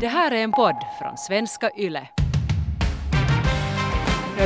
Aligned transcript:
Det 0.00 0.08
här 0.08 0.30
är 0.30 0.36
en 0.44 0.52
podd 0.52 0.76
från 0.98 1.16
svenska 1.16 1.70
YLE. 1.76 2.08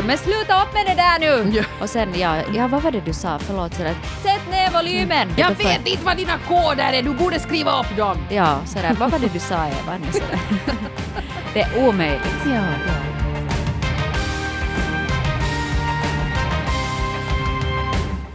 Men 0.06 0.18
sluta 0.18 0.62
upp 0.62 0.74
med 0.74 0.86
det 0.86 0.94
där 0.94 1.18
nu! 1.20 1.50
Ja. 1.56 1.64
Och 1.80 1.90
sen, 1.90 2.08
ja, 2.16 2.36
ja, 2.54 2.66
vad 2.68 2.82
var 2.82 2.90
det 2.90 3.00
du 3.00 3.12
sa? 3.12 3.38
Förlåt. 3.38 3.74
Sådär. 3.74 3.94
Sätt 4.22 4.50
ner 4.50 4.70
volymen! 4.70 5.28
Jag 5.36 5.56
För- 5.56 5.64
vet 5.64 5.86
inte 5.88 6.04
vad 6.04 6.16
dina 6.16 6.38
koder 6.48 6.92
är, 6.92 7.02
du 7.02 7.10
borde 7.14 7.40
skriva 7.40 7.80
upp 7.80 7.96
dem! 7.96 8.16
Ja, 8.30 8.58
sådär. 8.66 8.96
Vad 8.98 9.10
var 9.10 9.18
det 9.18 9.32
du 9.32 9.38
sa 9.38 9.54
Eva? 9.66 9.98
Nu, 10.06 10.12
sådär. 10.12 10.38
Det 11.54 11.60
är 11.60 11.88
omöjligt. 11.88 12.22
Ja, 12.46 12.52
ja. 12.86 13.17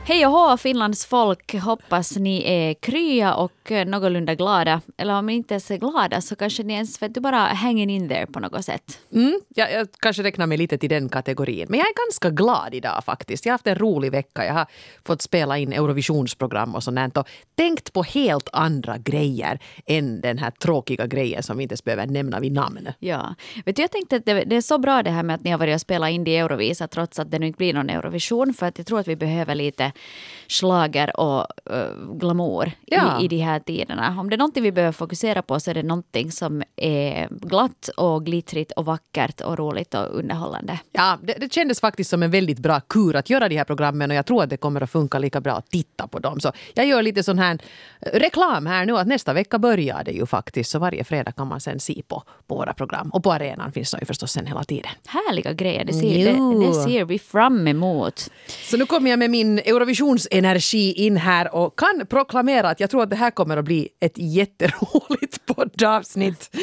Hej 0.06 0.26
och 0.26 0.32
hå 0.32 0.58
Finlands 0.58 1.06
folk! 1.06 1.56
Hoppas 1.56 2.18
ni 2.18 2.44
är 2.46 2.74
krya 2.74 3.36
och 3.36 3.72
någorlunda 3.86 4.36
glada. 4.36 4.82
Eller 4.98 5.14
om 5.14 5.26
ni 5.26 5.34
inte 5.34 5.54
ens 5.54 5.72
är 5.72 5.78
glada 5.78 6.22
så 6.22 6.36
kanske 6.36 6.64
ni 6.64 6.74
ens 6.74 7.02
vet 7.02 7.14
du, 7.14 7.22
bara 7.22 7.38
hanging 7.38 7.90
in 7.90 8.10
there 8.10 8.26
på 8.26 8.40
något 8.40 8.66
sätt. 8.66 9.00
Mm, 9.14 9.42
jag, 9.56 9.72
jag 9.72 9.88
kanske 10.00 10.24
räknar 10.24 10.48
mig 10.48 10.58
lite 10.58 10.78
till 10.78 10.90
den 10.90 11.10
kategorin. 11.10 11.66
Men 11.70 11.80
jag 11.80 11.88
är 11.88 12.08
ganska 12.08 12.30
glad 12.30 12.74
idag 12.74 13.04
faktiskt. 13.06 13.46
Jag 13.46 13.52
har 13.52 13.54
haft 13.54 13.68
en 13.68 13.76
rolig 13.76 14.12
vecka. 14.12 14.46
Jag 14.46 14.54
har 14.54 14.66
fått 15.06 15.22
spela 15.22 15.58
in 15.58 15.74
Eurovisionsprogram 15.74 16.76
och 16.76 16.84
sånt 16.84 17.18
och 17.18 17.28
tänkt 17.56 17.94
på 17.94 18.04
helt 18.04 18.50
andra 18.54 18.98
grejer 18.98 19.60
än 19.86 20.22
den 20.22 20.38
här 20.38 20.52
tråkiga 20.52 21.08
grejen 21.08 21.44
som 21.44 21.58
vi 21.58 21.64
inte 21.64 21.74
ens 21.74 21.84
behöver 21.84 22.06
nämna 22.08 22.40
vid 22.40 22.52
namn. 22.52 22.90
Ja. 23.00 23.36
Vet 23.66 23.76
du, 23.76 23.82
jag 23.82 23.92
tänkte 23.92 24.16
att 24.16 24.26
det, 24.26 24.44
det 24.44 24.56
är 24.56 24.62
så 24.62 24.78
bra 24.78 25.04
det 25.04 25.12
här 25.12 25.24
med 25.24 25.36
att 25.36 25.44
ni 25.44 25.52
har 25.52 25.58
varit 25.58 25.76
och 25.76 25.82
spelat 25.82 26.10
in 26.10 26.28
i 26.28 26.36
Eurovisa 26.36 26.88
trots 26.88 27.20
att 27.20 27.32
det 27.32 27.40
nu 27.40 27.48
inte 27.48 27.58
blir 27.58 27.74
någon 27.74 27.90
Eurovision. 27.90 28.54
För 28.54 28.66
att 28.66 28.78
jag 28.78 28.88
tror 28.88 29.00
att 29.00 29.08
vi 29.08 29.16
behöver 29.16 29.56
lite 29.56 29.93
slager 30.48 31.20
och 31.20 31.48
uh, 31.72 32.18
glamour 32.20 32.72
Ja. 32.86 33.22
i, 33.22 33.26
i 33.26 33.28
de 33.28 33.38
här 33.38 33.60
tiderna. 33.60 34.16
Om 34.20 34.30
det 34.30 34.36
är 34.36 34.38
någonting 34.38 34.64
vi 34.64 34.72
behöver 34.72 34.92
fokusera 34.92 35.42
på 35.42 35.60
så 35.60 35.70
är 35.70 35.74
det 35.76 35.84
någonting 35.84 36.32
som 36.32 36.64
är 36.76 37.28
glatt 37.32 37.90
och 37.98 38.26
glittrigt 38.26 38.72
och 38.72 38.86
vackert 38.86 39.42
och 39.42 39.58
roligt 39.58 39.94
och 39.94 40.20
underhållande. 40.20 40.80
Ja, 40.92 41.18
det, 41.24 41.34
det 41.34 41.54
kändes 41.54 41.80
faktiskt 41.80 42.10
som 42.10 42.24
en 42.24 42.32
väldigt 42.32 42.60
bra 42.60 42.80
kur 42.80 43.16
att 43.16 43.30
göra 43.30 43.50
de 43.50 43.58
här 43.58 43.64
programmen 43.64 44.12
och 44.12 44.18
jag 44.18 44.26
tror 44.26 44.44
att 44.44 44.50
det 44.50 44.58
kommer 44.58 44.82
att 44.82 44.92
funka 44.92 45.20
lika 45.20 45.42
bra 45.42 45.54
att 45.54 45.70
titta 45.70 46.08
på 46.08 46.20
dem. 46.20 46.40
Så 46.40 46.52
jag 46.74 46.86
gör 46.86 47.02
lite 47.04 47.24
sån 47.24 47.40
här 47.40 47.60
eh, 48.02 48.20
reklam 48.20 48.66
här 48.66 48.86
nu 48.86 48.98
att 48.98 49.08
nästa 49.08 49.34
vecka 49.34 49.60
börjar 49.60 50.04
det 50.04 50.12
ju 50.12 50.26
faktiskt. 50.26 50.72
Så 50.72 50.80
varje 50.80 51.04
fredag 51.04 51.32
kan 51.32 51.48
man 51.48 51.62
sen 51.62 51.80
se 51.80 52.02
på, 52.08 52.24
på 52.48 52.56
våra 52.56 52.74
program. 52.74 53.10
Och 53.10 53.24
på 53.24 53.32
arenan 53.34 53.72
finns 53.72 53.92
de 53.92 53.98
ju 54.00 54.06
förstås 54.06 54.32
sen 54.32 54.46
hela 54.46 54.64
tiden. 54.64 54.92
Härliga 55.08 55.54
grejer, 55.54 55.86
det 55.86 55.94
ser, 55.94 56.26
det, 56.26 56.68
det 56.68 56.74
ser 56.74 57.06
vi 57.06 57.20
fram 57.20 57.68
emot. 57.68 58.30
Så 58.48 58.78
nu 58.78 58.86
kommer 58.86 59.10
jag 59.10 59.20
med 59.20 59.30
min 59.30 59.62
Eurovisionsenergi 59.84 60.94
in 60.94 61.18
här 61.18 61.56
och 61.56 61.80
kan 61.80 62.06
proklamera 62.10 62.70
att 62.70 62.80
jag 62.80 62.90
tror 62.90 63.04
att 63.04 63.10
det 63.10 63.16
här 63.16 63.32
kommer 63.32 63.58
att 63.58 63.66
bli 63.66 63.90
ett 64.00 64.18
jätteroligt 64.18 65.46
poddavsnitt. 65.56 66.56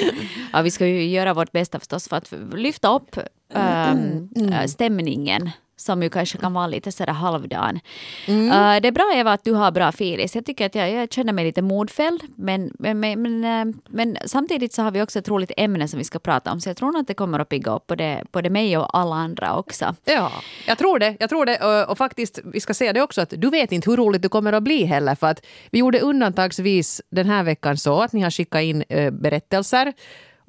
Ja, 0.53 0.63
vi 0.63 0.71
ska 0.71 0.87
ju 0.87 1.05
göra 1.05 1.35
vårt 1.35 1.53
bästa 1.53 1.79
förstås 1.79 2.09
för 2.09 2.17
att 2.17 2.33
lyfta 2.55 2.95
upp 2.95 3.19
Mm, 3.55 4.29
ähm, 4.37 4.53
äh, 4.53 4.67
stämningen 4.67 5.51
som 5.81 6.03
ju 6.03 6.11
kanske 6.11 6.39
kan 6.39 6.53
vara 6.53 6.67
lite 6.67 6.93
sådär 6.93 7.13
halvdan. 7.13 7.81
Mm. 8.27 8.47
Äh, 8.47 8.81
det 8.83 8.89
är 8.89 8.93
bra 8.93 9.13
Eva 9.15 9.33
att 9.33 9.45
du 9.45 9.53
har 9.53 9.71
bra 9.71 9.93
filis. 9.93 10.35
Jag 10.35 10.47
tycker 10.47 10.67
att 10.67 10.75
jag, 10.75 10.91
jag 10.91 11.13
känner 11.13 11.33
mig 11.33 11.45
lite 11.45 11.63
modfälld. 11.63 12.23
Men, 12.37 12.73
men, 12.79 13.01
men, 13.01 13.23
men, 13.23 13.45
äh, 13.45 13.75
men 13.89 14.17
samtidigt 14.27 14.73
så 14.73 14.83
har 14.83 14.91
vi 14.91 15.03
också 15.03 15.19
ett 15.19 15.29
roligt 15.29 15.53
ämne 15.57 15.89
som 15.89 15.99
vi 15.99 16.05
ska 16.05 16.19
prata 16.19 16.53
om. 16.53 16.61
Så 16.61 16.69
jag 16.69 16.77
tror 16.77 16.93
nog 16.93 17.01
att 17.01 17.09
det 17.09 17.15
kommer 17.15 17.39
att 17.39 17.49
pigga 17.49 17.77
upp 17.77 17.87
både, 17.87 18.25
både 18.33 18.51
mig 18.51 18.79
och 18.79 18.99
alla 18.99 19.15
andra 19.15 19.57
också. 19.57 19.95
Ja, 20.05 20.33
jag 20.67 20.79
tror 20.79 20.99
det. 20.99 21.17
Jag 21.21 21.29
tror 21.29 21.47
det. 21.47 21.57
Och, 21.59 21.91
och 21.91 21.99
faktiskt, 21.99 22.39
vi 22.45 22.61
ska 22.61 22.75
säga 22.75 22.93
det 22.93 23.03
också 23.03 23.21
att 23.21 23.33
du 23.37 23.51
vet 23.51 23.73
inte 23.73 23.91
hur 23.91 23.97
roligt 23.97 24.23
det 24.23 24.29
kommer 24.29 24.53
att 24.53 24.63
bli 24.63 24.85
heller. 24.85 25.15
För 25.15 25.27
att 25.27 25.47
vi 25.71 25.79
gjorde 25.79 26.01
undantagsvis 26.01 27.03
den 27.11 27.27
här 27.27 27.43
veckan 27.43 27.77
så 27.77 28.03
att 28.03 28.13
ni 28.13 28.21
har 28.21 28.31
skickat 28.31 28.63
in 28.63 28.85
eh, 28.89 29.11
berättelser. 29.11 29.93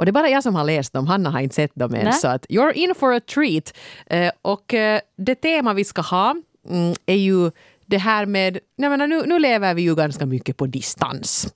Och 0.01 0.05
det 0.05 0.09
är 0.09 0.13
bara 0.13 0.29
jag 0.29 0.43
som 0.43 0.55
har 0.55 0.63
läst 0.63 0.93
dem. 0.93 1.07
Hanna 1.07 1.29
har 1.29 1.39
inte 1.39 1.55
sett 1.55 1.75
dem 1.75 1.93
än. 1.93 2.03
Nej. 2.03 2.13
Så 2.13 2.27
att 2.27 2.45
you're 2.45 2.71
in 2.71 2.95
for 2.95 3.13
a 3.13 3.19
treat. 3.19 3.73
Eh, 4.05 4.31
och 4.41 4.73
eh, 4.73 5.01
det 5.17 5.35
tema 5.35 5.73
vi 5.73 5.83
ska 5.83 6.01
ha 6.01 6.35
mm, 6.69 6.93
är 7.05 7.15
ju 7.15 7.51
det 7.85 7.97
här 7.97 8.25
med... 8.25 8.59
Jag 8.75 8.89
menar, 8.89 9.07
nu, 9.07 9.23
nu 9.25 9.39
lever 9.39 9.73
vi 9.73 9.81
ju 9.81 9.95
ganska 9.95 10.25
mycket 10.25 10.57
på 10.57 10.65
distans. 10.65 11.53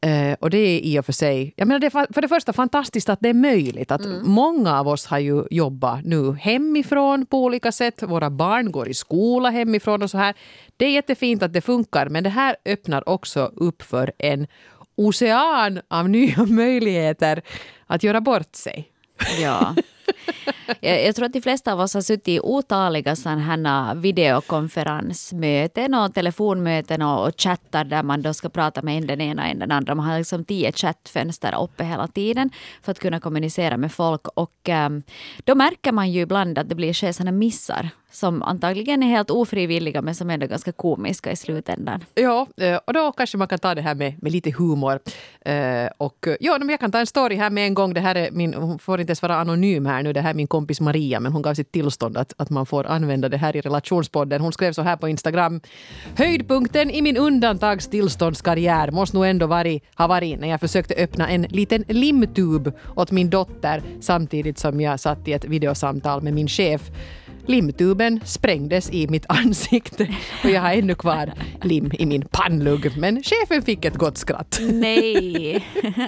Eh, 0.00 0.36
och 0.40 0.50
det 0.50 0.58
är 0.58 0.80
i 0.80 0.98
och 0.98 1.06
för 1.06 1.12
sig, 1.12 1.54
jag 1.56 1.68
menar 1.68 1.78
det 1.78 1.86
är 1.86 2.12
för 2.12 2.22
det 2.22 2.28
första 2.28 2.52
fantastiskt 2.52 3.08
att 3.08 3.20
det 3.20 3.28
är 3.28 3.34
möjligt. 3.34 3.90
Att 3.90 4.06
Många 4.22 4.80
av 4.80 4.88
oss 4.88 5.06
har 5.06 5.18
ju 5.18 5.44
jobbat 5.50 6.04
nu 6.04 6.32
hemifrån 6.32 7.26
på 7.26 7.44
olika 7.44 7.72
sätt. 7.72 8.02
Våra 8.02 8.30
barn 8.30 8.72
går 8.72 8.88
i 8.88 8.94
skola 8.94 9.50
hemifrån 9.50 10.02
och 10.02 10.10
så 10.10 10.18
här. 10.18 10.34
Det 10.76 10.84
är 10.84 10.90
jättefint 10.90 11.42
att 11.42 11.52
det 11.52 11.60
funkar 11.60 12.08
men 12.08 12.24
det 12.24 12.30
här 12.30 12.56
öppnar 12.64 13.08
också 13.08 13.52
upp 13.56 13.82
för 13.82 14.12
en 14.18 14.46
ocean 15.08 15.80
av 15.88 16.08
nya 16.16 16.44
möjligheter 16.44 17.42
att 17.86 18.02
göra 18.02 18.20
bort 18.20 18.54
sig. 18.54 18.92
Ja. 19.40 19.74
Jag, 20.80 21.04
jag 21.04 21.16
tror 21.16 21.26
att 21.26 21.32
de 21.32 21.42
flesta 21.42 21.72
av 21.72 21.80
oss 21.80 21.94
har 21.94 22.00
suttit 22.00 22.28
i 22.28 22.40
otaliga 22.40 23.16
sådana 23.16 23.94
videokonferensmöten 23.94 25.94
och 25.94 26.14
telefonmöten 26.14 27.02
och, 27.02 27.26
och 27.26 27.40
chattar 27.40 27.84
där 27.84 28.02
man 28.02 28.22
då 28.22 28.34
ska 28.34 28.48
prata 28.48 28.82
med 28.82 28.96
en 28.96 29.06
den 29.06 29.20
ena 29.20 29.42
och 29.42 29.48
en 29.48 29.58
den 29.58 29.70
andra. 29.70 29.94
Man 29.94 30.06
har 30.06 30.18
liksom 30.18 30.44
tio 30.44 30.72
chattfönster 30.72 31.62
uppe 31.62 31.84
hela 31.84 32.06
tiden 32.06 32.50
för 32.82 32.92
att 32.92 32.98
kunna 32.98 33.20
kommunicera 33.20 33.76
med 33.76 33.92
folk. 33.92 34.28
Och 34.28 34.56
ehm, 34.64 35.02
då 35.44 35.54
märker 35.54 35.92
man 35.92 36.12
ju 36.12 36.20
ibland 36.20 36.58
att 36.58 36.68
det 36.68 36.74
blir 36.74 37.12
sådana 37.12 37.32
missar 37.32 37.90
som 38.10 38.42
antagligen 38.42 39.02
är 39.02 39.06
helt 39.06 39.30
ofrivilliga 39.30 40.02
men 40.02 40.14
som 40.14 40.30
ändå 40.30 40.44
är 40.44 40.48
ganska 40.48 40.72
komiska 40.72 41.32
i 41.32 41.36
slutändan. 41.36 42.04
Ja, 42.14 42.46
eh, 42.56 42.78
och 42.84 42.92
då 42.92 43.12
kanske 43.12 43.38
man 43.38 43.48
kan 43.48 43.58
ta 43.58 43.74
det 43.74 43.82
här 43.82 43.94
med, 43.94 44.22
med 44.22 44.32
lite 44.32 44.50
humor. 44.50 45.00
Eh, 45.40 45.88
och 45.96 46.26
eh, 46.26 46.36
ja, 46.40 46.58
men 46.58 46.68
jag 46.68 46.80
kan 46.80 46.92
ta 46.92 46.98
en 46.98 47.06
story 47.06 47.36
här 47.36 47.50
med 47.50 47.66
en 47.66 47.74
gång. 47.74 47.94
Det 47.94 48.00
här 48.00 48.14
är 48.14 48.30
min, 48.30 48.54
hon 48.54 48.78
får 48.78 49.00
inte 49.00 49.10
ens 49.10 49.22
vara 49.22 49.36
anonym 49.36 49.86
här 49.86 50.02
nu. 50.02 50.12
Det 50.12 50.20
här 50.20 50.30
är 50.30 50.34
min 50.34 50.46
kompis 50.46 50.80
Maria, 50.80 51.20
men 51.20 51.32
hon 51.32 51.42
gav 51.42 51.54
sitt 51.54 51.72
tillstånd 51.72 52.16
att, 52.16 52.34
att 52.36 52.50
man 52.50 52.66
får 52.66 52.86
använda 52.86 53.28
det 53.28 53.36
här 53.36 53.56
i 53.56 53.60
relationspodden. 53.60 54.40
Hon 54.40 54.52
skrev 54.52 54.72
så 54.72 54.82
här 54.82 54.96
på 54.96 55.08
Instagram. 55.08 55.60
Höjdpunkten 56.16 56.90
i 56.90 57.02
min 57.02 57.16
undantagstillståndskarriär 57.16 58.90
måste 58.90 59.16
nog 59.16 59.26
ändå 59.26 59.46
varit, 59.46 59.84
ha 59.94 60.06
varit 60.06 60.40
när 60.40 60.48
jag 60.48 60.60
försökte 60.60 60.94
öppna 60.94 61.28
en 61.28 61.42
liten 61.42 61.84
limtub 61.88 62.72
åt 62.96 63.10
min 63.10 63.30
dotter 63.30 63.82
samtidigt 64.00 64.58
som 64.58 64.80
jag 64.80 65.00
satt 65.00 65.28
i 65.28 65.32
ett 65.32 65.44
videosamtal 65.44 66.22
med 66.22 66.34
min 66.34 66.48
chef. 66.48 66.90
Limtuben 67.50 68.20
sprängdes 68.24 68.90
i 68.90 69.08
mitt 69.08 69.24
ansikte 69.28 70.08
och 70.44 70.50
jag 70.50 70.60
har 70.60 70.72
ännu 70.72 70.94
kvar 70.94 71.32
lim 71.62 71.92
i 71.98 72.06
min 72.06 72.24
pannlugg. 72.30 72.96
Men 72.96 73.22
chefen 73.22 73.62
fick 73.62 73.84
ett 73.84 73.96
gott 73.96 74.18
skratt. 74.18 74.60
Nej! 74.72 75.66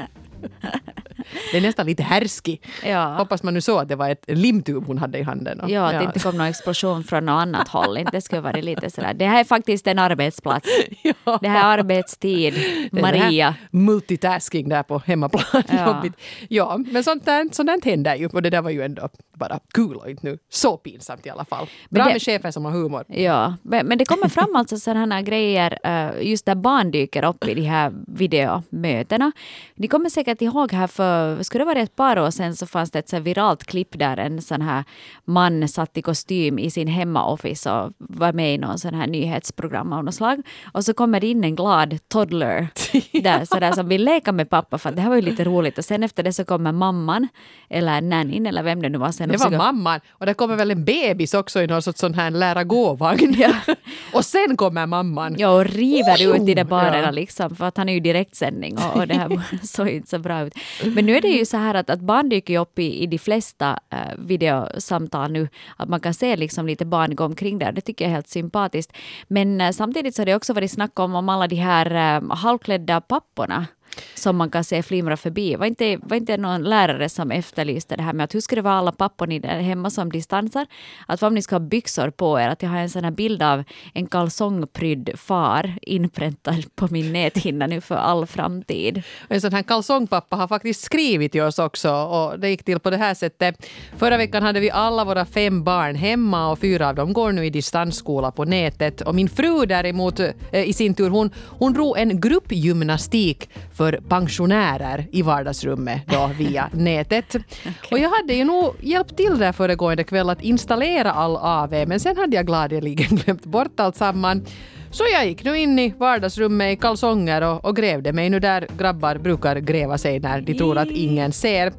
Det 1.53 1.57
är 1.57 1.61
nästan 1.61 1.87
lite 1.87 2.03
härskig. 2.03 2.63
Ja. 2.85 3.15
Hoppas 3.15 3.43
man 3.43 3.55
nu 3.55 3.61
så 3.61 3.79
att 3.79 3.89
det 3.89 3.97
var 3.97 4.09
ett 4.09 4.25
limtub 4.29 4.87
hon 4.87 4.99
hade 4.99 5.19
i 5.19 5.23
handen. 5.23 5.61
Och- 5.61 5.71
Ja, 5.71 5.87
att 5.87 5.99
det 5.99 6.05
inte 6.05 6.19
kom 6.19 6.37
någon 6.37 6.47
explosion 6.47 7.05
från 7.05 7.27
något 7.27 7.33
annat 7.43 7.69
håll. 7.69 7.99
Det 8.13 8.21
skulle 8.21 8.41
vara 8.41 8.61
lite 8.61 8.91
sådär. 8.91 9.15
Det 9.15 9.27
här 9.27 9.41
är 9.41 9.45
faktiskt 9.45 9.87
en 9.87 9.99
arbetsplats. 9.99 10.69
Ja. 11.25 11.39
Det 11.43 11.49
här 11.49 11.75
är 11.75 11.79
arbetstid. 11.79 12.55
Det 12.55 12.89
det 13.01 13.07
här 13.07 13.19
Maria. 13.19 13.55
Multitasking 13.71 14.69
där 14.69 14.83
på 14.83 14.99
hemmaplan. 15.07 15.63
Ja. 15.69 15.87
Jobbigt. 15.97 16.13
ja, 16.49 16.79
men 16.93 17.05
sånt 17.05 17.25
där, 17.25 17.49
sånt 17.53 17.67
där 17.67 17.91
händer 17.91 18.15
ju. 18.17 18.27
Och 18.27 18.43
det 18.43 18.51
där 18.51 18.63
var 18.63 18.71
ju 18.71 18.83
ändå 18.83 19.09
bara 19.35 19.59
kul 19.75 19.97
och 19.97 20.11
inte 20.11 20.27
nu 20.27 20.39
så 20.51 20.77
pinsamt 20.77 21.27
i 21.27 21.31
alla 21.31 21.45
fall. 21.45 21.67
Bra 21.91 22.05
det- 22.05 22.13
med 22.13 22.23
chefer 22.23 22.51
som 22.51 22.65
har 22.65 22.73
humor. 22.73 23.05
Ja, 23.09 23.55
men 23.63 23.87
men 23.87 23.99
det 23.99 24.05
kommer 24.05 24.29
fram 24.29 24.57
alltså 24.57 24.77
sådana 24.79 25.23
grejer 25.23 25.79
eh, 25.85 26.11
just 26.29 26.47
där 26.47 26.55
barn 26.55 26.91
dyker 26.91 27.25
upp 27.25 27.49
i 27.49 27.55
de 27.55 27.63
här 27.63 27.93
videomötena. 28.07 29.33
Ni 29.75 29.89
kommer 29.89 30.11
säkert 30.11 30.43
ihåg 30.43 30.73
här 30.73 30.87
för, 30.87 31.12
skulle 31.43 31.65
det 31.65 31.67
vara 31.67 31.79
ett 31.79 31.97
par 31.97 32.19
år 32.19 32.31
sedan 32.31 32.57
så 32.57 32.67
fanns 32.67 32.91
det 32.91 32.99
ett 32.99 33.09
så 33.09 33.19
viralt 33.21 33.65
klipp 33.65 33.99
där 33.99 34.17
en 34.17 34.43
sån 34.43 34.63
här 34.63 34.85
man 35.25 35.69
satt 35.69 35.97
i 35.97 36.03
kostym 36.03 36.59
i 36.59 36.71
sin 36.71 36.89
hemmaoffice 36.89 37.67
och 37.71 37.93
var 37.99 38.33
med 38.33 38.55
i 38.55 38.59
någon 38.59 38.79
sån 38.79 38.95
här 38.95 39.07
nyhetsprogram 39.07 39.93
av 39.93 40.05
något 40.05 40.15
slag. 40.15 40.43
Och 40.73 40.85
så 40.85 40.95
kommer 40.95 41.21
det 41.21 41.27
in 41.27 41.45
en 41.45 41.57
glad 41.57 41.99
toddler 42.09 42.69
där, 43.23 43.45
så 43.45 43.59
där 43.61 43.73
som 43.73 43.89
vill 43.89 44.05
leka 44.05 44.33
med 44.33 44.51
pappa 44.51 44.79
för 44.79 44.93
det 44.93 45.01
här 45.03 45.09
var 45.09 45.17
ju 45.17 45.23
lite 45.23 45.45
roligt. 45.45 45.79
Och 45.79 45.85
sen 45.85 46.03
efter 46.03 46.23
det 46.23 46.33
så 46.33 46.45
kommer 46.45 46.73
mamman 46.73 47.29
eller 47.71 48.01
nannyn 48.01 48.47
eller 48.47 48.63
vem 48.63 48.83
det 48.83 48.89
nu 48.89 48.99
var 48.99 49.13
sen. 49.13 49.29
Det 49.29 49.33
var 49.33 49.39
försöker- 49.39 49.59
mamman. 49.59 50.01
Och 50.11 50.27
det 50.27 50.35
kommer 50.35 50.57
väl 50.57 50.71
en 50.71 50.85
bebis 50.85 51.35
också 51.35 51.63
i 51.63 51.67
någon 51.67 51.83
sorts 51.83 52.01
sån 52.01 52.15
här 52.15 52.31
lära 52.31 52.65
gå-vagn. 52.65 53.37
och 54.15 54.25
sen 54.25 54.57
kommer 54.57 54.87
mamman. 54.87 55.35
Ja, 55.39 55.49
och 55.49 55.65
river 55.65 56.37
ut 56.37 56.49
i 56.49 56.55
det 56.55 56.65
barnen 56.65 57.03
Ja. 57.05 57.11
liksom, 57.11 57.57
för 57.57 57.65
att 57.67 57.77
han 57.77 57.89
är 57.89 57.93
ju 57.93 58.01
direktsändning 58.01 58.79
och, 58.79 58.97
och 58.97 59.07
det 59.07 59.15
här 59.15 59.41
såg 59.67 59.89
inte 59.89 60.09
så 60.09 60.19
bra 60.19 60.41
ut. 60.43 60.55
Men 60.85 61.02
nu 61.07 61.17
är 61.17 61.21
det 61.21 61.29
ju 61.29 61.45
så 61.45 61.57
här 61.57 61.75
att, 61.75 61.91
att 61.91 62.01
barn 62.01 62.29
dyker 62.29 62.61
upp 62.61 62.79
i, 62.79 63.03
i 63.03 63.07
de 63.07 63.19
flesta 63.19 63.79
eh, 63.91 63.99
videosamtal 64.19 65.33
nu, 65.33 65.49
att 65.77 65.89
man 65.89 66.01
kan 66.01 66.15
se 66.15 66.37
liksom 66.37 66.67
lite 66.67 66.85
barn 66.85 67.17
gå 67.17 67.25
omkring 67.25 67.59
där. 67.59 67.73
Det 67.73 67.81
tycker 67.81 68.05
jag 68.05 68.11
är 68.11 68.15
helt 68.15 68.29
sympatiskt. 68.29 68.97
Men 69.29 69.61
eh, 69.61 69.71
samtidigt 69.71 70.15
så 70.15 70.23
har 70.23 70.27
det 70.27 70.35
också 70.35 70.53
varit 70.53 70.71
snack 70.71 70.99
om, 70.99 71.15
om 71.15 71.29
alla 71.29 71.47
de 71.47 71.57
här 71.57 72.17
eh, 72.17 72.37
halvklädda 72.37 73.01
papporna 73.01 73.67
som 74.15 74.37
man 74.37 74.51
kan 74.51 74.65
se 74.65 74.83
flimra 74.83 75.17
förbi. 75.17 75.57
Var 75.57 75.67
inte, 75.67 75.97
var 76.03 76.17
inte 76.17 76.37
någon 76.37 76.63
lärare 76.63 77.09
som 77.09 77.31
efterlyste 77.31 77.97
det 77.97 78.03
här 78.03 78.13
med 78.13 78.25
att 78.25 78.35
hur 78.35 78.41
ska 78.41 78.57
det 78.57 78.63
vara 78.63 78.75
alla 78.75 78.93
pappor 78.93 79.27
ni 79.27 79.39
där 79.39 79.61
hemma 79.61 79.91
som 79.91 80.13
distansar? 80.13 80.67
Att 81.07 81.23
om 81.23 81.35
ni 81.35 81.43
ska 81.43 81.55
ha 81.55 81.61
byxor 81.61 82.11
på 82.11 82.41
er, 82.41 82.49
att 82.49 82.63
jag 82.63 82.71
har 82.71 82.79
en 82.79 82.91
sån 82.91 83.05
här 83.05 83.11
bild 83.11 83.43
av 83.43 83.65
en 83.95 84.07
kalsongprydd 84.07 85.11
far 85.17 85.75
inpräntad 85.83 86.65
på 86.75 86.89
min 86.91 87.13
näthinna 87.13 87.67
nu 87.67 87.81
för 87.81 87.95
all 87.95 88.27
framtid. 88.27 89.03
En 89.29 89.41
sån 89.41 89.53
här 89.53 89.63
kalsongpappa 89.63 90.37
har 90.37 90.49
faktiskt 90.49 90.81
skrivit 90.81 91.33
till 91.33 91.43
oss 91.43 91.59
också 91.59 91.91
och 91.91 92.39
det 92.39 92.49
gick 92.49 92.65
till 92.65 92.79
på 92.81 92.91
det 92.91 92.97
här 92.97 93.15
sättet. 93.15 93.67
Förra 93.97 94.17
veckan 94.17 94.43
hade 94.43 94.61
vi 94.61 94.71
alla 94.71 95.05
våra 95.05 95.25
fem 95.25 95.65
barn 95.65 95.95
hemma 95.95 96.51
och 96.51 96.59
fyra 96.59 96.89
av 96.89 96.95
dem 96.95 97.13
går 97.13 97.33
nu 97.33 97.47
i 97.47 97.51
distansskola 97.51 98.31
på 98.31 98.45
nätet. 98.45 99.01
Och 99.01 99.15
min 99.15 99.29
fru 99.29 99.67
däremot 99.67 100.21
eh, 100.21 100.33
i 100.53 100.73
sin 100.73 100.95
tur, 100.95 101.11
hon, 101.11 101.31
hon 101.35 101.73
drog 101.73 101.99
en 101.99 102.21
gruppgymnastik 102.21 103.51
för 103.83 104.01
pensionärer 104.09 105.07
i 105.13 105.23
vardagsrummet 105.23 106.03
då 106.07 106.31
via 106.39 106.71
nätet. 106.73 107.35
okay. 107.35 107.73
Och 107.91 107.99
jag 107.99 108.11
hade 108.11 108.35
ju 108.35 108.45
nog 108.45 108.75
hjälpt 108.81 109.17
till 109.17 109.39
där 109.39 109.53
föregående 109.53 110.05
kväll 110.05 110.31
att 110.31 110.43
installera 110.43 111.13
all 111.13 111.37
AV 111.37 111.71
men 111.89 112.01
sen 112.01 112.17
hade 112.17 112.37
jag 112.37 112.47
gladeligen 112.47 113.17
glömt 113.25 113.45
bort 113.45 113.81
allt 113.81 113.97
samman. 113.97 114.45
Så 114.91 115.05
jag 115.13 115.27
gick 115.27 115.45
nu 115.45 115.59
in 115.59 115.79
i 115.79 115.95
vardagsrummet 115.99 116.73
i 116.73 116.81
kalsonger 116.81 117.43
och, 117.43 117.65
och 117.65 117.77
grävde 117.77 118.13
mig 118.13 118.31
nu 118.31 118.41
där 118.41 118.67
grabbar 118.79 119.17
brukar 119.17 119.57
gräva 119.57 119.99
sig 119.99 120.21
när 120.21 120.41
de 120.41 120.55
tror 120.55 120.79
att 120.79 120.91
ingen 120.91 121.33
ser. 121.33 121.73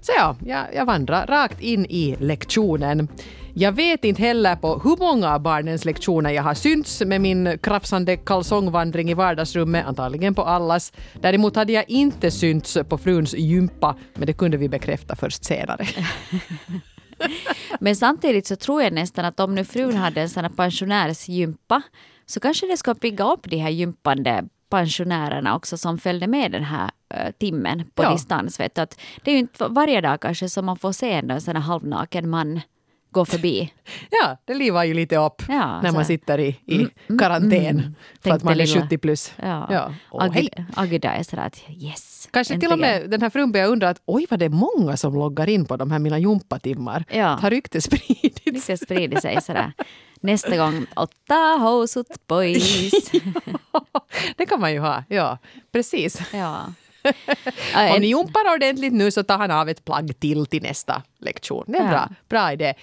Så 0.00 0.12
ja, 0.16 0.36
jag, 0.46 0.64
jag 0.74 0.86
vandrar 0.86 1.26
rakt 1.26 1.60
in 1.60 1.86
i 1.86 2.16
lektionen. 2.20 3.08
Jag 3.60 3.72
vet 3.72 4.04
inte 4.04 4.22
heller 4.22 4.56
på 4.56 4.80
hur 4.84 4.96
många 4.96 5.34
av 5.34 5.40
barnens 5.40 5.84
lektioner 5.84 6.30
jag 6.30 6.42
har 6.42 6.54
synts 6.54 7.00
med 7.00 7.20
min 7.20 7.58
krafsande 7.58 8.16
kalsongvandring 8.16 9.10
i 9.10 9.14
vardagsrummet, 9.14 9.86
antagligen 9.86 10.34
på 10.34 10.42
allas. 10.42 10.92
Däremot 11.20 11.56
hade 11.56 11.72
jag 11.72 11.90
inte 11.90 12.30
synts 12.30 12.78
på 12.88 12.98
fruns 12.98 13.34
gympa, 13.34 13.96
men 14.14 14.26
det 14.26 14.32
kunde 14.32 14.56
vi 14.56 14.68
bekräfta 14.68 15.16
först 15.16 15.44
senare. 15.44 15.86
men 17.80 17.96
samtidigt 17.96 18.46
så 18.46 18.56
tror 18.56 18.82
jag 18.82 18.92
nästan 18.92 19.24
att 19.24 19.40
om 19.40 19.54
nu 19.54 19.64
frun 19.64 19.96
hade 19.96 20.20
en 20.20 20.28
sån 20.28 20.44
här 20.44 20.52
pensionärsgympa 20.52 21.82
så 22.26 22.40
kanske 22.40 22.66
det 22.66 22.76
ska 22.76 22.94
pigga 22.94 23.24
upp 23.24 23.50
de 23.50 23.56
här 23.56 23.70
gympande 23.70 24.44
pensionärerna 24.70 25.56
också 25.56 25.78
som 25.78 25.98
följde 25.98 26.26
med 26.26 26.52
den 26.52 26.64
här 26.64 26.90
uh, 27.14 27.30
timmen 27.38 27.84
på 27.94 28.02
ja. 28.02 28.12
distans. 28.12 28.60
Vet 28.60 28.74
du, 28.74 28.80
att 28.80 29.00
det 29.24 29.30
är 29.30 29.32
ju 29.32 29.40
inte 29.40 29.68
varje 29.68 30.00
dag 30.00 30.20
kanske 30.20 30.48
som 30.48 30.66
man 30.66 30.76
får 30.76 30.92
se 30.92 31.12
en 31.12 31.40
sån 31.40 31.56
här 31.56 31.62
halvnaken 31.62 32.30
man 32.30 32.60
gå 33.10 33.24
förbi. 33.24 33.72
Ja, 34.10 34.36
det 34.44 34.54
livar 34.54 34.84
ju 34.84 34.94
lite 34.94 35.16
upp 35.16 35.42
ja, 35.48 35.82
när 35.82 35.92
man 35.92 36.04
sitter 36.04 36.38
i, 36.38 36.56
i 36.66 36.74
mm, 36.74 36.90
mm 37.08 37.18
karantän 37.18 37.78
mm, 37.78 37.94
för 38.20 38.30
att 38.30 38.42
man 38.42 38.60
är 38.60 38.82
70 38.82 38.98
plus. 38.98 39.32
Ja. 39.36 39.68
Ja. 39.70 39.94
Oh, 40.10 40.24
Ag 40.24 40.48
Agda 40.76 41.10
är 41.10 41.22
sådär 41.22 41.46
att 41.46 41.62
yes. 41.68 42.28
Kanske 42.30 42.54
äntligen. 42.54 42.70
till 42.70 42.72
och 42.72 42.78
med 42.78 43.10
den 43.10 43.22
här 43.22 43.30
frun 43.30 43.52
börjar 43.52 43.68
undra 43.68 43.88
att 43.88 44.02
oj 44.04 44.26
vad 44.30 44.38
det 44.38 44.44
är 44.44 44.76
många 44.78 44.96
som 44.96 45.14
loggar 45.14 45.48
in 45.48 45.64
på 45.64 45.76
de 45.76 45.90
här 45.90 45.98
mina 45.98 46.18
jumpatimmar. 46.18 47.04
Ja. 47.10 47.26
Har 47.26 47.50
ryktet 47.50 47.84
spridits? 47.84 48.46
Ryktet 48.46 48.80
sprider 48.80 49.20
sig 49.20 49.42
sådär. 49.42 49.72
Nästa 50.20 50.56
gång, 50.56 50.86
åtta 50.96 51.34
housut 51.60 52.26
boys. 52.26 53.10
det 54.36 54.46
kan 54.46 54.60
man 54.60 54.72
ju 54.72 54.78
ha, 54.78 55.04
ja 55.08 55.38
precis. 55.72 56.20
Ja. 56.32 56.72
Om 57.94 58.00
ni 58.00 58.06
jumpar 58.06 58.54
ordentligt 58.54 58.92
nu 58.92 59.10
så 59.10 59.22
tar 59.22 59.38
han 59.38 59.50
av 59.50 59.68
ett 59.68 59.84
plagg 59.84 60.20
till 60.20 60.46
till 60.46 60.62
nästa 60.62 61.02
lektion. 61.20 61.64
Det 61.66 61.78
är 61.78 61.82
en 61.82 61.90
bra, 61.90 62.08
bra 62.28 62.52
idé. 62.52 62.74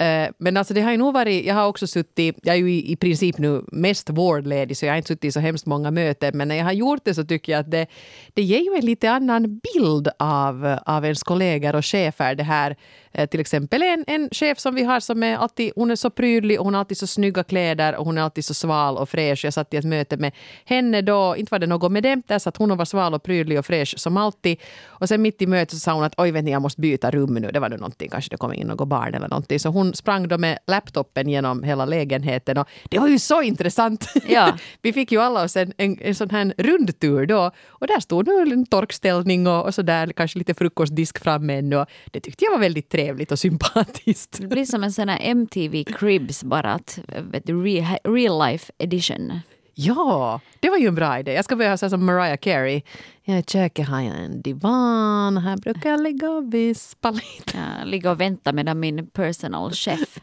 Uh, 0.00 0.32
men 0.38 0.56
alltså 0.56 0.74
det 0.74 0.80
har 0.80 0.90
ju 0.90 0.96
nog 0.96 1.14
varit, 1.14 1.44
jag 1.44 1.54
har 1.54 1.66
också 1.66 1.86
suttit, 1.86 2.38
jag 2.42 2.54
är 2.54 2.58
ju 2.58 2.70
i, 2.72 2.92
i 2.92 2.96
princip 2.96 3.38
nu 3.38 3.64
mest 3.72 4.10
vårdledig 4.10 4.76
så 4.76 4.86
jag 4.86 4.92
har 4.92 4.96
inte 4.96 5.08
suttit 5.08 5.24
i 5.24 5.32
så 5.32 5.40
hemskt 5.40 5.66
många 5.66 5.90
möten 5.90 6.36
men 6.36 6.48
när 6.48 6.54
jag 6.54 6.64
har 6.64 6.72
gjort 6.72 7.00
det 7.04 7.14
så 7.14 7.24
tycker 7.24 7.52
jag 7.52 7.60
att 7.60 7.70
det, 7.70 7.86
det 8.34 8.42
ger 8.42 8.58
ju 8.58 8.74
en 8.78 8.84
lite 8.84 9.10
annan 9.10 9.60
bild 9.74 10.08
av, 10.18 10.78
av 10.86 11.04
ens 11.04 11.22
kollegor 11.22 11.76
och 11.76 11.84
chefer. 11.84 12.34
Det 12.34 12.42
här 12.42 12.76
uh, 13.18 13.26
till 13.26 13.40
exempel 13.40 13.82
en, 13.82 14.04
en 14.06 14.28
chef 14.32 14.58
som 14.58 14.74
vi 14.74 14.84
har 14.84 15.00
som 15.00 15.22
är 15.22 15.36
alltid, 15.36 15.72
hon 15.76 15.90
är 15.90 15.96
så 15.96 16.10
prydlig 16.10 16.58
och 16.58 16.64
hon 16.64 16.74
har 16.74 16.78
alltid 16.78 16.98
så 16.98 17.06
snygga 17.06 17.44
kläder 17.44 17.96
och 17.96 18.04
hon 18.04 18.18
är 18.18 18.22
alltid 18.22 18.44
så 18.44 18.54
sval 18.54 18.96
och 18.96 19.08
fräsch. 19.08 19.44
Jag 19.44 19.54
satt 19.54 19.74
i 19.74 19.76
ett 19.76 19.84
möte 19.84 20.16
med 20.16 20.32
henne 20.64 21.02
då, 21.02 21.36
inte 21.36 21.50
var 21.50 21.58
det 21.58 21.66
något 21.66 21.92
med 21.92 22.02
det, 22.02 22.22
där 22.26 22.38
satt 22.38 22.56
hon 22.56 22.70
och 22.70 22.78
var 22.78 22.84
sval 22.84 23.14
och 23.14 23.22
prydlig 23.22 23.58
och 23.58 23.66
fräsch 23.66 23.94
som 23.98 24.16
alltid. 24.16 24.58
Och 24.86 25.08
sen 25.08 25.22
mitt 25.22 25.42
i 25.42 25.46
mötet 25.46 25.70
så 25.70 25.78
sa 25.78 25.92
hon 25.92 26.04
att 26.04 26.14
oj 26.16 26.42
ni 26.42 26.50
jag 26.50 26.62
måste 26.62 26.80
byta 26.80 27.10
rum 27.10 27.34
nu, 27.34 27.50
det 27.50 27.60
var 27.60 27.68
någonting, 27.80 28.08
kanske 28.08 28.30
det 28.30 28.36
kom 28.36 28.52
in 28.52 28.66
något 28.66 28.88
barn 28.88 29.14
eller 29.14 29.28
någonting. 29.28 29.60
Så 29.60 29.68
hon 29.68 29.94
sprang 29.94 30.28
då 30.28 30.38
med 30.38 30.58
laptopen 30.66 31.28
genom 31.28 31.62
hela 31.62 31.84
lägenheten 31.84 32.58
och 32.58 32.68
det 32.90 32.98
var 32.98 33.08
ju 33.08 33.18
så 33.18 33.42
intressant. 33.42 34.06
Ja. 34.28 34.58
Vi 34.82 34.92
fick 34.92 35.12
ju 35.12 35.20
alla 35.20 35.44
oss 35.44 35.56
en, 35.56 35.72
en, 35.76 35.98
en 36.00 36.14
sån 36.14 36.30
här 36.30 36.54
rundtur 36.58 37.26
då 37.26 37.50
och 37.68 37.86
där 37.86 38.00
stod 38.00 38.26
nu 38.26 38.52
en 38.52 38.66
torkställning 38.66 39.46
och, 39.46 39.64
och 39.66 39.74
så 39.74 39.82
där 39.82 40.12
kanske 40.12 40.38
lite 40.38 40.54
frukostdisk 40.54 41.18
framme 41.18 41.58
ännu 41.58 41.76
och 41.76 41.86
det 42.10 42.20
tyckte 42.20 42.44
jag 42.44 42.52
var 42.52 42.58
väldigt 42.58 42.88
trevligt 42.88 43.32
och 43.32 43.38
sympatiskt. 43.38 44.38
Det 44.40 44.46
blir 44.46 44.64
som 44.64 44.84
en 44.84 44.92
sån 44.92 45.08
här 45.08 45.18
MTV 45.22 45.84
Cribs 45.84 46.44
bara 46.44 46.74
att, 46.74 46.98
vet 47.32 47.46
du, 47.46 47.62
real, 47.62 47.96
real 48.04 48.50
life 48.50 48.72
edition. 48.78 49.40
Ja, 49.82 50.40
det 50.60 50.70
var 50.70 50.76
ju 50.76 50.86
en 50.86 50.94
bra 50.94 51.18
idé. 51.18 51.32
Jag 51.32 51.44
ska 51.44 51.56
börja 51.56 51.76
säga 51.76 51.90
som 51.90 52.06
Mariah 52.06 52.36
Carey. 52.36 52.82
Ja, 53.22 53.38
I 53.38 53.42
köket 53.42 53.88
har 53.88 54.00
jag 54.00 54.16
en 54.16 54.42
divan. 54.42 55.36
Här 55.36 55.56
brukar 55.56 55.90
jag 55.90 56.02
ligga 56.02 56.30
och 56.30 56.54
vispa 56.54 57.10
lite. 57.10 57.54
Ja, 57.54 57.84
ligga 57.84 58.10
och 58.10 58.20
vänta 58.20 58.52
medan 58.52 58.80
min 58.80 59.06
personal 59.06 59.72
chef 59.72 60.18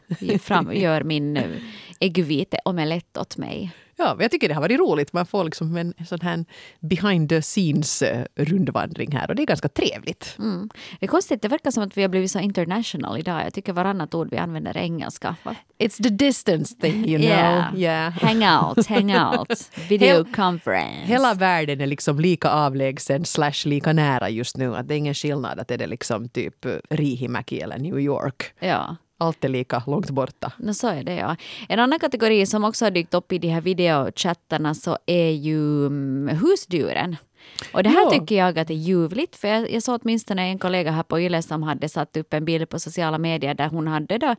gör 0.74 1.04
min 1.04 1.38
eh, 1.38 1.44
äggvite 2.00 2.60
omelett 2.66 3.18
åt 3.18 3.38
mig. 3.38 3.72
Ja, 4.00 4.18
jag 4.20 4.32
tycker 4.32 4.48
det 4.48 4.54
har 4.54 4.62
varit 4.62 4.80
roligt. 4.80 5.14
Man 5.14 5.26
får 5.26 5.44
liksom 5.44 5.78
en 5.78 5.94
sån 6.08 6.22
här 6.22 6.46
behind 6.80 7.30
the 7.30 7.42
scenes 7.42 8.02
eh, 8.02 8.26
här 9.12 9.30
och 9.30 9.36
det 9.36 9.44
är 9.44 9.46
ganska 9.46 9.70
trevligt. 9.70 10.36
Mm. 10.40 10.70
Det 11.00 11.06
är 11.06 11.08
konstigt, 11.08 11.42
det 11.42 11.48
verkar 11.48 11.72
som 11.72 11.84
att 11.84 11.98
vi 11.98 12.02
har 12.02 12.10
blivit 12.10 12.32
så 12.32 12.40
international 12.40 13.20
idag. 13.20 13.46
Jag 13.46 13.54
tycker 13.54 13.74
varannat 13.74 14.16
ord 14.16 14.28
vi 14.32 14.38
använder 14.38 14.78
är 14.78 14.82
engelska. 14.82 15.36
It's 15.80 16.04
the 16.04 16.10
distance 16.10 16.76
thing 16.82 17.06
you 17.06 17.18
know. 17.18 17.30
Yeah. 17.30 17.76
yeah. 17.76 18.14
Hang 18.22 18.44
out, 18.44 18.88
hang 18.88 19.16
out, 19.16 19.70
video 19.90 20.26
conference. 20.36 21.06
Hela 21.06 21.34
världen 21.34 21.82
är 21.82 21.88
liksom 21.88 22.20
lika 22.20 22.50
avlägsen 22.50 23.26
slash 23.26 23.66
lika 23.66 23.94
nära 23.94 24.30
just 24.30 24.58
nu. 24.58 24.76
Att 24.76 24.88
det 24.88 24.94
är 24.96 24.98
ingen 24.98 25.14
skillnad 25.14 25.60
att 25.60 25.68
det 25.68 25.82
är 25.82 25.88
liksom 25.88 26.30
typ 26.30 26.66
Rihimäki 26.90 27.60
eller 27.60 27.78
New 27.78 28.00
York. 28.00 28.54
Ja. 28.60 28.96
Allt 29.18 29.46
är 29.46 29.50
lika 29.50 29.84
långt 29.88 30.10
borta. 30.10 30.52
No, 30.58 30.74
så 30.74 30.88
är 30.88 31.04
det 31.04 31.16
ja. 31.16 31.36
En 31.70 31.80
annan 31.80 32.00
kategori 32.00 32.46
som 32.46 32.64
också 32.64 32.86
har 32.86 32.92
dykt 32.92 33.14
upp 33.14 33.32
i 33.32 33.38
de 33.38 33.48
här 33.48 33.62
videochattarna 33.62 34.74
så 34.74 34.98
är 35.06 35.30
ju 35.30 35.86
mm, 35.86 36.38
husdjuren. 36.38 37.16
Och 37.72 37.84
det 37.84 37.90
här 37.90 38.04
ja. 38.04 38.10
tycker 38.10 38.36
jag 38.36 38.60
att 38.60 38.70
är 38.70 38.74
ljuvligt, 38.74 39.36
för 39.36 39.48
jag, 39.48 39.72
jag 39.72 39.84
såg 39.84 40.00
åtminstone 40.04 40.42
en 40.42 40.60
kollega 40.60 40.92
här 40.92 41.04
på 41.04 41.20
Yle 41.20 41.42
som 41.42 41.64
hade 41.64 41.90
satt 41.90 42.18
upp 42.18 42.34
en 42.34 42.46
bild 42.46 42.70
på 42.70 42.80
sociala 42.80 43.18
medier 43.18 43.54
där 43.54 43.68
hon 43.68 43.88
hade 43.88 44.18
då 44.18 44.36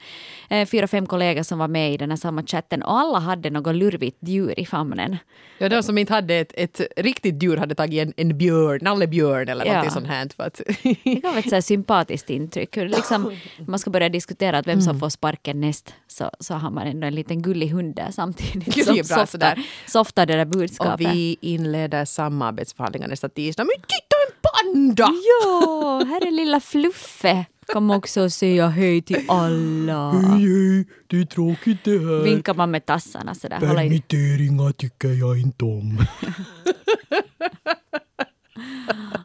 eh, 0.51 0.67
fyra, 0.67 0.87
fem 0.87 1.07
kollegor 1.07 1.43
som 1.43 1.59
var 1.59 1.69
med 1.69 1.95
i 1.95 1.97
den 1.97 2.11
här 2.11 2.17
samma 2.17 2.43
chatten 2.43 2.83
och 2.83 2.99
alla 2.99 3.19
hade 3.19 3.51
något 3.51 3.75
lurvigt 3.75 4.17
djur 4.21 4.61
i 4.61 4.67
famnen. 4.67 5.17
Ja, 5.59 5.69
de 5.69 5.83
som 5.83 5.99
inte 5.99 6.13
hade 6.13 6.35
ett, 6.35 6.53
ett 6.57 6.81
riktigt 6.97 7.43
djur 7.43 7.57
hade 7.57 7.75
tagit 7.75 8.03
en, 8.03 8.13
en 8.17 8.39
björn, 8.39 8.79
nallebjörn 8.83 9.49
eller 9.49 9.67
ja. 9.67 9.83
något 9.83 9.93
sånt 9.93 10.07
här. 10.07 10.29
För 10.37 10.45
att 10.45 10.61
det 11.05 11.23
vara 11.23 11.39
ett 11.39 11.51
så 11.51 11.63
sympatiskt 11.63 12.31
intryck. 12.31 12.77
Liksom, 12.77 13.33
man 13.67 13.79
ska 13.79 13.91
börja 13.91 14.09
diskutera 14.09 14.59
att 14.59 14.67
vem 14.67 14.81
som 14.81 14.91
mm. 14.91 15.01
får 15.01 15.09
sparken 15.09 15.61
näst 15.61 15.95
så, 16.07 16.31
så 16.41 16.55
har 16.55 16.71
man 16.71 16.87
ändå 16.87 17.07
en 17.07 17.15
liten 17.15 17.43
gullig 17.43 17.69
hund 17.69 17.95
där 17.95 18.11
samtidigt. 18.11 18.75
Gud, 18.75 18.85
som 18.85 18.95
bra, 18.95 19.27
softar, 19.27 19.59
softar 19.87 20.27
det 20.27 20.37
där 20.37 20.45
budskapet. 20.45 20.95
Och 20.95 21.01
vi 21.15 21.37
inleder 21.41 22.05
samarbetsförhandlingar 22.05 22.98
nästa 23.07 23.29
tisdag. 23.29 23.65
Men 23.65 23.83
titta 23.83 24.17
en 24.27 24.35
panda! 24.43 25.09
Ja, 25.43 26.03
här 26.09 26.27
är 26.27 26.31
lilla 26.31 26.61
Fluffe. 26.61 27.47
Kom 27.67 27.91
också 27.91 28.23
och 28.23 28.33
säga 28.33 28.69
hej 28.69 29.03
till 29.03 29.25
alla. 29.29 30.11
Hej, 30.11 30.41
hej, 30.41 30.87
det 31.07 31.21
är 31.21 31.25
tråkigt 31.25 31.85
det 31.85 31.99
här. 31.99 32.23
Vinkar 32.23 32.55
man 32.55 32.71
med 32.71 32.87
tassarna 32.87 33.35
sådär. 33.35 33.61
Permitteringar 33.61 34.73
tycker 34.73 35.09
jag 35.09 35.41
inte 35.41 35.65
om. 35.65 35.99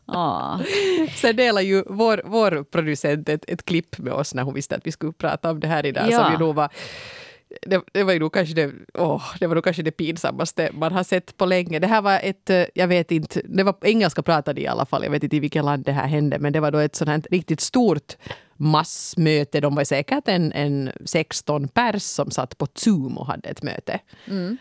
Oh. 0.08 0.62
Sen 1.16 1.36
delar 1.36 1.62
ju 1.62 1.84
vår, 1.88 2.22
vår 2.26 2.64
producent 2.64 3.30
ett, 3.30 3.46
ett 3.48 3.66
klipp 3.66 3.98
med 3.98 4.14
oss 4.14 4.34
när 4.34 4.44
hon 4.44 4.54
visste 4.54 4.76
att 4.76 4.88
vi 4.88 4.92
skulle 4.92 5.14
prata 5.14 5.52
om 5.52 5.60
det 5.60 5.68
här 5.68 5.86
idag. 5.86 6.12
Ja. 6.12 6.24
Som 6.24 6.32
ju 6.32 6.38
nog 6.38 6.56
var 6.56 6.70
det, 7.62 7.82
det, 7.92 8.04
var 8.04 8.14
ju 8.14 8.20
nog 8.20 8.34
kanske 8.34 8.56
det, 8.56 8.72
åh, 8.94 9.24
det 9.40 9.48
var 9.48 9.56
nog 9.56 9.64
kanske 9.64 9.84
det 9.84 9.92
pinsammaste 9.92 10.70
man 10.74 10.92
har 10.92 11.04
sett 11.04 11.38
på 11.38 11.46
länge. 11.46 11.80
Det 11.80 11.88
här 11.88 12.02
var 12.02 12.20
ett, 12.24 12.50
eh, 12.50 12.66
jag 12.74 12.88
vet 12.88 13.12
inte, 13.12 13.42
det 13.46 13.64
var 13.64 13.76
engelska 13.82 14.22
pratade 14.22 14.62
i 14.62 14.68
alla 14.68 14.86
fall, 14.86 15.04
jag 15.04 15.12
vet 15.12 15.24
inte 15.24 15.36
i 15.36 15.40
vilket 15.40 15.66
land 15.66 15.86
det 15.86 15.92
här 15.92 16.08
hände, 16.08 16.40
men 16.40 16.54
det 16.54 16.60
var 16.60 16.72
då 16.72 16.78
ett 16.78 16.96
sånt 16.96 17.10
här 17.10 17.22
riktigt 17.32 17.62
stort 17.62 18.18
massmöte. 18.58 19.60
De 19.60 19.76
var 19.76 19.84
säkert 19.84 20.28
en, 20.28 20.52
en 20.52 20.92
16 21.06 21.68
pers 21.68 22.04
som 22.04 22.32
satt 22.32 22.58
på 22.58 22.68
Zoom 22.76 23.18
och 23.18 23.28
hade 23.28 23.50
ett 23.50 23.64
möte. 23.64 24.00
Mm. 24.28 24.58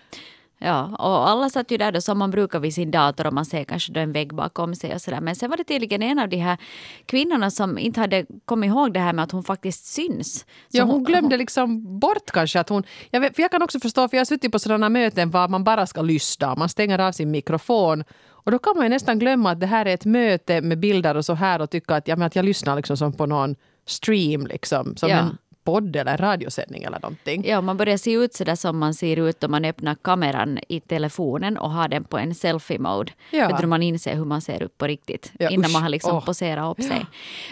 Ja, 0.64 0.96
och 0.98 1.28
alla 1.28 1.50
satt 1.50 1.70
ju 1.70 1.76
där 1.76 1.92
då 1.92 2.00
som 2.00 2.18
man 2.18 2.30
brukar 2.30 2.60
vid 2.60 2.74
sin 2.74 2.90
dator 2.90 3.26
och 3.26 3.32
man 3.32 3.44
ser 3.44 3.64
kanske 3.64 3.92
då 3.92 4.00
en 4.00 4.12
vägg 4.12 4.34
bakom 4.34 4.74
sig 4.74 4.94
och 4.94 5.00
sådär. 5.00 5.20
Men 5.20 5.36
sen 5.36 5.50
var 5.50 5.56
det 5.56 5.64
tydligen 5.64 6.02
en 6.02 6.18
av 6.18 6.28
de 6.28 6.36
här 6.36 6.58
kvinnorna 7.06 7.50
som 7.50 7.78
inte 7.78 8.00
hade 8.00 8.26
kommit 8.44 8.68
ihåg 8.68 8.94
det 8.94 9.00
här 9.00 9.12
med 9.12 9.22
att 9.22 9.32
hon 9.32 9.44
faktiskt 9.44 9.84
syns. 9.86 10.34
Så 10.68 10.78
ja, 10.78 10.84
hon 10.84 11.04
glömde 11.04 11.36
liksom 11.36 11.98
bort 11.98 12.30
kanske 12.32 12.60
att 12.60 12.68
hon... 12.68 12.82
Jag, 13.10 13.20
vet, 13.20 13.34
för 13.36 13.42
jag 13.42 13.50
kan 13.50 13.62
också 13.62 13.80
förstå, 13.80 14.08
för 14.08 14.16
jag 14.16 14.20
har 14.20 14.24
suttit 14.24 14.52
på 14.52 14.58
sådana 14.58 14.88
möten 14.88 15.30
var 15.30 15.48
man 15.48 15.64
bara 15.64 15.86
ska 15.86 16.02
lyssna. 16.02 16.54
Man 16.54 16.68
stänger 16.68 16.98
av 16.98 17.12
sin 17.12 17.30
mikrofon 17.30 18.04
Och 18.44 18.50
då 18.50 18.58
kan 18.58 18.76
man 18.76 18.84
ju 18.84 18.88
nästan 18.90 19.18
glömma 19.18 19.50
att 19.50 19.60
det 19.60 19.66
här 19.66 19.86
är 19.86 19.94
ett 19.94 20.04
möte 20.04 20.60
med 20.60 20.78
bilder 20.78 21.16
och 21.16 21.24
så 21.24 21.34
här 21.34 21.60
och 21.60 21.70
tycka 21.70 21.94
att, 21.94 22.08
ja, 22.08 22.16
men 22.16 22.26
att 22.26 22.36
jag 22.36 22.44
lyssnar 22.44 22.76
liksom 22.76 22.96
som 22.96 23.12
på 23.12 23.26
någon 23.26 23.56
stream, 23.86 24.46
liksom, 24.46 24.96
som 24.96 25.10
Ja. 25.10 25.18
en 25.18 25.38
podd 25.64 25.96
eller 25.96 26.16
radiosändning 26.16 26.82
eller 26.82 26.98
någonting. 27.00 27.44
Ja, 27.46 27.60
man 27.60 27.76
börjar 27.76 27.96
se 27.96 28.12
ut 28.12 28.34
så 28.34 28.44
där 28.44 28.54
som 28.54 28.78
man 28.78 28.94
ser 28.94 29.16
ut 29.28 29.44
om 29.44 29.50
man 29.50 29.64
öppnar 29.64 29.94
kameran 29.94 30.58
i 30.68 30.80
telefonen 30.80 31.58
och 31.58 31.70
har 31.70 31.88
den 31.88 32.04
på 32.04 32.18
en 32.18 32.34
selfie-mode. 32.34 33.12
Ja. 33.30 33.58
Du, 33.60 33.66
man 33.66 33.82
inser 33.82 34.14
hur 34.14 34.24
man 34.24 34.40
ser 34.40 34.62
ut 34.62 34.78
på 34.78 34.86
riktigt 34.86 35.32
Ja, 35.38 35.50
innan 35.50 35.64
usch, 35.66 35.72
man 35.72 35.82
har 35.82 35.88
liksom 35.88 36.16
åh. 36.16 36.24
poserat 36.24 36.78
upp 36.78 36.84
sig. 36.84 37.06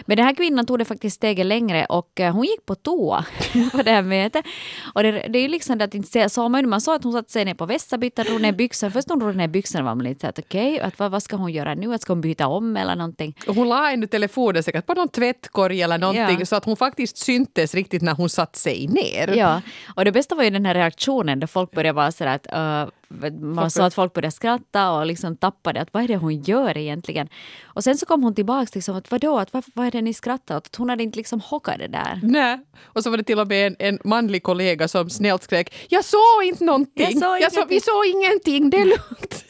Men 0.05 0.17
den 0.17 0.25
här 0.25 0.35
kvinnan 0.35 0.65
tog 0.65 0.79
det 0.79 0.85
faktiskt 0.85 1.15
steget 1.15 1.45
längre 1.45 1.85
och 1.85 2.19
eh, 2.19 2.33
hon 2.33 2.43
gick 2.45 2.65
på 2.65 2.75
toa 2.75 3.25
på 3.71 3.81
det 3.83 3.91
här 3.91 4.01
mötet. 4.01 4.45
Och 4.93 5.03
det, 5.03 5.11
det 5.11 5.39
är 5.39 5.41
ju 5.43 5.47
liksom 5.47 5.77
det 5.77 5.85
att 5.85 5.93
inte 5.95 6.29
såg 6.29 6.51
man, 6.51 6.69
man 6.69 6.81
såg 6.81 6.95
att 6.95 7.03
hon 7.03 7.13
satte 7.13 7.31
sig 7.31 7.45
ner 7.45 7.53
på 7.53 7.65
vässabyttan, 7.65 8.25
drog 8.25 8.41
ner 8.41 8.51
byxorna. 8.51 8.91
Först 8.91 9.07
när 9.07 9.15
hon 9.15 9.19
drog 9.23 9.35
ner 9.35 9.47
byxorna 9.47 9.83
var 9.83 9.95
man 9.95 10.03
lite 10.03 10.21
så 10.21 10.27
att 10.27 10.39
okej, 10.39 10.79
att 10.79 10.99
vad, 10.99 11.11
vad 11.11 11.23
ska 11.23 11.35
hon 11.35 11.51
göra 11.51 11.73
nu? 11.75 11.93
Att 11.93 12.01
ska 12.01 12.13
hon 12.13 12.21
byta 12.21 12.47
om 12.47 12.77
eller 12.77 12.95
någonting? 12.95 13.35
Hon 13.47 13.69
la 13.69 13.91
ändå 13.91 14.07
telefonen 14.07 14.63
säkert 14.63 14.85
på 14.85 14.93
någon 14.93 15.09
tvättkorg 15.09 15.81
eller 15.81 15.97
någonting 15.97 16.39
Ja. 16.39 16.45
så 16.45 16.55
att 16.55 16.65
hon 16.65 16.77
faktiskt 16.77 17.17
syntes 17.17 17.75
riktigt 17.75 18.00
när 18.01 18.13
hon 18.13 18.29
satt 18.29 18.55
sig 18.55 18.87
ner. 18.87 19.35
Ja, 19.37 19.61
och 19.95 20.05
det 20.05 20.11
bästa 20.11 20.35
var 20.35 20.43
ju 20.43 20.49
den 20.49 20.65
här 20.65 20.73
reaktionen 20.73 21.39
där 21.39 21.47
folk 21.47 21.71
började 21.71 21.95
vara 21.95 22.11
sådär 22.11 22.39
att 22.43 22.47
uh, 22.87 22.91
man 23.39 23.71
såg 23.71 23.85
att 23.85 23.93
folk 23.93 24.13
började 24.13 24.31
skratta 24.31 24.91
och 24.91 25.05
liksom 25.05 25.37
tappade 25.37 25.81
att 25.81 25.93
vad 25.93 26.03
är 26.03 26.07
det 26.07 26.17
hon 26.17 26.41
gör 26.41 26.77
egentligen? 26.77 27.29
Och 27.63 27.83
sen 27.83 27.97
så 27.97 28.05
kom 28.05 28.23
hon 28.23 28.35
tillbaks 28.35 28.75
liksom 28.75 28.95
att 28.95 29.11
vadå, 29.11 29.39
att 29.39 29.53
vad, 29.53 29.63
vad 29.73 29.87
är 29.87 29.91
det 29.91 30.01
ni 30.01 30.13
skrattar 30.13 30.57
åt? 30.57 30.67
Att 30.67 30.75
hon 30.75 30.89
hade 30.89 31.03
inte 31.03 31.17
liksom 31.17 31.41
hockat 31.41 31.79
det 31.79 31.87
där. 31.87 32.19
Nej. 32.23 32.59
Och 32.83 33.03
så 33.03 33.09
var 33.09 33.17
det 33.17 33.23
till 33.23 33.39
och 33.39 33.47
med 33.47 33.67
en, 33.67 33.75
en 33.79 33.99
manlig 34.03 34.43
kollega 34.43 34.87
som 34.87 35.09
snällt 35.09 35.43
skrek 35.43 35.73
Jag 35.89 36.05
såg 36.05 36.43
inte 36.43 36.63
någonting. 36.63 37.07
Jag 37.11 37.19
såg 37.19 37.41
Jag 37.41 37.53
såg, 37.53 37.69
vi 37.69 37.81
såg 37.81 38.05
ingenting, 38.05 38.69
det 38.69 38.77
är 38.77 38.85
lugnt. 38.85 39.45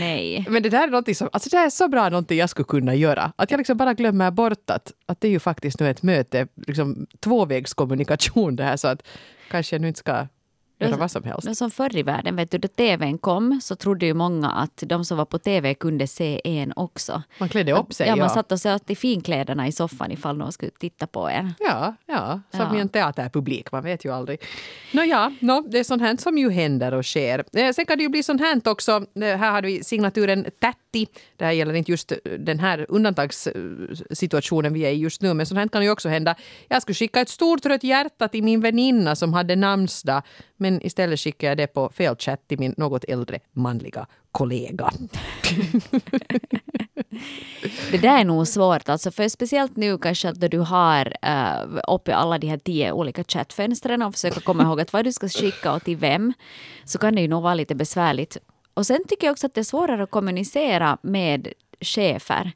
Nej. 0.00 0.46
Men 0.48 0.62
det 0.62 0.68
där 0.68 0.82
är 0.82 0.86
någonting 0.86 1.14
som, 1.14 1.28
alltså 1.32 1.50
det 1.50 1.56
är 1.56 1.70
så 1.70 1.88
bra 1.88 2.08
någonting 2.08 2.38
jag 2.38 2.50
skulle 2.50 2.66
kunna 2.66 2.94
göra. 2.94 3.32
Att 3.36 3.50
jag 3.50 3.58
liksom 3.58 3.76
bara 3.76 3.94
glömmer 3.94 4.30
bort 4.30 4.70
att, 4.70 4.92
att 5.06 5.20
det 5.20 5.28
är 5.28 5.32
ju 5.32 5.40
faktiskt 5.40 5.80
nu 5.80 5.90
ett 5.90 6.02
möte, 6.02 6.46
liksom 6.66 7.06
tvåvägskommunikation 7.20 8.56
det 8.56 8.64
här 8.64 8.76
så 8.76 8.88
att 8.88 9.02
kanske 9.50 9.76
jag 9.76 9.80
nu 9.80 9.88
inte 9.88 10.00
ska 10.00 10.26
göra 10.78 10.96
vad 10.96 11.10
som 11.10 11.24
helst. 11.24 11.44
Men 11.44 11.56
som 11.56 11.70
förr 11.70 11.96
i 11.96 12.02
världen, 12.02 12.36
vet 12.36 12.50
du, 12.50 12.58
då 12.58 12.68
tvn 12.68 13.18
kom 13.18 13.60
så 13.62 13.76
trodde 13.76 14.06
ju 14.06 14.14
många 14.14 14.50
att 14.50 14.82
de 14.86 15.04
som 15.04 15.16
var 15.18 15.24
på 15.24 15.38
tv 15.38 15.74
kunde 15.74 16.06
se 16.06 16.40
en 16.44 16.72
också. 16.76 17.22
Man 17.38 17.48
klädde 17.48 17.72
upp 17.72 17.92
sig. 17.94 18.08
ja, 18.08 18.16
man 18.16 18.30
satt 18.30 18.52
och 18.52 18.60
satt 18.60 18.90
i 18.90 18.96
finkläderna 18.96 19.66
i 19.68 19.72
soffan 19.72 20.12
ifall 20.12 20.36
någon 20.36 20.52
skulle 20.52 20.70
titta 20.70 21.06
på 21.06 21.28
en. 21.28 21.54
Ja, 21.58 21.94
ja, 22.06 22.40
som 22.50 22.60
Ja. 22.60 22.76
i 22.76 22.80
en 22.80 22.88
teaterpublik, 22.88 23.72
man 23.72 23.84
vet 23.84 24.04
ju 24.04 24.12
aldrig. 24.12 24.40
Nåja, 24.92 25.32
no, 25.40 25.60
det 25.70 25.78
är 25.78 25.84
sånt 25.84 26.02
här 26.02 26.16
som 26.16 26.38
ju 26.38 26.50
händer 26.50 26.94
och 26.94 27.06
sker. 27.06 27.44
Eh, 27.52 27.72
Sen 27.72 27.86
kan 27.86 27.96
det 27.98 28.02
ju 28.02 28.08
bli 28.08 28.22
sånt 28.22 28.40
här 28.40 28.60
också. 28.64 28.90
Eh, 28.92 29.22
Här 29.38 29.50
har 29.52 29.62
vi 29.62 29.84
signaturen 29.84 30.44
Tätti. 30.60 31.06
Det 31.36 31.44
här 31.44 31.52
gäller 31.52 31.74
inte 31.74 31.90
just 31.90 32.12
den 32.38 32.58
här 32.58 32.86
undantagssituationen 32.88 34.72
vi 34.72 34.80
är 34.80 34.90
i 34.90 34.94
just 34.94 35.22
nu, 35.22 35.34
men 35.34 35.46
sånt 35.46 35.58
här 35.58 35.68
kan 35.68 35.82
ju 35.84 35.90
också 35.90 36.08
hända. 36.08 36.34
Jag 36.68 36.82
skulle 36.82 36.94
skicka 36.94 37.20
ett 37.20 37.28
stort 37.28 37.66
rött 37.66 37.84
hjärta 37.84 38.28
till 38.28 38.42
min 38.44 38.60
väninna 38.60 39.16
som 39.16 39.32
hade 39.34 39.56
namnsdag, 39.56 40.22
men 40.66 40.86
istället 40.86 41.20
skickar 41.20 41.48
jag 41.48 41.56
det 41.56 41.66
på 41.66 41.90
fel 41.90 42.16
chatt 42.18 42.48
till 42.48 42.58
min 42.58 42.74
något 42.76 43.04
äldre 43.04 43.38
manliga 43.52 44.06
kollega. 44.32 44.90
Det 47.90 47.98
där 47.98 48.20
är 48.20 48.24
nog 48.24 48.48
svårt, 48.48 48.88
alltså 48.88 49.10
för 49.10 49.28
speciellt 49.28 49.76
nu 49.76 49.98
kanske 49.98 50.28
att 50.28 50.50
du 50.50 50.58
har 50.58 51.06
uh, 51.06 51.80
uppe 51.88 52.14
alla 52.14 52.38
de 52.38 52.46
här 52.48 52.58
tio 52.58 52.92
olika 52.92 53.24
chattfönstren 53.24 54.02
och 54.02 54.12
försöka 54.12 54.40
komma 54.40 54.62
ihåg 54.62 54.80
att 54.80 54.92
vad 54.92 55.04
du 55.04 55.12
ska 55.12 55.28
skicka 55.28 55.72
och 55.72 55.84
till 55.84 55.96
vem, 55.96 56.32
så 56.84 56.98
kan 56.98 57.14
det 57.14 57.20
ju 57.20 57.28
nog 57.28 57.42
vara 57.42 57.54
lite 57.54 57.74
besvärligt. 57.74 58.36
Och 58.74 58.86
sen 58.86 59.04
tycker 59.08 59.26
jag 59.26 59.32
också 59.32 59.46
att 59.46 59.54
det 59.54 59.60
är 59.60 59.64
svårare 59.64 60.02
att 60.02 60.10
kommunicera 60.10 60.98
med 61.02 61.52
chefer 61.80 62.52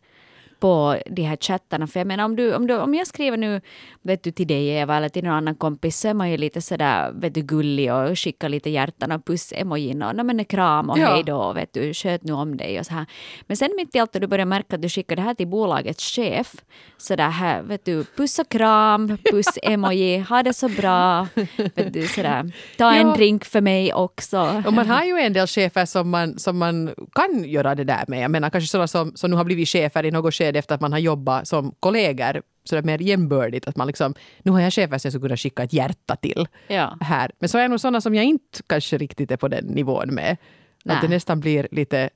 på 0.60 0.96
de 1.10 1.22
här 1.22 1.36
chattarna. 1.36 1.86
För 1.86 2.00
jag 2.00 2.06
menar 2.06 2.24
om, 2.24 2.36
du, 2.36 2.54
om, 2.54 2.66
du, 2.66 2.76
om 2.78 2.94
jag 2.94 3.06
skriver 3.06 3.36
nu 3.36 3.60
vet 4.02 4.22
du, 4.22 4.30
till 4.30 4.46
dig 4.46 4.68
Eva 4.68 4.96
eller 4.96 5.08
till 5.08 5.24
någon 5.24 5.32
annan 5.34 5.54
kompis 5.54 6.00
så 6.00 6.08
är 6.08 6.14
man 6.14 6.30
ju 6.30 6.36
lite 6.36 6.60
sådär 6.60 7.12
vet 7.14 7.34
du, 7.34 7.42
gullig 7.42 7.92
och 7.94 8.18
skickar 8.18 8.48
lite 8.48 8.70
hjärtan 8.70 9.12
och 9.12 9.24
puss-emojin 9.24 10.02
och 10.02 10.16
"Nå, 10.16 10.22
men 10.24 10.44
kram 10.44 10.90
och 10.90 10.98
Ja. 10.98 11.14
hej 11.14 11.22
då 11.24 11.36
och 11.36 11.56
vet 11.56 11.72
du, 11.72 11.94
sköt 11.94 12.22
nu 12.24 12.32
om 12.32 12.56
dig 12.56 12.80
och 12.80 12.86
så 12.86 12.94
här. 12.94 13.06
Men 13.46 13.56
sen 13.56 13.70
mitt 13.76 13.94
i 13.94 13.98
allt 13.98 14.14
när 14.14 14.20
du 14.20 14.26
börjar 14.26 14.46
märka 14.46 14.76
att 14.76 14.82
du 14.82 14.88
skickar 14.88 15.16
det 15.16 15.22
här 15.22 15.34
till 15.34 15.48
bolagets 15.48 16.04
chef 16.16 16.54
så 16.98 17.16
där 17.16 17.28
här, 17.30 17.62
vet 17.62 17.84
du, 17.84 18.04
puss 18.16 18.38
och 18.38 18.48
kram, 18.48 19.16
puss-emoji, 19.32 20.20
ha 20.28 20.42
det 20.42 20.52
så 20.54 20.68
bra, 20.68 21.26
vet 21.74 21.92
du, 21.92 22.06
sådär, 22.08 22.52
ta 22.78 22.92
en 22.92 23.06
Ja. 23.08 23.14
drink 23.14 23.44
för 23.44 23.60
mig 23.60 23.94
också. 23.94 24.62
Och 24.66 24.72
man 24.72 24.88
har 24.88 25.04
ju 25.04 25.18
en 25.18 25.32
del 25.32 25.46
chefer 25.46 25.86
som 25.86 26.10
man, 26.10 26.38
som 26.38 26.58
man 26.58 26.94
kan 27.12 27.44
göra 27.44 27.74
det 27.74 27.84
där 27.84 28.04
med. 28.08 28.22
Jag 28.22 28.30
menar 28.30 28.50
kanske 28.50 28.68
sådana 28.68 28.88
som, 28.88 29.12
som 29.16 29.30
nu 29.30 29.36
har 29.36 29.44
blivit 29.44 29.68
chefer 29.68 30.04
i 30.06 30.10
något 30.10 30.34
skede 30.34 30.49
efter 30.56 30.74
att 30.74 30.80
man 30.80 30.92
har 30.92 30.98
jobbat 30.98 31.48
som 31.48 31.74
kollegor 31.80 32.42
sådär 32.64 32.82
mer 32.82 32.98
jämbördigt. 33.02 33.68
Att 33.68 33.76
man 33.76 33.86
liksom, 33.86 34.14
nu 34.42 34.50
har 34.52 34.60
jag 34.60 34.72
chefer 34.72 34.98
som 34.98 35.08
jag 35.08 35.12
skulle 35.12 35.28
kunna 35.28 35.36
skicka 35.36 35.62
ett 35.62 35.72
hjärta 35.72 36.16
till 36.16 36.48
Ja. 36.68 36.96
här. 37.00 37.30
Men 37.38 37.48
så 37.48 37.58
är 37.58 37.62
det 37.62 37.68
nog 37.68 37.80
sådana 37.80 38.00
som 38.00 38.14
jag 38.14 38.24
inte 38.24 38.58
kanske 38.66 38.98
riktigt 38.98 39.30
är 39.30 39.36
på 39.36 39.48
den 39.48 39.64
nivån 39.64 40.14
med. 40.14 40.36
Nej. 40.84 40.96
Att 40.96 41.02
det 41.02 41.08
nästan 41.08 41.40
blir 41.40 41.68
lite 41.70 42.10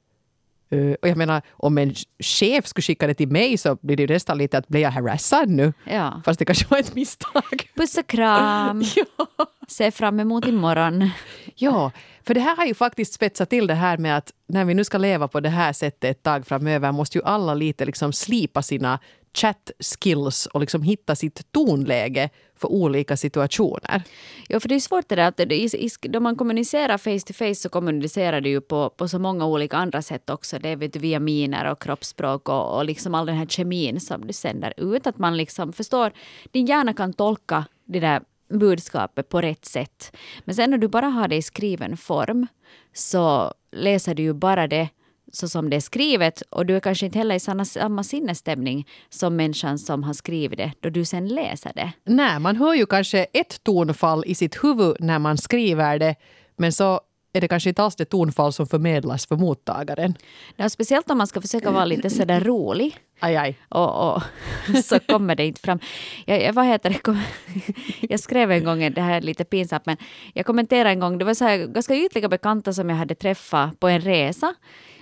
och 1.02 1.08
jag 1.08 1.16
menar, 1.16 1.42
om 1.50 1.78
en 1.78 1.94
chef 2.18 2.66
skulle 2.66 2.82
skicka 2.82 3.06
det 3.06 3.14
till 3.14 3.28
mig 3.28 3.58
så 3.58 3.78
blir 3.80 3.96
det 3.96 4.02
ju 4.02 4.08
nästan 4.08 4.38
lite 4.38 4.58
att 4.58 4.68
blir 4.68 4.80
jag 4.80 4.90
harassad 4.90 5.48
nu? 5.48 5.72
Ja. 5.84 6.22
Fast 6.24 6.38
det 6.38 6.44
kanske 6.44 6.66
var 6.68 6.78
ett 6.78 6.94
misstag. 6.94 7.70
Puss 7.76 7.98
och 7.98 8.06
kram, 8.06 8.84
se 9.68 9.90
fram 9.90 10.20
emot 10.20 10.46
imorgon. 10.46 11.10
Ja, 11.54 11.90
för 12.26 12.34
det 12.34 12.40
här 12.40 12.56
har 12.56 12.66
ju 12.66 12.74
faktiskt 12.74 13.12
spetsat 13.12 13.50
till 13.50 13.66
det 13.66 13.74
här 13.74 13.98
med 13.98 14.16
att 14.16 14.32
när 14.48 14.64
vi 14.64 14.74
nu 14.74 14.84
ska 14.84 14.98
leva 14.98 15.28
på 15.28 15.40
det 15.40 15.48
här 15.48 15.72
sättet 15.72 16.10
ett 16.10 16.22
tag 16.22 16.46
framöver 16.46 16.92
måste 16.92 17.18
ju 17.18 17.24
alla 17.24 17.54
lite 17.54 17.84
liksom 17.84 18.12
slipa 18.12 18.62
sina 18.62 18.98
chat 19.34 19.70
skills 19.80 20.46
och 20.46 20.60
liksom 20.60 20.82
hitta 20.82 21.16
sitt 21.16 21.52
tonläge 21.52 22.30
för 22.56 22.72
olika 22.72 23.16
situationer. 23.16 24.02
Ja, 24.48 24.60
för 24.60 24.68
det 24.68 24.74
är 24.74 24.80
svårt 24.80 25.08
det 25.08 25.14
där 25.16 25.28
att 25.28 25.36
det, 25.36 25.54
i- 25.54 25.86
i- 25.86 26.08
då 26.08 26.20
man 26.20 26.36
kommunicerar 26.36 26.98
face 26.98 27.26
to 27.26 27.32
face 27.32 27.54
så 27.54 27.68
kommunicerar 27.68 28.40
du 28.40 28.48
ju 28.48 28.60
på, 28.60 28.90
på 28.90 29.08
så 29.08 29.18
många 29.18 29.46
olika 29.46 29.76
andra 29.76 30.02
sätt 30.02 30.30
också. 30.30 30.58
Det 30.58 30.68
är 30.68 30.76
vet 30.76 30.92
du, 30.92 30.98
via 30.98 31.20
miner 31.20 31.70
och 31.70 31.82
kroppsspråk 31.82 32.48
och, 32.48 32.76
och 32.76 32.84
liksom 32.84 33.14
all 33.14 33.26
den 33.26 33.36
här 33.36 33.46
kemin 33.46 34.00
som 34.00 34.26
du 34.26 34.32
sänder 34.32 34.74
ut. 34.76 35.06
Att 35.06 35.18
man 35.18 35.36
liksom 35.36 35.72
förstår, 35.72 36.12
din 36.50 36.66
hjärna 36.66 36.92
kan 36.94 37.12
tolka 37.12 37.64
det 37.84 38.00
där 38.00 38.22
budskapet 38.48 39.28
på 39.28 39.40
rätt 39.40 39.64
sätt. 39.64 40.16
Men 40.44 40.54
sen 40.54 40.70
när 40.70 40.78
du 40.78 40.88
bara 40.88 41.06
har 41.06 41.28
det 41.28 41.36
i 41.36 41.42
skriven 41.42 41.96
form 41.96 42.46
så 42.92 43.54
läser 43.72 44.14
du 44.14 44.22
ju 44.22 44.32
bara 44.32 44.66
det 44.68 44.88
så 45.32 45.48
som 45.48 45.70
det 45.70 45.76
är 45.76 45.80
skrivet 45.80 46.40
och 46.50 46.66
du 46.66 46.76
är 46.76 46.80
kanske 46.80 47.06
inte 47.06 47.18
heller 47.18 47.34
i 47.34 47.40
samma, 47.40 47.64
samma 47.64 48.04
sinnesstämning 48.04 48.88
som 49.08 49.36
människan 49.36 49.78
som 49.78 50.02
har 50.02 50.12
skrivit 50.12 50.58
det 50.58 50.72
då 50.80 50.90
du 50.90 51.04
sen 51.04 51.28
läser 51.28 51.72
det. 51.74 51.92
Nej, 52.04 52.40
man 52.40 52.56
hör 52.56 52.74
ju 52.74 52.86
kanske 52.86 53.26
ett 53.32 53.64
tonfall 53.64 54.24
i 54.26 54.34
sitt 54.34 54.64
huvud 54.64 54.96
när 55.00 55.18
man 55.18 55.38
skriver 55.38 55.98
det 55.98 56.14
men 56.56 56.72
så 56.72 57.00
är 57.36 57.40
det 57.40 57.48
kanske 57.48 57.68
inte 57.68 57.82
alls 57.82 57.96
det 57.96 58.04
tonfall 58.04 58.52
som 58.52 58.66
förmedlas 58.66 59.26
för 59.26 59.36
mottagaren. 59.36 60.14
Ja, 60.56 60.68
speciellt 60.68 61.10
om 61.10 61.18
man 61.18 61.26
ska 61.26 61.40
försöka 61.40 61.70
vara 61.70 61.84
lite 61.84 62.10
sådär 62.10 62.40
rolig. 62.40 62.96
Aj, 63.20 63.36
aj. 63.36 63.58
Och, 63.68 64.14
och 64.14 64.22
så 64.84 65.00
kommer 65.00 65.34
det 65.34 65.46
inte 65.46 65.60
fram. 65.60 65.78
Jag, 66.26 66.42
jag, 66.42 66.52
vad 66.52 66.66
heter 66.66 66.90
det? 66.90 67.22
Jag 68.08 68.20
skrev 68.20 68.50
en 68.50 68.64
gång, 68.64 68.92
det 68.92 69.00
här 69.00 69.16
är 69.16 69.20
lite 69.20 69.44
pinsamt, 69.44 69.86
men 69.86 69.96
jag 70.34 70.46
kommenterade 70.46 70.90
en 70.90 71.00
gång, 71.00 71.18
det 71.18 71.24
var 71.24 71.34
så 71.34 71.44
här 71.44 71.66
ganska 71.66 71.96
ytliga 71.96 72.28
bekanta 72.28 72.72
som 72.72 72.88
jag 72.90 72.96
hade 72.96 73.14
träffat 73.14 73.80
på 73.80 73.88
en 73.88 74.00
resa. 74.00 74.54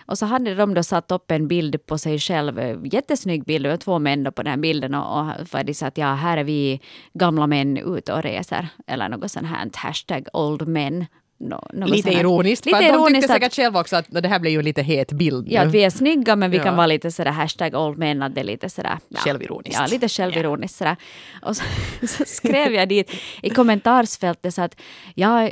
Och 0.06 0.18
så 0.18 0.26
hade 0.26 0.54
de 0.54 0.74
då 0.74 0.82
satt 0.82 1.12
upp 1.12 1.30
en 1.30 1.48
bild 1.48 1.86
på 1.86 1.98
sig 1.98 2.18
själv, 2.18 2.86
jättesnygg 2.94 3.44
bild, 3.44 3.64
det 3.64 3.68
var 3.70 3.76
två 3.76 3.98
män 3.98 4.24
då 4.24 4.32
på 4.32 4.42
den 4.42 4.50
här 4.50 4.58
bilden 4.58 4.94
och, 4.94 5.18
och 5.20 5.48
för 5.48 5.64
de 5.64 5.74
sa 5.74 5.86
att 5.86 5.98
ja, 5.98 6.14
här 6.14 6.36
är 6.36 6.44
vi 6.44 6.80
gamla 7.14 7.46
män 7.46 7.76
ute 7.76 8.12
och 8.12 8.22
reser. 8.22 8.68
Eller 8.86 9.08
något 9.08 9.30
sånt 9.30 9.46
här, 9.46 9.70
hashtag 9.74 10.26
old 10.32 10.68
men. 10.68 11.06
Något 11.44 11.64
Lite 11.90 12.02
sånt 12.02 12.14
här. 12.14 12.20
ironiskt, 12.20 12.66
Lite 12.66 12.78
de 12.78 12.84
ironiskt 12.86 13.14
tyckte 13.14 13.24
att- 13.34 13.40
säkert 13.40 13.54
själva 13.56 13.80
också 13.80 13.96
att 13.96 14.12
"Nå, 14.12 14.20
det 14.20 14.28
här 14.28 14.38
blir 14.38 14.50
ju 14.50 14.58
en 14.58 14.64
lite 14.64 14.82
het 14.82 15.12
bild 15.12 15.46
nu. 15.46 15.52
Ja, 15.54 15.62
att 15.62 15.72
vi 15.72 15.84
är 15.84 15.90
snygga 15.90 16.36
men 16.36 16.50
vi 16.50 16.56
Ja. 16.56 16.62
kan 16.62 16.76
vara 16.76 16.86
lite 16.86 17.10
sådär 17.10 17.30
hashtag 17.30 17.74
old 17.74 17.98
men, 17.98 18.22
att 18.22 18.34
det 18.34 18.40
är 18.40 18.44
lite 18.44 18.70
sådär... 18.70 18.98
Ja, 19.08 19.18
Självironiskt. 19.20 19.80
Ja, 19.80 19.86
lite 19.90 20.08
självironiskt 20.08 20.78
sådär. 20.78 20.96
Och 21.42 21.56
så, 21.56 21.62
så 22.06 22.24
skrev 22.26 22.72
jag 22.72 22.88
dit 22.88 23.12
i 23.42 23.50
kommentarsfältet 23.50 24.54
så 24.54 24.62
att 24.62 24.80
ja, 25.14 25.50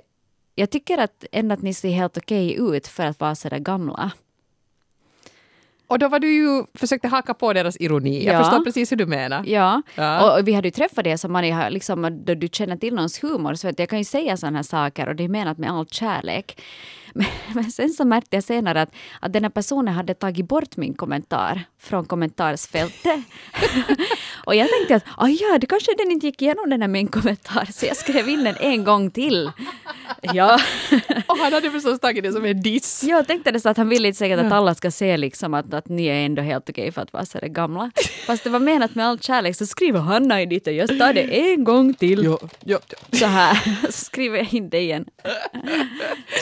jag 0.55 0.71
tycker 0.71 0.99
att 0.99 1.25
ändå 1.33 1.53
att 1.55 1.63
ni 1.63 1.75
ser 1.75 1.91
helt 1.91 2.17
okej 2.19 2.57
ut 2.61 2.87
för 2.87 3.07
att 3.07 3.21
vara 3.21 3.35
sådär 3.35 3.59
gamla. 3.59 4.11
Och 5.91 5.99
då 5.99 6.09
var 6.09 6.19
du 6.19 6.33
ju, 6.33 6.65
försökte 6.75 7.09
haka 7.09 7.35
på 7.35 7.53
deras 7.53 7.77
ironi. 7.81 8.25
Jag 8.25 8.35
Ja. 8.35 8.39
förstår 8.45 8.65
precis 8.65 8.93
hur 8.93 8.97
du 8.97 9.07
menar. 9.07 9.45
Ja, 9.47 9.83
Ja. 9.95 10.39
Och, 10.39 10.49
vi 10.49 10.53
hade 10.53 10.69
ju 10.69 10.73
träffat 10.73 11.05
det 11.05 11.19
som 11.19 11.33
man 11.33 11.53
har, 11.53 11.71
liksom, 11.71 12.25
då 12.25 12.35
du 12.35 12.49
känner 12.53 12.77
till 12.77 12.95
någons 12.95 13.23
humor. 13.25 13.55
Så 13.55 13.69
att 13.69 13.79
jag 13.79 13.89
kan 13.89 13.99
ju 13.99 14.05
säga 14.05 14.37
sådana 14.37 14.59
här 14.59 14.63
saker 14.63 15.09
och 15.09 15.17
det 15.17 15.25
är 15.25 15.29
menat 15.29 15.59
med 15.59 15.71
all 15.71 15.87
kärlek. 15.87 16.61
Men, 17.15 17.27
men 17.55 17.65
sen 17.71 17.91
så 17.91 18.05
märkte 18.05 18.37
jag 18.37 18.45
senare 18.45 18.83
att, 18.83 18.95
att 19.21 19.33
den 19.33 19.43
här 19.45 19.51
personen 19.51 19.95
hade 19.95 20.15
tagit 20.15 20.49
bort 20.49 20.77
min 20.77 20.95
kommentar 20.95 21.63
från 21.81 22.05
kommentarsfältet. 22.05 23.21
och 24.45 24.55
jag 24.55 24.69
tänkte 24.69 24.97
att 24.97 25.05
ah, 25.17 25.29
ja, 25.29 25.59
det 25.61 25.67
kanske 25.67 25.95
den 25.99 26.11
inte 26.11 26.27
gick 26.27 26.43
igenom 26.43 26.71
den 26.71 26.81
här 26.81 26.89
min 26.89 27.09
kommentar 27.09 27.69
så 27.73 27.87
jag 27.87 27.97
skrev 27.97 28.29
in 28.29 28.45
den 28.45 28.55
en 28.61 28.85
gång 28.85 29.11
till. 29.11 29.51
Ja. 30.35 30.59
Och 31.27 31.37
han 31.39 31.53
hade 31.53 31.71
förstås 31.71 32.01
tagit 32.01 32.25
det 32.25 32.33
som 32.33 32.45
en 32.45 32.61
diss. 32.63 33.05
Jag 33.05 33.27
tänkte 33.27 33.51
det 33.51 33.61
så 33.61 33.69
att 33.69 33.77
han 33.77 33.89
vill 33.89 34.07
inte 34.07 34.19
säkert 34.19 34.39
att 34.39 34.53
alla 34.53 34.75
ska 34.75 34.91
se 34.91 35.17
liksom 35.17 35.55
att, 35.55 35.75
att 35.75 35.89
ni 35.89 36.07
är 36.07 36.15
ändå 36.27 36.43
helt 36.43 36.71
okej 36.71 36.93
för 36.93 37.03
att 37.03 37.13
vara 37.13 37.25
så 37.25 37.39
där 37.39 37.49
gamla. 37.49 37.91
Fast 38.27 38.45
det 38.45 38.51
var 38.51 38.61
menat 38.61 38.95
med 38.95 39.07
all 39.07 39.19
kärlek 39.19 39.57
så 39.57 39.67
skriver 39.67 40.01
Hanna 40.01 40.43
i 40.43 40.47
dit 40.47 40.67
och 40.67 40.73
jag 40.73 40.99
tar 40.99 41.13
det 41.13 41.53
en 41.53 41.65
gång 41.65 41.95
till. 41.95 42.21
Jo, 42.25 42.39
jo. 42.65 42.79
Så 43.13 43.27
här, 43.27 43.55
så 43.87 43.93
skriver 43.93 44.39
jag 44.39 44.55
in 44.55 44.71
det 44.71 44.79
igen. 44.81 45.05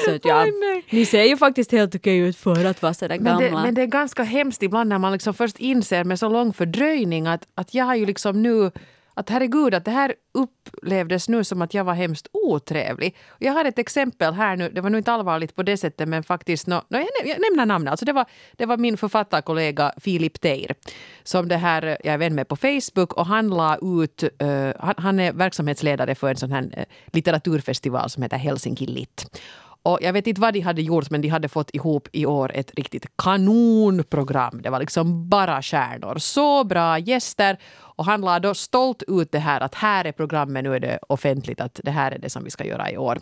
Så 0.04 0.14
att 0.14 0.24
ja, 0.24 0.42
Oj, 0.44 0.52
nej. 0.60 0.84
ni 0.90 1.06
ser 1.06 1.22
ju 1.24 1.36
faktiskt 1.36 1.72
helt 1.72 1.94
okej 1.94 2.18
ut 2.18 2.36
för 2.36 2.64
att 2.64 2.82
vara 2.82 2.94
så 2.94 3.08
där 3.08 3.18
Men 3.18 3.24
gamla. 3.24 3.58
det, 3.58 3.62
men 3.64 3.74
det 3.74 3.82
är 3.82 3.86
ganska 3.86 4.22
hemskt 4.22 4.62
ibland 4.62 4.88
när 4.88 4.98
man 4.98 5.12
liksom 5.12 5.34
först 5.34 5.58
inser 5.58 6.04
med 6.04 6.18
så 6.18 6.28
lång 6.28 6.52
fördröjning 6.52 7.26
att, 7.26 7.46
att 7.54 7.74
jag 7.74 7.84
har 7.84 7.94
ju 7.94 8.06
liksom 8.06 8.42
nu 8.42 8.70
att 9.18 9.30
herregud, 9.30 9.74
att 9.74 9.84
det 9.84 9.90
här 9.90 10.14
upplevdes 10.34 11.28
nu 11.28 11.44
som 11.44 11.62
att 11.62 11.74
jag 11.74 11.84
var 11.84 11.94
hemskt 11.94 12.28
otrevlig. 12.32 13.16
Jag 13.38 13.52
har 13.52 13.64
ett 13.64 13.78
exempel 13.78 14.34
här 14.34 14.56
nu, 14.56 14.70
det 14.70 14.80
var 14.80 14.90
nu 14.90 14.98
inte 14.98 15.12
allvarligt 15.12 15.56
på 15.56 15.62
det 15.62 15.76
sättet 15.76 16.08
men 16.08 16.22
faktiskt, 16.22 16.66
no, 16.66 16.74
no, 16.74 16.82
jag, 16.88 17.00
näm- 17.00 17.26
jag 17.26 17.40
nämner 17.40 17.66
namnet, 17.66 17.90
alltså 17.90 18.06
det 18.06 18.12
var, 18.12 18.26
det 18.56 18.66
var 18.66 18.76
min 18.76 18.96
författarkollega 18.96 19.92
Filip 19.96 20.40
Teir 20.40 20.74
som 21.22 21.48
det 21.48 21.56
här, 21.56 21.82
jag 22.04 22.14
är 22.14 22.18
vän 22.18 22.34
med 22.34 22.48
på 22.48 22.56
Facebook 22.56 23.12
och 23.12 23.26
han 23.26 23.48
la 23.48 23.76
ut, 23.76 24.22
uh, 24.42 24.72
han, 24.78 24.94
han 24.96 25.20
är 25.20 25.32
verksamhetsledare 25.32 26.14
för 26.14 26.30
en 26.30 26.36
sån 26.36 26.52
här 26.52 26.68
eh, 26.72 26.84
litteraturfestival 27.06 28.10
som 28.10 28.22
heter 28.22 28.36
Helsinki 28.36 28.86
Lit. 28.86 29.40
Och 29.88 29.98
jag 30.02 30.12
vet 30.12 30.26
inte 30.26 30.40
vad 30.40 30.54
de 30.54 30.60
hade 30.60 30.82
gjort 30.82 31.10
men 31.10 31.20
de 31.20 31.28
hade 31.28 31.48
fått 31.48 31.70
ihop 31.74 32.08
i 32.12 32.26
år 32.26 32.52
ett 32.54 32.74
riktigt 32.74 33.06
kanonprogram. 33.16 34.60
Det 34.62 34.70
var 34.70 34.80
liksom 34.80 35.28
bara 35.28 35.62
stjärnor. 35.62 36.18
Så 36.18 36.64
bra 36.64 36.98
gäster. 36.98 37.56
Och 37.76 38.04
han 38.04 38.20
la 38.20 38.38
då 38.38 38.54
stolt 38.54 39.02
ut 39.08 39.32
det 39.32 39.38
här 39.38 39.60
att 39.60 39.74
här 39.74 40.04
är 40.04 40.12
programmet, 40.12 40.64
nu 40.64 40.74
är 40.74 40.80
det 40.80 40.98
offentligt 41.08 41.60
att 41.60 41.80
det 41.84 41.90
här 41.90 42.12
är 42.12 42.18
det 42.18 42.30
som 42.30 42.44
vi 42.44 42.50
ska 42.50 42.64
göra 42.64 42.90
i 42.90 42.98
år. 42.98 43.18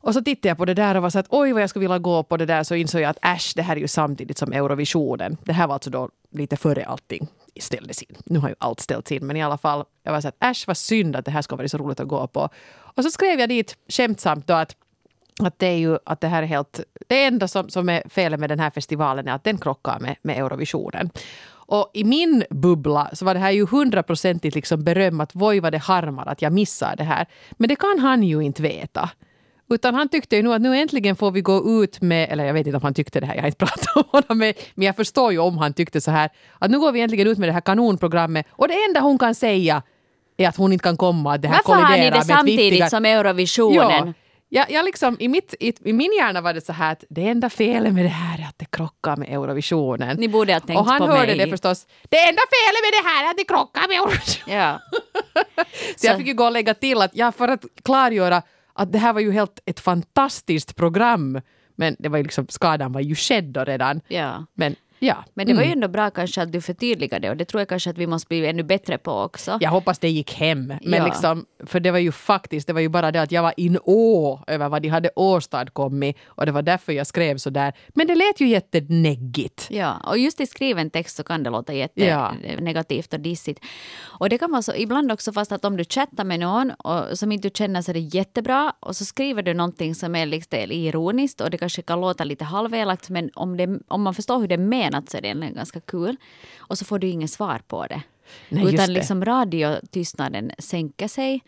Och 0.00 0.14
så 0.14 0.22
tittade 0.22 0.48
jag 0.48 0.58
på 0.58 0.64
det 0.64 0.74
där 0.74 0.94
och 0.94 1.02
var 1.02 1.10
så 1.10 1.18
att 1.18 1.26
oj 1.28 1.52
vad 1.52 1.62
jag 1.62 1.70
skulle 1.70 1.84
vilja 1.84 1.98
gå 1.98 2.22
på 2.22 2.36
det 2.36 2.46
där 2.46 2.62
så 2.62 2.74
insåg 2.74 3.00
jag 3.00 3.10
att 3.10 3.24
äsch, 3.24 3.52
det 3.56 3.62
här 3.62 3.76
är 3.76 3.80
ju 3.80 3.88
samtidigt 3.88 4.38
som 4.38 4.52
Eurovisionen. 4.52 5.36
Det 5.44 5.52
här 5.52 5.66
var 5.66 5.74
alltså 5.74 5.90
då 5.90 6.08
lite 6.30 6.56
före 6.56 6.84
allting 6.84 7.28
ställdes 7.60 8.02
in. 8.02 8.16
Nu 8.24 8.38
har 8.38 8.48
ju 8.48 8.54
allt 8.58 8.80
ställts 8.80 9.12
in 9.12 9.26
men 9.26 9.36
i 9.36 9.42
alla 9.42 9.58
fall, 9.58 9.84
jag 10.02 10.12
var 10.12 10.20
så 10.20 10.28
att 10.28 10.44
äsch 10.44 10.64
vad 10.66 10.76
synd 10.76 11.16
att 11.16 11.24
det 11.24 11.30
här 11.30 11.42
ska 11.42 11.56
vara 11.56 11.68
så 11.68 11.78
roligt 11.78 12.00
att 12.00 12.08
gå 12.08 12.26
på. 12.26 12.48
Och 12.96 13.02
så 13.04 13.10
skrev 13.10 13.40
jag 13.40 13.48
dit 13.48 13.76
skämtsamt 13.88 14.46
då 14.46 14.54
att 14.54 14.76
att 15.40 15.58
det 15.58 15.66
är 15.66 15.76
ju 15.76 15.98
att 16.04 16.20
det 16.20 16.28
här 16.28 16.42
är 16.42 16.46
helt... 16.46 16.80
Det 17.08 17.24
enda 17.24 17.48
som, 17.48 17.68
som 17.68 17.88
är 17.88 18.02
felet 18.08 18.40
med 18.40 18.48
den 18.48 18.60
här 18.60 18.70
festivalen 18.70 19.28
är 19.28 19.32
att 19.32 19.44
den 19.44 19.58
krockar 19.58 19.98
med, 20.00 20.16
med 20.22 20.38
Eurovisionen. 20.38 21.10
Och 21.50 21.90
i 21.94 22.04
min 22.04 22.44
bubbla 22.50 23.10
så 23.12 23.24
var 23.24 23.34
det 23.34 23.40
här 23.40 23.50
ju 23.50 23.66
hundraprocentigt 23.66 24.54
liksom 24.54 24.84
beröm 24.84 25.20
att 25.20 25.34
voi 25.34 25.60
vad 25.60 25.72
det 25.72 25.78
harmar 25.78 26.26
att 26.26 26.42
jag 26.42 26.52
missar 26.52 26.96
det 26.96 27.04
här. 27.04 27.26
Men 27.52 27.68
det 27.68 27.76
kan 27.76 27.98
han 27.98 28.22
ju 28.22 28.40
inte 28.40 28.62
veta. 28.62 29.10
Utan 29.70 29.94
han 29.94 30.08
tyckte 30.08 30.36
ju 30.36 30.42
nu 30.42 30.54
att 30.54 30.62
nu 30.62 30.76
äntligen 30.76 31.16
får 31.16 31.30
vi 31.30 31.40
gå 31.40 31.82
ut 31.82 32.00
med, 32.00 32.28
eller 32.30 32.44
jag 32.44 32.54
vet 32.54 32.66
inte 32.66 32.76
om 32.76 32.82
han 32.82 32.94
tyckte 32.94 33.20
det 33.20 33.26
här, 33.26 33.34
jag 33.34 33.42
har 33.42 33.46
inte 33.46 33.58
pratat 33.66 33.96
om 33.96 34.04
honom 34.10 34.38
med, 34.38 34.54
men 34.74 34.86
jag 34.86 34.96
förstår 34.96 35.32
ju 35.32 35.38
om 35.38 35.58
han 35.58 35.72
tyckte 35.72 36.00
så 36.00 36.10
här, 36.10 36.30
att 36.58 36.70
nu 36.70 36.78
går 36.78 36.92
vi 36.92 37.00
äntligen 37.00 37.26
ut 37.26 37.38
med 37.38 37.48
det 37.48 37.52
här 37.52 37.60
kanonprogrammet 37.60 38.46
och 38.50 38.68
det 38.68 38.74
enda 38.88 39.00
hon 39.00 39.18
kan 39.18 39.34
säga 39.34 39.82
är 40.36 40.48
att 40.48 40.56
hon 40.56 40.72
inte 40.72 40.82
kan 40.82 40.96
komma, 40.96 41.34
att 41.34 41.42
det 41.42 41.48
här 41.48 41.60
Varför 41.66 41.82
har 41.82 41.82
ni 41.82 41.88
kolliderar 41.88 42.10
det 42.10 42.16
med 42.16 42.26
samtidigt 42.26 42.72
viktiga- 42.72 42.90
som 42.90 43.04
Eurovisionen? 43.04 44.06
Ja, 44.06 44.12
jag 44.70 44.84
liksom, 44.84 45.16
i, 45.20 45.28
mitt, 45.28 45.54
i, 45.60 45.72
I 45.88 45.92
min 45.92 46.12
hjärna 46.18 46.40
var 46.40 46.54
det 46.54 46.60
så 46.66 46.72
här 46.72 46.92
att 46.92 47.04
det 47.10 47.28
enda 47.28 47.50
felet 47.50 47.92
med 47.94 48.04
det 48.04 48.08
här 48.08 48.38
är 48.38 48.48
att 48.48 48.58
det 48.58 48.64
krockar 48.70 49.16
med 49.16 49.28
Eurovisionen. 49.28 50.16
Ni 50.16 50.28
borde 50.28 50.52
ha 50.52 50.60
tänkt 50.60 50.78
och 50.78 50.86
han 50.86 50.98
på 50.98 51.06
hörde 51.06 51.26
mig. 51.26 51.36
det 51.36 51.50
förstås. 51.50 51.86
Det 52.08 52.16
enda 52.18 52.42
felet 52.52 52.80
med 52.84 52.92
det 53.02 53.08
här 53.08 53.26
är 53.26 53.30
att 53.30 53.36
det 53.36 53.44
krockar 53.44 53.88
med 53.88 53.96
Eurovisionen. 53.96 54.58
Ja. 54.58 54.80
Så 55.96 56.06
jag 56.06 56.12
Så- 56.14 56.18
fick 56.18 56.26
ju 56.26 56.34
gå 56.34 56.44
och 56.44 56.52
lägga 56.52 56.74
till 56.74 57.02
att 57.02 57.10
ja, 57.14 57.32
för 57.32 57.48
att 57.48 57.64
klargöra 57.84 58.42
att 58.72 58.92
det 58.92 58.98
här 58.98 59.12
var 59.12 59.20
ju 59.20 59.32
helt 59.32 59.58
ett 59.66 59.80
fantastiskt 59.80 60.76
program. 60.76 61.40
Men 61.76 61.96
det 61.98 62.08
var 62.08 62.18
ju 62.18 62.22
liksom, 62.24 62.46
skadan 62.48 62.92
var 62.92 63.00
ju 63.00 63.14
skedd 63.14 63.44
då 63.44 63.64
redan. 63.64 64.00
ja. 64.08 64.46
Men 64.54 64.76
ja. 65.02 65.24
Men 65.34 65.46
det 65.46 65.54
var 65.54 65.62
ju 65.62 65.66
Mm. 65.66 65.76
ändå 65.78 65.88
bra 65.88 66.10
kanske 66.10 66.42
att 66.42 66.52
du 66.52 66.60
förtydligade 66.60 67.30
och 67.30 67.36
det 67.36 67.44
tror 67.44 67.60
jag 67.60 67.68
kanske 67.68 67.90
att 67.90 67.98
vi 67.98 68.06
måste 68.06 68.28
bli 68.28 68.46
ännu 68.46 68.62
bättre 68.62 68.98
på 68.98 69.12
också. 69.12 69.58
Jag 69.60 69.70
hoppas 69.70 69.98
det 69.98 70.08
gick 70.10 70.34
hem. 70.34 70.66
Men 70.66 70.80
Ja. 70.98 71.04
liksom, 71.04 71.46
för 71.66 71.80
det 71.80 71.90
var 71.90 71.98
ju 71.98 72.12
faktiskt, 72.12 72.66
det 72.66 72.72
var 72.72 72.80
ju 72.80 72.88
bara 72.88 73.10
det 73.12 73.22
att 73.22 73.32
jag 73.32 73.42
var 73.42 73.54
in 73.56 73.78
å 73.84 74.40
över 74.46 74.68
vad 74.68 74.82
de 74.82 74.88
hade 74.88 75.10
åstadkommit 75.16 76.16
och 76.26 76.46
det 76.46 76.52
var 76.52 76.62
därför 76.62 76.92
jag 76.92 77.06
skrev 77.06 77.36
så 77.36 77.50
där. 77.50 77.72
Men 77.88 78.06
det 78.06 78.14
lät 78.14 78.40
ju 78.40 78.48
jätteneggigt. 78.48 79.66
Ja, 79.70 79.96
och 80.06 80.18
just 80.18 80.40
i 80.40 80.46
skriven 80.46 80.90
text 80.90 81.16
så 81.16 81.22
kan 81.24 81.42
det 81.42 81.50
låta 81.50 81.74
Ja. 81.74 81.88
jättenegativt 82.42 83.14
och 83.14 83.20
dissigt. 83.20 83.60
Och 84.18 84.28
det 84.28 84.38
kan 84.38 84.50
vara 84.50 84.62
så 84.62 84.74
ibland 84.74 85.12
också 85.12 85.32
fast 85.32 85.52
att 85.52 85.64
om 85.64 85.76
du 85.76 85.84
chattar 85.84 86.24
med 86.24 86.40
någon 86.40 86.70
och, 86.70 87.18
som 87.18 87.32
inte 87.32 87.48
du 87.48 87.52
känner 87.54 87.82
så 87.82 87.90
är 87.90 87.94
det 87.94 88.00
jättebra 88.00 88.72
och 88.80 88.96
så 88.96 89.04
skriver 89.04 89.42
du 89.42 89.54
någonting 89.54 89.94
som 89.94 90.14
är 90.14 90.26
liksom 90.26 90.58
ironiskt 90.70 91.40
och 91.40 91.50
det 91.50 91.58
kanske 91.58 91.82
kan 91.82 92.00
låta 92.00 92.24
lite 92.24 92.44
halvelakt 92.44 93.10
men 93.10 93.30
om, 93.34 93.56
det, 93.56 93.68
om 93.88 94.02
man 94.02 94.14
förstår 94.14 94.38
hur 94.40 94.48
det 94.48 94.54
är 94.54 94.58
menat 94.92 95.10
så 95.10 95.16
är 95.16 95.20
det 95.20 95.26
egentligen 95.28 95.54
ganska 95.54 95.80
kul. 95.80 96.16
Och 96.58 96.78
så 96.78 96.84
får 96.84 96.98
du 96.98 97.06
inget 97.08 97.30
svar 97.30 97.60
på 97.66 97.86
det. 97.86 98.02
Nej, 98.48 98.74
Utan 98.74 98.86
det. 98.86 98.92
liksom 98.92 99.24
radiotystnaden 99.24 100.50
sänker 100.58 101.08
sig. 101.08 101.40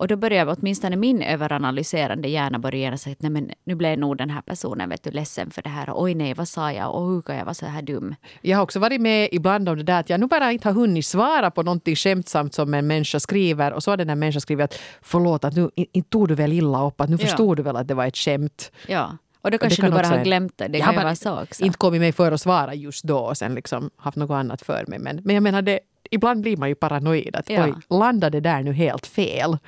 Och 0.00 0.08
då 0.08 0.16
börjar 0.16 0.56
åtminstone 0.58 0.96
min 0.96 1.22
överanalyserande 1.22 2.28
hjärna 2.28 2.58
börja 2.58 2.98
säga 2.98 3.12
att 3.12 3.22
nej 3.22 3.30
men 3.30 3.50
nu 3.64 3.74
blev 3.74 3.98
nog 3.98 4.16
den 4.16 4.30
här 4.30 4.40
personen 4.42 4.88
vet 4.88 5.02
du, 5.02 5.10
ledsen 5.10 5.50
för 5.50 5.62
det 5.62 5.68
här. 5.68 5.90
Och 5.90 6.02
oj 6.02 6.14
nej, 6.14 6.34
vad 6.34 6.48
sa 6.48 6.72
jag? 6.72 6.94
Och 6.94 7.08
hur 7.08 7.22
kan 7.22 7.36
jag 7.36 7.44
vara 7.44 7.54
så 7.54 7.66
här 7.66 7.82
dum? 7.82 8.14
Jag 8.42 8.56
har 8.58 8.62
också 8.62 8.78
varit 8.78 9.00
med 9.00 9.28
ibland 9.32 9.68
om 9.68 9.76
det 9.76 9.82
där 9.82 10.00
att 10.00 10.10
jag 10.10 10.20
nu 10.20 10.26
bara 10.26 10.52
inte 10.52 10.68
har 10.68 10.74
hunnit 10.74 11.06
svara 11.06 11.50
på 11.50 11.62
någonting 11.62 11.96
skämtsamt 11.96 12.54
som 12.54 12.74
en 12.74 12.86
människa 12.86 13.20
skriver 13.20 13.72
och 13.72 13.82
så 13.82 13.90
har 13.90 13.96
den 13.96 14.08
här 14.08 14.16
människan 14.16 14.40
skrivit 14.40 14.64
att 14.64 14.80
förlåt 15.02 15.44
att 15.44 15.56
nu 15.56 15.70
in- 15.74 15.86
inte 15.92 16.10
tog 16.10 16.28
du 16.28 16.34
väl 16.34 16.52
illa 16.52 16.86
upp 16.86 17.00
att 17.00 17.08
nu 17.10 17.16
Ja. 17.20 17.26
förstod 17.26 17.56
du 17.56 17.62
väl 17.62 17.76
att 17.76 17.88
det 17.88 17.94
var 17.94 18.06
ett 18.06 18.16
skämt. 18.16 18.72
Ja. 18.88 19.16
Och 19.42 19.50
då 19.50 19.58
kanske 19.58 19.82
kan 19.82 19.90
du 19.90 19.96
bara 19.96 20.06
har 20.06 20.24
glömt 20.24 20.58
det. 20.58 20.68
Det 20.68 20.78
Jag 20.78 20.84
kan 20.84 20.86
har 20.86 20.92
ju 20.92 20.98
bara 20.98 21.04
vara 21.04 21.16
så 21.16 21.42
också. 21.42 21.64
Inte 21.64 21.78
kommit 21.78 22.00
mig 22.00 22.12
för 22.12 22.32
att 22.32 22.40
svara 22.40 22.74
just 22.74 23.04
då 23.04 23.18
och 23.18 23.36
sen 23.36 23.54
liksom 23.54 23.90
haft 23.96 24.16
något 24.16 24.30
annat 24.34 24.62
för 24.62 24.84
mig. 24.86 24.98
Men, 24.98 25.20
men 25.24 25.34
jag 25.34 25.42
menar, 25.42 25.62
det, 25.62 25.80
ibland 26.10 26.40
blir 26.40 26.56
man 26.56 26.68
ju 26.68 26.74
paranoid. 26.74 27.36
Att 27.36 27.50
Ja. 27.50 27.64
oj, 27.64 27.74
landade 27.98 28.40
det 28.40 28.50
där 28.50 28.62
nu 28.62 28.72
helt 28.72 29.06
fel? 29.06 29.58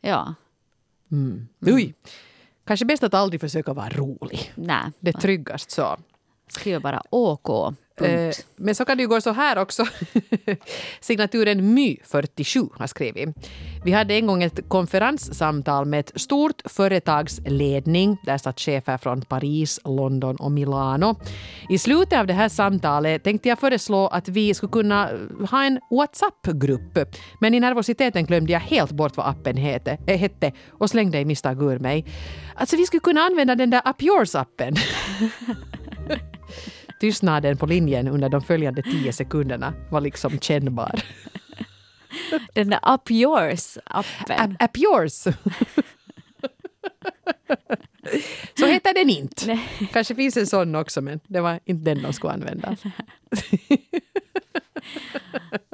Ja. 0.00 0.34
Mm. 1.12 1.48
Oj. 1.66 1.94
Kanske 2.66 2.86
bäst 2.86 3.02
att 3.02 3.14
aldrig 3.14 3.40
försöka 3.40 3.72
vara 3.72 3.88
rolig. 3.88 4.52
Nej. 4.54 4.92
Det 5.00 5.10
är 5.16 5.20
tryggast 5.20 5.70
så. 5.70 5.96
Skriver 6.48 6.80
bara 6.80 7.02
OK. 7.10 7.76
Eh, 8.00 8.06
Punkt. 8.06 8.46
Men 8.56 8.74
så 8.74 8.84
kan 8.84 8.96
det 8.96 9.02
ju 9.02 9.08
gå 9.08 9.20
så 9.20 9.32
här 9.32 9.58
också. 9.58 9.84
Signaturen 11.00 11.78
My47 11.78 12.68
har 12.78 12.86
skrivit. 12.86 13.28
Vi 13.84 13.92
hade 13.92 14.14
en 14.14 14.26
gång 14.26 14.42
ett 14.42 14.68
konferenssamtal 14.68 15.84
med 15.84 16.00
ett 16.00 16.20
stort 16.20 16.62
företags 16.64 17.40
ledning. 17.46 18.16
Där 18.26 18.38
satt 18.38 18.60
chefer 18.60 18.98
från 18.98 19.22
Paris, 19.22 19.80
London 19.84 20.36
och 20.36 20.52
Milano. 20.52 21.16
I 21.68 21.78
slutet 21.78 22.18
av 22.18 22.26
det 22.26 22.32
här 22.32 22.48
samtalet 22.48 23.24
tänkte 23.24 23.48
jag 23.48 23.58
föreslå 23.58 24.06
att 24.06 24.28
vi 24.28 24.54
skulle 24.54 24.72
kunna 24.72 25.10
ha 25.50 25.64
en 25.64 25.80
WhatsApp-grupp. 25.90 26.98
Men 27.40 27.54
i 27.54 27.60
nervositeten 27.60 28.24
glömde 28.24 28.52
jag 28.52 28.60
helt 28.60 28.92
bort 28.92 29.16
vad 29.16 29.26
appen 29.26 29.56
hette, 29.56 29.90
äh, 29.90 29.98
eh, 30.06 30.18
hette 30.18 30.52
och 30.70 30.90
slängde 30.90 31.18
i 31.18 31.24
misstag 31.24 31.62
ur 31.62 31.78
mig. 31.78 32.04
Alltså 32.54 32.76
vi 32.76 32.86
skulle 32.86 33.00
kunna 33.00 33.20
använda 33.20 33.54
den 33.54 33.70
där 33.70 33.82
Up 33.84 34.02
Yours-appen. 34.02 34.76
Tystnaden 37.00 37.56
på 37.56 37.66
linjen 37.66 38.08
under 38.08 38.28
de 38.28 38.42
följande 38.42 38.82
tio 38.82 39.12
sekunderna 39.12 39.74
var 39.90 40.00
liksom 40.00 40.38
kännbar. 40.38 41.02
Den 42.54 42.70
där 42.70 42.94
Up 42.94 43.10
Yours-appen. 43.10 44.54
App, 44.54 44.62
app 44.62 44.78
yours! 44.78 45.24
Så 48.58 48.66
heter 48.66 48.94
den 48.94 49.10
inte. 49.10 49.58
Kanske 49.92 50.14
finns 50.14 50.36
en 50.36 50.46
sån 50.46 50.74
också 50.74 51.00
men 51.00 51.20
det 51.26 51.40
var 51.40 51.60
inte 51.64 51.94
den 51.94 52.02
de 52.02 52.12
skulle 52.12 52.32
använda. 52.32 52.76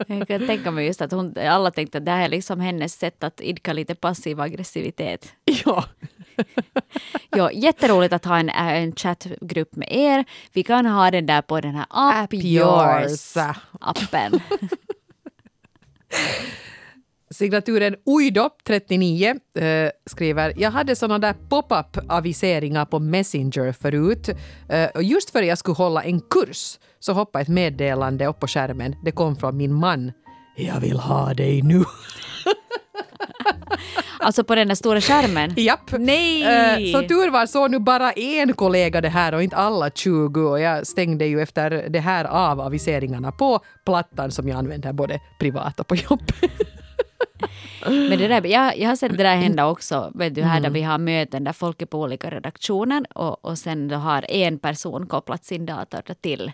Jag 0.07 0.29
kan 0.29 0.47
tänka 0.47 0.71
mig 0.71 0.87
just 0.87 1.03
att 1.03 1.13
hon, 1.13 1.39
alla 1.39 1.71
tänkte 1.71 1.99
att 1.99 2.05
det 2.05 2.11
här 2.11 2.25
är 2.25 2.29
liksom 2.29 2.61
hennes 2.61 2.95
sätt 2.95 3.25
att 3.25 3.41
idka 3.41 3.73
lite 3.73 3.95
passiv 3.95 4.41
aggressivitet. 4.41 5.33
Ja. 5.65 5.85
Ja, 7.31 7.53
jätteroligt 7.53 8.12
att 8.12 8.25
ha 8.25 8.38
en, 8.38 8.49
äh, 8.49 8.83
en 8.83 8.92
chattgrupp 8.92 9.77
med 9.77 9.88
er. 9.90 10.25
Vi 10.53 10.62
kan 10.62 10.87
ha 10.87 11.11
den 11.11 11.27
där 11.27 11.42
på 11.42 11.61
den 11.61 11.75
här 11.75 11.87
Up 12.25 12.35
Yours. 12.35 13.37
Yours-appen. 13.37 14.40
Signaturen 17.31 17.97
Uido, 18.07 18.51
39, 18.66 19.35
eh, 19.55 19.90
skriver 20.11 20.53
Jag 20.57 20.71
hade 20.71 20.97
såna 20.97 21.18
där 21.18 21.35
pop-up 21.49 21.99
aviseringar 22.09 22.85
på 22.85 22.99
Messenger 22.99 23.73
förut. 23.73 24.29
Eh, 24.68 24.88
och 24.95 25.03
just 25.03 25.31
före 25.31 25.47
jag 25.47 25.59
skulle 25.59 25.75
hålla 25.75 26.03
en 26.03 26.21
kurs 26.21 26.79
så 27.01 27.12
hoppade 27.12 27.42
ett 27.42 27.49
meddelande 27.49 28.27
upp 28.27 28.40
på 28.40 28.47
skärmen. 28.47 28.97
Det 29.05 29.12
kom 29.12 29.37
från 29.37 29.57
min 29.57 29.75
man. 29.75 30.12
Jag 30.57 30.81
vill 30.81 30.99
ha 30.99 31.35
dig 31.35 31.62
nu. 31.62 31.85
Alltså 34.18 34.44
på 34.44 34.55
den 34.55 34.68
där 34.68 34.75
stora 34.75 35.01
skärmen. 35.01 35.55
Japp. 35.57 35.90
Nej! 35.98 36.42
Eh, 36.42 36.92
Så 37.01 37.09
tur 37.09 37.31
var 37.31 37.46
så 37.46 37.68
nu 37.68 37.79
bara 37.79 38.12
en 38.12 38.53
kollega 38.53 39.01
det 39.01 39.09
här 39.09 39.35
och 39.35 39.42
inte 39.42 39.57
alla 39.57 39.90
20 39.90 40.40
och 40.40 40.61
jag 40.61 40.87
stängde 40.87 41.27
ju 41.27 41.40
efter 41.40 41.87
det 41.88 42.01
här 42.01 42.25
av 42.25 42.61
aviseringarna 42.61 43.33
på 43.33 43.61
plattan 43.85 44.31
som 44.31 44.48
jag 44.48 44.59
använder 44.59 44.92
både 44.92 45.20
privat 45.40 45.81
och 45.81 45.87
på 45.87 45.94
jobb. 45.96 46.22
Men 47.87 48.18
det 48.18 48.29
där, 48.29 48.46
jag, 48.46 48.79
jag 48.79 48.88
har 48.88 48.96
sett 48.96 49.16
det 49.16 49.22
där 49.22 49.37
hända 49.37 49.66
också, 49.66 50.12
vet 50.14 50.35
du, 50.35 50.42
här 50.42 50.61
där 50.61 50.70
vi 50.70 50.83
har 50.83 50.98
möten 50.98 51.44
där 51.44 51.53
folk 51.53 51.83
är 51.83 51.87
på 51.87 52.01
olika 52.01 52.31
redaktioner 52.31 53.05
och, 53.14 53.44
och 53.44 53.59
sen 53.59 53.88
då 53.88 53.96
har 53.96 54.25
en 54.31 54.59
person 54.59 55.07
kopplat 55.07 55.44
sin 55.44 55.66
dator 55.66 56.03
till 56.20 56.53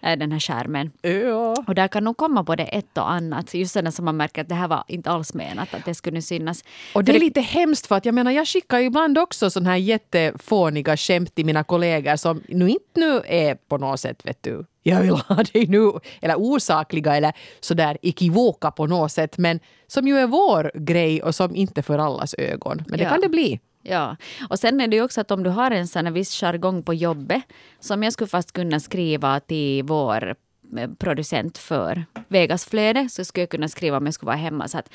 den 0.00 0.32
här 0.32 0.38
skärmen. 0.40 0.90
Ja. 1.02 1.54
Och 1.66 1.74
där 1.74 1.88
kan 1.88 2.04
nog 2.04 2.16
komma 2.16 2.42
både 2.42 2.62
ett 2.64 2.98
och 2.98 3.10
annat. 3.10 3.54
Just 3.54 3.72
sådana 3.72 3.92
som 3.92 4.04
man 4.04 4.16
märker 4.16 4.42
att 4.42 4.48
det 4.48 4.54
här 4.54 4.68
var 4.68 4.84
inte 4.88 5.10
alls 5.10 5.34
menat 5.34 5.74
att 5.74 5.84
det 5.84 5.94
skulle 5.94 6.22
synas. 6.22 6.64
Och 6.94 7.04
det 7.04 7.16
är 7.16 7.20
lite 7.20 7.40
hemskt 7.40 7.86
för 7.86 7.96
att 7.96 8.04
jag 8.04 8.14
menar 8.14 8.30
jag 8.30 8.48
skickar 8.48 8.78
ibland 8.78 9.18
också 9.18 9.50
sådana 9.50 9.70
här 9.70 9.76
jättefåniga 9.76 10.96
skämt 10.96 11.34
till 11.34 11.46
mina 11.46 11.64
kollegor 11.64 12.16
som 12.16 12.42
nu 12.48 12.68
inte 12.70 13.00
nu 13.00 13.20
är 13.26 13.54
på 13.54 13.78
något 13.78 14.00
sätt 14.00 14.26
vet 14.26 14.42
du 14.42 14.64
jag 14.82 15.00
vill 15.02 15.10
ha 15.10 15.42
dig 15.52 15.66
nu 15.66 15.92
eller 16.22 16.34
osakliga 16.40 17.16
eller 17.16 17.32
sådär 17.60 17.98
ekivoka 18.02 18.70
på 18.70 18.86
något 18.86 19.12
sätt 19.12 19.38
men 19.38 19.60
som 19.86 20.08
ju 20.08 20.18
är 20.18 20.26
vår 20.26 20.70
grej 20.74 21.22
och 21.22 21.34
som 21.34 21.56
inte 21.56 21.82
för 21.82 21.98
allas 21.98 22.34
ögon. 22.38 22.82
Men 22.88 22.98
det 22.98 23.04
Ja. 23.04 23.10
kan 23.10 23.20
det 23.20 23.28
bli. 23.28 23.60
Ja, 23.82 24.16
och 24.50 24.58
sen 24.58 24.80
är 24.80 24.88
det 24.88 24.96
ju 24.96 25.02
också 25.02 25.20
att 25.20 25.30
om 25.30 25.42
du 25.42 25.50
har 25.50 25.70
en 25.70 25.88
sån 25.88 26.06
här 26.06 26.12
viss 26.12 26.40
jargong 26.40 26.82
på 26.82 26.94
jobbet 26.94 27.42
som 27.80 28.02
jag 28.02 28.12
skulle 28.12 28.28
fast 28.28 28.52
kunna 28.52 28.80
skriva 28.80 29.40
till 29.40 29.82
vår 29.82 30.34
eh, 30.78 30.90
producent 30.98 31.58
för 31.58 32.04
Vegas 32.28 32.64
flöde 32.64 33.08
så 33.08 33.24
skulle 33.24 33.42
jag 33.42 33.50
kunna 33.50 33.68
skriva 33.68 33.96
om 33.96 34.04
jag 34.04 34.14
skulle 34.14 34.26
vara 34.26 34.36
hemma 34.36 34.68
så 34.68 34.78
att 34.78 34.90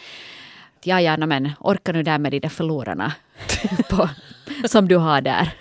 ja, 0.84 1.02
ja, 1.02 1.18
no, 1.18 1.26
men 1.26 1.52
orkar 1.60 1.94
nu 1.94 2.04
där 2.04 2.18
med 2.18 2.32
de 2.32 2.40
där 2.40 2.50
förlorarna 2.50 3.14
på, 3.90 4.10
som 4.68 4.88
du 4.88 4.98
har 4.98 5.22
där. 5.22 5.54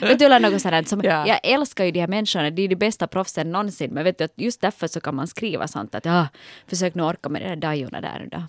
Vet 0.00 0.18
du, 0.18 0.38
något 0.38 0.62
sådant 0.62 0.88
som, 0.88 1.00
Ja. 1.04 1.26
Jag 1.26 1.40
älskar 1.42 1.84
ju 1.84 1.90
de 1.90 2.00
här 2.00 2.08
människorna, 2.08 2.50
de 2.50 2.64
är 2.64 2.68
de 2.68 2.76
bästa 2.76 3.06
proffsen 3.06 3.52
någonsin, 3.52 3.90
men 3.94 4.04
vet 4.04 4.18
du, 4.18 4.28
just 4.36 4.60
därför 4.60 4.86
så 4.86 5.00
kan 5.00 5.14
man 5.14 5.26
skriva 5.26 5.68
sånt 5.68 5.94
att 5.94 6.04
ja, 6.04 6.26
försök 6.66 6.94
nu 6.94 7.02
orka 7.02 7.28
med 7.28 7.42
de 7.42 7.48
där 7.48 7.56
dajorna 7.56 8.00
där 8.00 8.18
nu 8.20 8.28
då. 8.28 8.42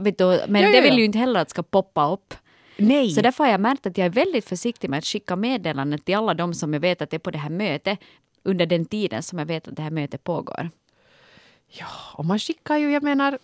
Vet 0.00 0.18
du, 0.18 0.24
men 0.48 0.62
Ja, 0.62 0.68
ja, 0.68 0.74
det 0.74 0.80
vill 0.80 0.98
ju 0.98 1.04
inte 1.04 1.18
heller 1.18 1.40
att 1.40 1.50
ska 1.50 1.62
poppa 1.62 2.12
upp. 2.12 2.34
Nej. 2.78 3.10
Så 3.10 3.20
därför 3.20 3.44
har 3.44 3.50
jag 3.50 3.60
märkt 3.60 3.86
att 3.86 3.98
jag 3.98 4.04
är 4.04 4.10
väldigt 4.10 4.48
försiktig 4.48 4.90
med 4.90 4.98
att 4.98 5.04
skicka 5.04 5.36
meddelanden 5.36 5.98
till 5.98 6.16
alla 6.16 6.34
de 6.34 6.54
som 6.54 6.72
jag 6.72 6.80
vet 6.80 7.02
att 7.02 7.14
är 7.14 7.18
på 7.18 7.30
det 7.30 7.38
här 7.38 7.50
mötet 7.50 7.98
under 8.42 8.66
den 8.66 8.84
tiden 8.84 9.22
som 9.22 9.38
jag 9.38 9.46
vet 9.46 9.68
att 9.68 9.76
det 9.76 9.82
här 9.82 9.90
mötet 9.90 10.24
pågår. 10.24 10.70
Ja, 11.68 11.86
och 12.14 12.24
man 12.24 12.38
skickar 12.38 12.76
ju, 12.76 12.90
jag 12.90 13.02
menar, 13.02 13.38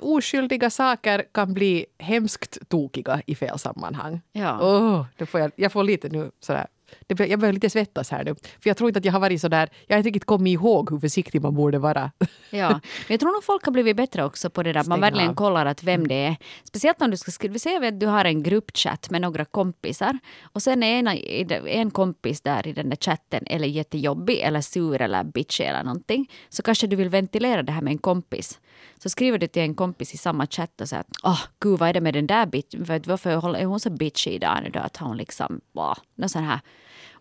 oskyldiga 0.00 0.70
saker 0.70 1.24
kan 1.32 1.54
bli 1.54 1.86
hemskt 1.98 2.68
tokiga 2.68 3.22
i 3.26 3.34
fel 3.34 3.58
sammanhang. 3.58 4.20
Ja. 4.32 4.58
Åh, 4.62 5.06
det 5.16 5.26
får 5.26 5.40
jag, 5.40 5.52
jag 5.56 5.72
får 5.72 5.84
lite 5.84 6.08
nu 6.08 6.30
sådär, 6.40 6.66
det, 7.06 7.26
jag 7.26 7.40
börjar 7.40 7.52
lite 7.52 7.70
svettas 7.70 8.10
här 8.10 8.24
nu. 8.24 8.34
För 8.34 8.70
jag 8.70 8.76
tror 8.76 8.88
inte 8.90 8.98
att 8.98 9.04
jag 9.04 9.12
har 9.12 9.20
varit 9.20 9.40
sådär, 9.40 9.68
jag 9.86 9.94
har 9.94 9.98
inte 9.98 10.08
riktigt 10.08 10.24
kommit 10.24 10.52
ihåg 10.52 10.90
hur 10.90 10.98
försiktig 10.98 11.42
man 11.42 11.54
borde 11.54 11.78
vara. 11.78 12.10
Ja, 12.50 12.68
men 12.68 12.80
jag 13.08 13.20
tror 13.20 13.32
nog 13.32 13.44
folk 13.44 13.64
har 13.64 13.72
blivit 13.72 13.96
bättre 13.96 14.24
också 14.24 14.50
på 14.50 14.62
det 14.62 14.72
där. 14.72 14.84
Man 14.84 15.00
verkligen 15.00 15.30
av. 15.30 15.34
kollar 15.34 15.66
att 15.66 15.82
vem 15.82 16.08
det 16.08 16.14
är. 16.14 16.36
Speciellt 16.64 17.02
om 17.02 17.10
du 17.10 17.16
ska 17.16 17.30
skriva, 17.30 17.58
säg 17.58 17.86
att 17.86 18.00
du 18.00 18.06
har 18.06 18.24
en 18.24 18.42
gruppchatt 18.42 19.10
med 19.10 19.20
några 19.20 19.44
kompisar 19.44 20.18
och 20.42 20.62
sen 20.62 20.82
är 20.82 20.98
en, 20.98 21.08
en 21.66 21.90
kompis 21.90 22.40
där 22.40 22.66
i 22.66 22.72
den 22.72 22.90
där 22.90 22.96
chatten 22.96 23.44
eller 23.46 23.68
jättejobbig 23.68 24.40
eller 24.40 24.60
sur 24.60 25.02
eller 25.02 25.24
bitchig 25.24 25.66
eller 25.66 25.82
någonting. 25.82 26.30
Så 26.48 26.62
kanske 26.62 26.86
du 26.86 26.96
vill 26.96 27.08
ventilera 27.08 27.62
det 27.62 27.72
här 27.72 27.82
med 27.82 27.90
en 27.90 27.98
kompis. 27.98 28.60
Så 28.98 29.08
skriver 29.08 29.38
du 29.38 29.46
till 29.46 29.62
en 29.62 29.74
kompis 29.74 30.14
i 30.14 30.16
samma 30.16 30.46
chatt 30.46 30.80
och 30.80 30.88
säger 30.88 31.00
att 31.00 31.08
åh 31.22 31.40
gud 31.60 31.78
vad 31.78 31.88
är 31.88 31.92
det 31.92 32.00
med 32.00 32.14
den 32.14 32.26
där 32.26 32.46
bitch, 32.46 32.74
Vet 32.74 33.04
du 33.04 33.10
varför 33.10 33.30
är 33.56 33.64
hon 33.64 33.80
så 33.80 33.90
bitchig 33.90 34.32
idag 34.32 34.58
nu 34.62 34.70
då 34.70 34.80
att 34.80 34.96
hon 34.96 35.16
liksom, 35.16 35.60
wow, 35.72 35.98
något 36.14 36.30
sånt 36.30 36.46
här. 36.46 36.60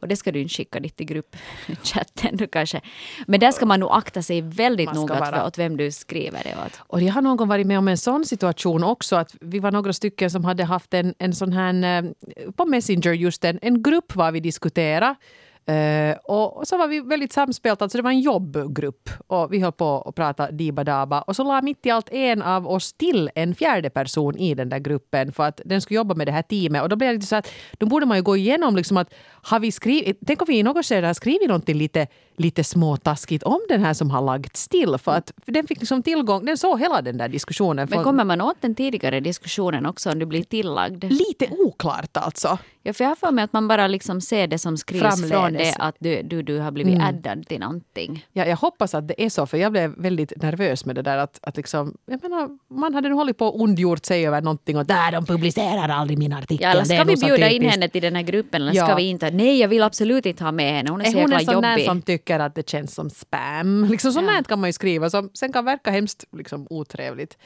Och 0.04 0.10
det 0.10 0.16
ska 0.16 0.32
du 0.32 0.40
inte 0.42 0.54
skicka 0.54 0.80
dit 0.80 1.02
i 1.02 1.06
gruppchatten 1.06 2.38
du 2.38 2.48
kanske. 2.48 2.82
Men 3.28 3.40
där 3.40 3.52
ska 3.52 3.66
man 3.66 3.80
nog 3.80 3.90
akta 3.92 4.22
sig 4.22 4.42
väldigt 4.42 4.94
noga 4.94 5.14
åt, 5.14 5.20
vara- 5.20 5.48
åt 5.48 5.58
vem 5.58 5.78
du 5.78 5.92
skriver 5.92 6.44
det 6.44 6.56
åt. 6.66 6.80
Och 6.88 7.02
jag 7.02 7.14
har 7.14 7.22
någon 7.22 7.38
gång 7.38 7.48
varit 7.48 7.68
med 7.68 7.78
om 7.78 7.88
en 7.88 7.98
sån 7.98 8.26
situation 8.26 8.84
också, 8.84 9.16
att 9.16 9.36
vi 9.42 9.60
var 9.60 9.72
några 9.72 9.94
stycken 9.94 10.32
som 10.32 10.46
hade 10.46 10.64
haft 10.64 10.94
en, 10.94 11.14
en 11.20 11.34
sån 11.34 11.54
här, 11.54 12.04
eh, 12.06 12.52
på 12.56 12.66
Messenger 12.66 13.14
just 13.14 13.46
en, 13.46 13.60
en 13.62 13.84
grupp 13.84 14.16
var 14.16 14.32
vi 14.32 14.40
diskuterade. 14.40 15.16
Eh, 15.66 16.18
och, 16.24 16.68
så 16.68 16.78
var 16.78 16.88
vi 16.88 17.00
väldigt 17.00 17.34
samspelta, 17.34 17.86
alltså 17.86 17.98
det 17.98 18.02
var 18.02 18.12
en 18.12 18.20
jobbgrupp 18.20 19.10
och 19.28 19.54
vi 19.54 19.60
höll 19.60 19.72
på 19.72 20.02
att 20.02 20.16
prata 20.16 20.52
diba-daba. 20.52 21.22
Och 21.22 21.36
så 21.36 21.44
la 21.44 21.62
mitt 21.62 21.86
i 21.86 21.90
allt 21.90 22.10
en 22.12 22.42
av 22.42 22.68
oss 22.68 22.94
till 22.94 23.30
en 23.36 23.56
fjärde 23.56 23.90
person 23.90 24.38
i 24.38 24.56
den 24.56 24.70
där 24.70 24.80
gruppen 24.80 25.32
för 25.32 25.44
att 25.44 25.62
den 25.66 25.82
skulle 25.82 25.96
jobba 25.96 26.16
med 26.16 26.28
det 26.28 26.32
här 26.32 26.42
teamet. 26.42 26.82
Och 26.82 26.90
då 26.90 26.96
blev 26.96 27.10
det 27.10 27.14
lite 27.14 27.28
så 27.28 27.36
att 27.36 27.52
då 27.78 27.86
borde 27.86 28.06
man 28.06 28.18
ju 28.18 28.24
gå 28.24 28.38
igenom 28.38 28.76
liksom 28.76 28.98
att 28.98 29.14
har 29.42 29.60
vi 29.60 29.72
skrivit, 29.72 30.20
tänk 30.26 30.42
om 30.42 30.46
vi 30.50 30.58
i 30.58 30.64
något 30.64 30.86
skede 30.86 31.08
har 31.08 31.14
skrivit 31.14 31.48
någonting 31.48 31.78
lite, 31.78 32.08
lite 32.38 32.64
småtaskigt 32.64 33.44
om 33.44 33.60
den 33.70 33.82
här 33.84 33.94
som 33.94 34.10
har 34.12 34.22
lagt 34.22 34.58
still 34.58 34.98
för 34.98 35.12
att 35.12 35.32
för 35.46 35.52
den 35.52 35.68
fick 35.68 35.80
liksom 35.80 36.04
tillgång, 36.04 36.46
den 36.46 36.58
såg 36.58 36.80
hela 36.80 37.02
den 37.02 37.18
där 37.18 37.28
diskussionen. 37.30 37.76
Men 37.76 37.88
från- 37.88 38.04
kommer 38.04 38.24
man 38.24 38.42
åt 38.42 38.56
den 38.62 38.76
tidigare 38.76 39.20
diskussionen 39.20 39.86
också 39.86 40.12
om 40.12 40.20
du 40.20 40.26
blir 40.26 40.44
tillagd? 40.44 41.04
Lite 41.04 41.48
oklart 41.50 42.18
alltså. 42.18 42.58
Ja, 42.86 42.94
för 42.94 43.04
jag 43.04 43.10
har 43.10 43.16
för 43.16 43.32
mig 43.32 43.44
att 43.44 43.54
man 43.54 43.68
bara 43.68 43.88
liksom 43.88 44.22
ser 44.22 44.48
det 44.48 44.58
som 44.60 44.78
skrivs 44.78 45.02
från 45.20 45.30
Framledes. 45.30 45.76
det 45.76 45.82
att 45.84 45.96
du, 46.00 46.22
du, 46.24 46.42
du 46.44 46.60
har 46.60 46.72
blivit 46.72 46.94
Mm. 46.96 47.08
addad 47.08 47.48
till 47.48 47.60
någonting. 47.60 48.26
Ja, 48.34 48.46
jag 48.46 48.58
hoppas 48.58 48.96
att 48.96 49.08
det 49.08 49.24
är 49.26 49.30
så, 49.30 49.46
för 49.46 49.58
jag 49.58 49.72
blev 49.72 49.94
väldigt 49.98 50.42
nervös 50.42 50.86
med 50.86 50.96
det 50.96 51.02
där 51.02 51.18
att, 51.18 51.40
att 51.42 51.58
liksom, 51.58 51.98
jag 52.06 52.24
menar, 52.24 52.50
man 52.70 52.94
hade 52.94 53.10
nu 53.10 53.16
hållit 53.16 53.38
på 53.38 53.48
och 53.48 53.62
ondgjort 53.62 54.06
sig 54.06 54.28
över 54.28 54.42
någonting 54.42 54.78
och 54.78 54.86
där 54.86 55.12
de 55.12 55.26
publicerar 55.26 55.90
aldrig 55.90 56.18
min 56.20 56.34
artikel. 56.34 56.58
Ja, 56.64 56.70
eller 56.70 56.84
ska 56.84 57.04
vi 57.04 57.16
bjuda 57.16 57.50
in 57.50 57.64
henne 57.70 57.90
till 57.90 58.02
den 58.02 58.16
här 58.16 58.24
gruppen 58.24 58.62
eller 58.62 58.74
Ja. 58.76 58.86
ska 58.86 58.96
vi 58.96 59.04
inte? 59.04 59.32
Nej, 59.32 59.60
jag 59.60 59.68
vill 59.68 59.84
absolut 59.84 60.26
inte 60.26 60.44
ha 60.44 60.52
med 60.52 60.74
henne. 60.76 60.90
Hon 60.90 61.02
är, 61.02 61.06
Är 61.06 61.12
så 61.12 61.18
jäkla 61.18 61.54
jobbig. 61.54 61.86
Tycker 62.24 62.40
att 62.40 62.56
det 62.56 62.70
känns 62.70 62.96
som 62.96 63.10
spam? 63.10 63.84
Liksom 63.92 64.12
sånt 64.12 64.28
Ja. 64.28 64.44
kan 64.48 64.60
man 64.60 64.70
ju 64.70 64.74
skriva 64.74 65.10
som 65.10 65.30
sen 65.34 65.54
kan 65.54 65.66
verka 65.66 65.92
hemskt 65.92 66.26
liksom, 66.32 66.68
otrevligt. 66.70 67.38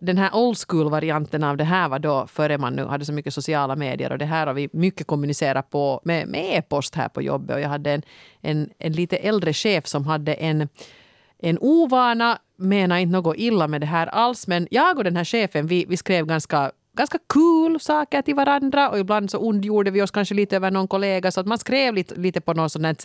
Den 0.00 0.18
här 0.18 0.34
old 0.34 0.58
school-varianten 0.68 1.44
av 1.44 1.56
det 1.56 1.64
här 1.64 1.88
var 1.88 1.98
då 1.98 2.26
före 2.26 2.58
man 2.58 2.72
nu 2.76 2.84
hade 2.86 3.04
så 3.04 3.12
mycket 3.12 3.34
sociala 3.34 3.76
medier 3.76 4.12
och 4.12 4.18
det 4.18 4.24
här 4.24 4.46
har 4.46 4.54
vi 4.54 4.68
mycket 4.72 5.06
kommunicerat 5.06 5.70
på 5.70 6.00
med, 6.04 6.28
med 6.28 6.58
e-post 6.58 6.94
här 6.94 7.08
på 7.08 7.22
jobbet 7.22 7.54
och 7.54 7.60
jag 7.60 7.68
hade 7.68 7.90
en, 7.90 8.02
en, 8.40 8.70
en 8.78 8.92
lite 8.92 9.16
äldre 9.16 9.52
chef 9.52 9.86
som 9.86 10.06
hade 10.06 10.34
en 10.34 10.68
en 11.42 11.58
ovana, 11.60 12.38
menar 12.58 12.98
inte 12.98 13.12
något 13.12 13.36
illa 13.36 13.68
med 13.68 13.80
det 13.80 13.86
här 13.86 14.06
alls, 14.06 14.46
men 14.46 14.68
jag 14.70 14.98
och 14.98 15.04
den 15.04 15.16
här 15.16 15.24
chefen, 15.24 15.66
vi, 15.66 15.84
vi 15.88 15.96
skrev 15.96 16.26
ganska 16.26 16.72
ganska 16.92 17.18
cool 17.26 17.80
saker 17.80 18.22
till 18.22 18.34
varandra 18.34 18.90
och 18.90 18.98
ibland 18.98 19.30
så 19.30 19.38
ondgjorde 19.38 19.90
vi 19.90 20.02
oss 20.02 20.10
kanske 20.10 20.34
lite 20.34 20.56
över 20.56 20.70
någon 20.70 20.88
kollega 20.88 21.30
så 21.30 21.40
att 21.40 21.46
man 21.46 21.58
skrev 21.58 21.94
lite, 21.94 22.14
lite 22.14 22.40
på, 22.40 22.52
något 22.52 22.72
sånt 22.72 22.86
här, 22.86 22.96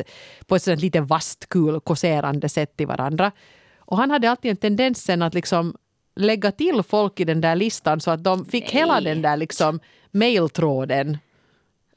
på 0.46 0.56
ett 0.56 0.64
sånt 0.64 0.82
lite 0.82 1.02
vasst, 1.02 1.50
kul, 1.50 1.80
kåserande 1.80 2.50
sätt 2.50 2.78
till 2.78 2.88
varandra. 2.88 3.32
Och 3.78 3.98
han 3.98 4.12
hade 4.12 4.30
alltid 4.30 4.52
en 4.52 4.58
tendens 4.58 5.04
sen 5.04 5.22
att 5.22 5.34
liksom 5.34 5.76
lägga 6.16 6.52
till 6.52 6.84
folk 6.84 7.20
i 7.20 7.26
den 7.26 7.42
där 7.42 7.56
listan 7.56 8.00
så 8.00 8.12
att 8.12 8.24
de 8.24 8.46
fick 8.46 8.74
Nej. 8.74 8.82
hela 8.82 9.02
den 9.02 9.22
där 9.22 9.38
liksom 9.38 9.80
mailtråden. 10.12 11.18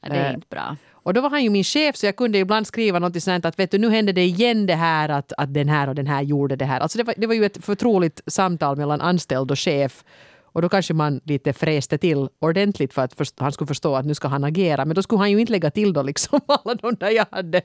Ja, 0.01 0.09
det 0.09 0.15
är 0.15 0.29
Eh, 0.29 0.33
inte 0.33 0.47
bra. 0.49 0.75
Och 0.91 1.13
då 1.13 1.21
var 1.21 1.29
han 1.29 1.43
ju 1.43 1.49
min 1.49 1.63
chef 1.63 1.95
så 1.95 2.05
jag 2.05 2.15
kunde 2.15 2.37
ibland 2.37 2.67
skriva 2.67 2.99
något 2.99 3.23
sånt 3.23 3.45
att 3.45 3.59
vet 3.59 3.71
du 3.71 3.77
nu 3.77 3.89
hände 3.89 4.11
det 4.11 4.23
igen 4.23 4.65
det 4.65 4.75
här 4.75 5.09
att, 5.09 5.33
att 5.37 5.53
den 5.53 5.69
här 5.69 5.89
och 5.89 5.95
den 5.95 6.07
här 6.07 6.21
gjorde 6.21 6.55
det 6.55 6.65
här. 6.65 6.79
Alltså 6.79 6.97
det 6.97 7.03
var, 7.03 7.13
det 7.17 7.27
var 7.27 7.33
ju 7.33 7.45
ett 7.45 7.65
förtroligt 7.65 8.21
samtal 8.27 8.77
mellan 8.77 9.01
anställd 9.01 9.51
och 9.51 9.59
chef. 9.59 10.03
Och 10.51 10.61
då 10.61 10.69
kanske 10.69 10.93
man 10.93 11.21
lite 11.23 11.53
fräste 11.53 11.97
till 11.97 12.29
ordentligt 12.39 12.93
för 12.93 13.01
att 13.01 13.13
först, 13.13 13.39
han 13.39 13.51
skulle 13.51 13.67
förstå 13.67 13.95
att 13.95 14.05
nu 14.05 14.13
ska 14.15 14.27
han 14.27 14.43
agera. 14.43 14.85
Men 14.85 14.95
då 14.95 15.03
skulle 15.03 15.19
han 15.19 15.31
ju 15.31 15.39
inte 15.39 15.51
lägga 15.51 15.71
till 15.71 15.93
då 15.93 16.01
liksom 16.01 16.39
alla 16.47 16.75
de 16.75 16.95
där 16.95 17.09
jag 17.09 17.25
hade 17.31 17.61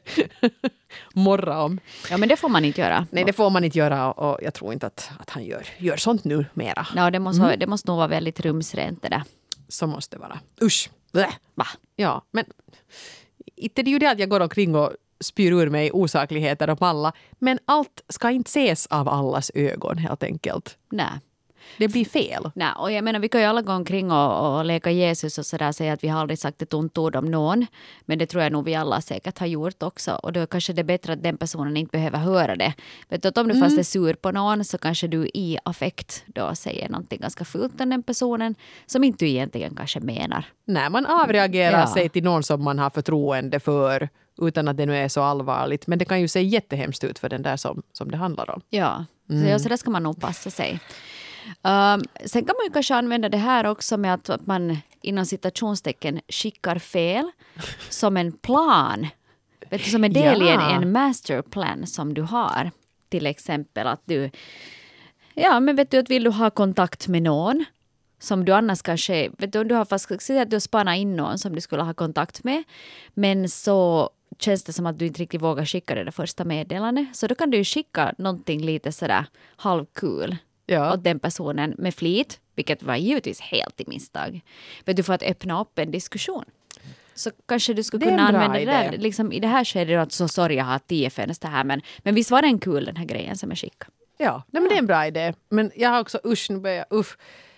morra 1.14 1.62
om. 1.62 1.80
Ja, 2.10 2.16
men 2.16 2.28
det 2.28 2.36
får 2.36 2.48
man 2.48 2.64
inte 2.64 2.80
göra. 2.80 3.06
Nej, 3.10 3.24
det 3.24 3.32
får 3.32 3.50
man 3.50 3.64
inte 3.64 3.78
göra 3.78 4.12
och 4.12 4.38
jag 4.42 4.54
tror 4.54 4.72
inte 4.72 4.86
att, 4.86 5.10
att 5.18 5.30
han 5.30 5.44
gör, 5.44 5.66
gör 5.78 5.96
sånt 5.96 6.24
nu 6.24 6.46
mera. 6.54 6.86
Ja, 6.96 7.10
det, 7.10 7.18
måste, 7.18 7.42
Mm. 7.44 7.58
det 7.58 7.66
måste 7.66 7.90
nog 7.90 7.96
vara 7.96 8.08
väldigt 8.08 8.40
rumsrent 8.40 9.02
det 9.02 9.08
där. 9.08 9.22
Så 9.68 9.86
måste 9.86 10.16
det 10.16 10.20
vara. 10.20 10.38
Usch! 10.62 10.90
Blä. 11.12 11.28
Va? 11.54 11.66
Ja, 11.96 12.22
men 12.30 12.44
inte 13.56 13.82
det 13.82 13.88
är 13.88 13.92
ju 13.92 13.98
det 13.98 14.10
att 14.10 14.18
jag 14.18 14.28
går 14.28 14.40
omkring 14.40 14.74
och 14.74 14.90
spyr 15.20 15.52
ur 15.52 15.70
mig 15.70 15.90
osakligheter 15.92 16.70
om 16.70 16.76
alla. 16.80 17.12
Men 17.38 17.58
allt 17.64 18.04
ska 18.08 18.30
inte 18.30 18.48
ses 18.48 18.86
av 18.86 19.08
allas 19.08 19.50
ögon 19.54 19.98
helt 19.98 20.22
enkelt. 20.22 20.78
Nej. 20.90 21.10
Det 21.78 21.88
blir 21.88 22.04
fel. 22.04 22.50
Nej, 22.54 22.68
och 22.78 22.92
jag 22.92 23.04
menar, 23.04 23.20
vi 23.20 23.28
kan 23.28 23.40
ju 23.40 23.46
alla 23.46 23.62
gå 23.62 23.72
omkring 23.72 24.12
och, 24.12 24.56
och 24.58 24.64
leka 24.64 24.90
Jesus 24.90 25.38
och 25.38 25.46
sådär 25.46 25.72
säga 25.72 25.92
att 25.92 26.04
vi 26.04 26.08
har 26.08 26.20
aldrig 26.20 26.38
sagt 26.38 26.62
ett 26.62 26.74
ont 26.74 26.98
ord 26.98 27.16
om 27.16 27.30
någon. 27.30 27.66
Men 28.04 28.18
det 28.18 28.26
tror 28.26 28.42
jag 28.42 28.52
nog 28.52 28.64
vi 28.64 28.74
alla 28.74 29.00
säkert 29.00 29.38
har 29.38 29.46
gjort 29.46 29.82
också. 29.82 30.12
Och 30.22 30.32
då 30.32 30.46
kanske 30.46 30.72
det 30.72 30.82
är 30.82 30.84
bättre 30.84 31.12
att 31.12 31.22
den 31.22 31.36
personen 31.36 31.76
inte 31.76 31.90
behöver 31.92 32.18
höra 32.18 32.56
det. 32.56 32.74
Vet 33.08 33.22
du, 33.22 33.28
att 33.28 33.38
om 33.38 33.48
du 33.48 33.60
fast 33.60 33.78
är 33.78 33.82
sur 33.82 34.14
på 34.14 34.30
någon 34.30 34.64
så 34.64 34.78
kanske 34.78 35.06
du 35.06 35.26
i 35.34 35.58
affekt 35.64 36.24
då 36.26 36.54
säger 36.54 36.88
någonting 36.88 37.20
ganska 37.20 37.44
fult 37.44 37.80
om 37.80 37.90
den 37.90 38.02
personen 38.02 38.54
som 38.86 39.04
inte 39.04 39.24
du 39.24 39.30
egentligen 39.30 39.74
kanske 39.76 40.00
menar. 40.00 40.44
När 40.66 40.90
man 40.90 41.06
avreagerar 41.06 41.80
Ja. 41.80 41.86
sig 41.94 42.08
till 42.08 42.24
någon 42.24 42.42
som 42.42 42.64
man 42.64 42.78
har 42.78 42.90
förtroende 42.90 43.60
för 43.60 44.08
utan 44.42 44.68
att 44.68 44.76
det 44.76 44.86
nu 44.86 44.96
är 44.96 45.08
så 45.08 45.22
allvarligt. 45.22 45.86
Men 45.86 45.98
det 45.98 46.04
kan 46.04 46.20
ju 46.20 46.28
se 46.28 46.42
jättehemskt 46.42 47.04
ut 47.04 47.18
för 47.18 47.28
den 47.28 47.42
där 47.42 47.56
som, 47.56 47.82
som 47.92 48.10
det 48.10 48.16
handlar 48.16 48.50
om. 48.50 48.60
Ja, 48.70 49.04
så, 49.28 49.34
ja, 49.48 49.58
så 49.58 49.68
där 49.68 49.76
ska 49.76 49.90
man 49.90 50.02
nog 50.02 50.20
passa 50.20 50.50
sig. 50.50 50.80
Um, 51.62 52.02
sen 52.24 52.44
kan 52.44 52.56
man 52.56 52.66
ju 52.66 52.72
kanske 52.72 52.94
använda 52.94 53.28
det 53.28 53.36
här 53.38 53.66
också 53.66 53.96
med 53.96 54.14
att, 54.14 54.30
att 54.30 54.46
man 54.46 54.78
inom 55.02 55.26
citationstecken 55.26 56.20
skickar 56.28 56.78
fel 56.78 57.30
som 57.90 58.16
en 58.16 58.32
plan. 58.32 59.06
Vet 59.70 59.84
du, 59.84 59.90
som 59.90 60.04
en 60.04 60.12
del 60.12 60.42
i 60.42 60.48
en, 60.48 60.60
Ja. 60.60 60.70
en 60.70 60.92
masterplan 60.92 61.86
som 61.86 62.14
du 62.14 62.22
har. 62.22 62.70
Till 63.08 63.26
exempel 63.26 63.86
att 63.86 64.02
du, 64.04 64.30
ja 65.34 65.60
men 65.60 65.76
vet 65.76 65.90
du 65.90 65.98
att 65.98 66.10
vill 66.10 66.24
du 66.24 66.30
ha 66.30 66.50
kontakt 66.50 67.08
med 67.08 67.22
någon 67.22 67.64
som 68.18 68.44
du 68.44 68.52
annars 68.52 68.82
kanske, 68.82 69.30
vet 69.38 69.52
du 69.52 69.58
om 69.58 69.68
du 69.68 69.74
har 69.74 69.84
fast, 69.84 70.12
att 70.12 70.50
du 70.50 70.56
har 70.56 70.60
spanat 70.60 70.96
in 70.96 71.16
någon 71.16 71.38
som 71.38 71.54
du 71.54 71.60
skulle 71.60 71.82
ha 71.82 71.94
kontakt 71.94 72.44
med, 72.44 72.62
men 73.14 73.48
så 73.48 74.10
känns 74.38 74.64
det 74.64 74.72
som 74.72 74.86
att 74.86 74.98
du 74.98 75.06
inte 75.06 75.20
riktigt 75.22 75.42
vågar 75.42 75.64
skicka 75.64 75.94
det 75.94 76.04
där 76.04 76.10
första 76.10 76.44
meddelandet. 76.44 77.16
Så 77.16 77.26
då 77.26 77.34
kan 77.34 77.50
du 77.50 77.64
skicka 77.64 78.14
någonting 78.18 78.62
lite 78.62 78.92
sådär 78.92 79.26
halvkul 79.56 80.36
Ja. 80.66 80.94
åt 80.94 81.04
den 81.04 81.18
personen 81.18 81.74
med 81.78 81.94
flit, 81.94 82.40
vilket 82.54 82.82
var 82.82 82.96
givetvis 82.96 83.40
helt 83.40 83.80
i 83.80 83.84
misstag. 83.86 84.40
Vet 84.84 84.96
du, 84.96 85.02
för 85.02 85.14
att 85.14 85.22
öppna 85.22 85.60
upp 85.60 85.78
en 85.78 85.90
diskussion. 85.90 86.44
Så 87.14 87.30
kanske 87.48 87.74
du 87.74 87.82
skulle 87.82 88.06
är 88.06 88.10
kunna 88.10 88.22
använda 88.28 88.58
det 88.58 88.64
där, 88.64 88.88
idé. 88.88 88.96
liksom 88.98 89.32
i 89.32 89.40
det 89.40 89.48
här 89.48 89.64
skedet, 89.64 89.98
att 89.98 90.12
så 90.12 90.28
sorry 90.28 90.54
jag 90.54 90.64
har 90.64 90.78
tio 90.78 91.10
fönster 91.10 91.48
här, 91.48 91.64
men, 91.64 91.80
men 91.98 92.14
visst 92.14 92.30
var 92.30 92.42
den 92.42 92.58
kul 92.58 92.84
den 92.84 92.96
här 92.96 93.04
grejen 93.04 93.36
som 93.36 93.48
jag 93.50 93.58
skickade? 93.58 93.90
Ja, 94.18 94.42
nej, 94.50 94.62
men 94.62 94.68
det 94.68 94.74
är 94.74 94.78
en 94.78 94.86
bra 94.86 95.06
idé. 95.06 95.32
Men 95.48 95.70
jag 95.76 95.90
har 95.90 96.00
också, 96.00 96.18
usch, 96.26 96.46
nu 96.50 96.58
börjar 96.58 96.76
jag, 96.90 96.98
usch. 97.00 97.16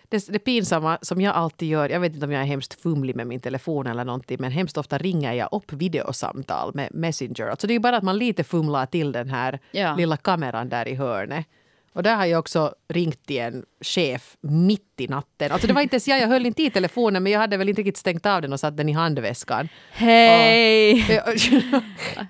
Det, 0.08 0.26
det 0.28 0.38
pinsamma 0.38 0.98
som 1.02 1.20
jag 1.20 1.34
alltid 1.34 1.68
gör, 1.68 1.88
jag 1.88 2.00
vet 2.00 2.14
inte 2.14 2.26
om 2.26 2.32
jag 2.32 2.42
är 2.42 2.46
hemskt 2.46 2.80
fumlig 2.82 3.16
med 3.16 3.26
min 3.26 3.40
telefon 3.40 3.86
eller 3.86 4.04
någonting, 4.04 4.36
men 4.40 4.50
hemskt 4.52 4.78
ofta 4.78 4.98
ringer 4.98 5.32
jag 5.32 5.48
upp 5.52 5.72
videosamtal 5.72 6.70
med 6.74 6.88
Messenger. 6.94 7.46
Alltså 7.48 7.66
det 7.66 7.74
är 7.74 7.78
bara 7.78 7.96
att 7.96 8.02
man 8.02 8.18
lite 8.18 8.44
fumlar 8.44 8.86
till 8.86 9.12
den 9.12 9.30
här 9.30 9.58
Ja. 9.70 9.94
lilla 9.96 10.16
kameran 10.16 10.68
där 10.68 10.88
i 10.88 10.94
hörnet. 10.94 11.46
Och 11.96 12.02
där 12.02 12.16
har 12.16 12.26
jag 12.26 12.38
också 12.38 12.74
ringt 12.88 13.26
till 13.26 13.38
en 13.38 13.64
chef 13.80 14.36
mitt 14.40 14.94
i 14.96 15.08
natten. 15.08 15.52
Alltså 15.52 15.66
det 15.66 15.72
var 15.72 15.80
inte 15.80 15.94
ens 15.94 16.08
jag, 16.08 16.20
jag 16.20 16.28
höll 16.28 16.46
inte 16.46 16.62
i 16.62 16.70
telefonen 16.70 17.22
men 17.22 17.32
jag 17.32 17.40
hade 17.40 17.56
väl 17.56 17.68
inte 17.68 17.80
riktigt 17.80 17.96
stängt 17.96 18.26
av 18.26 18.42
den 18.42 18.52
och 18.52 18.60
satt 18.60 18.76
den 18.76 18.88
i 18.88 18.92
handväskan. 18.92 19.68
Hej! 19.92 21.22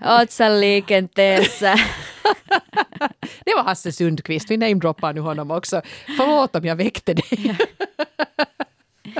Otsaliikenteessä. 0.22 1.74
Det 3.44 3.54
var 3.56 3.64
Hasse 3.64 3.92
Sundqvist, 3.92 4.50
vi 4.50 4.56
namedroppar 4.56 5.12
nu 5.12 5.20
honom 5.20 5.50
också. 5.50 5.82
Förlåt 6.16 6.56
om 6.56 6.64
jag 6.64 6.76
väckte 6.76 7.14
dig. 7.14 7.56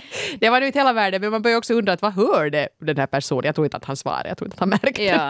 Det 0.40 0.50
var 0.50 0.61
nu 0.61 0.66
inte 0.66 0.78
hela 0.78 0.92
världen, 0.92 1.20
men 1.20 1.30
man 1.30 1.42
börjar 1.42 1.59
också 1.59 1.74
undra 1.74 1.92
att 1.92 2.02
vad 2.02 2.12
hörde 2.12 2.68
den 2.80 2.96
här 2.96 3.06
personen? 3.06 3.44
Jag 3.44 3.54
tror 3.54 3.64
inte 3.66 3.76
att 3.76 3.85
han 3.85 3.96
svarade, 3.96 4.28
jag 4.28 4.38
tror 4.38 4.46
inte 4.46 4.54
att 4.54 4.61
han 4.61 4.68
märkte 4.68 5.02
Ja, 5.02 5.28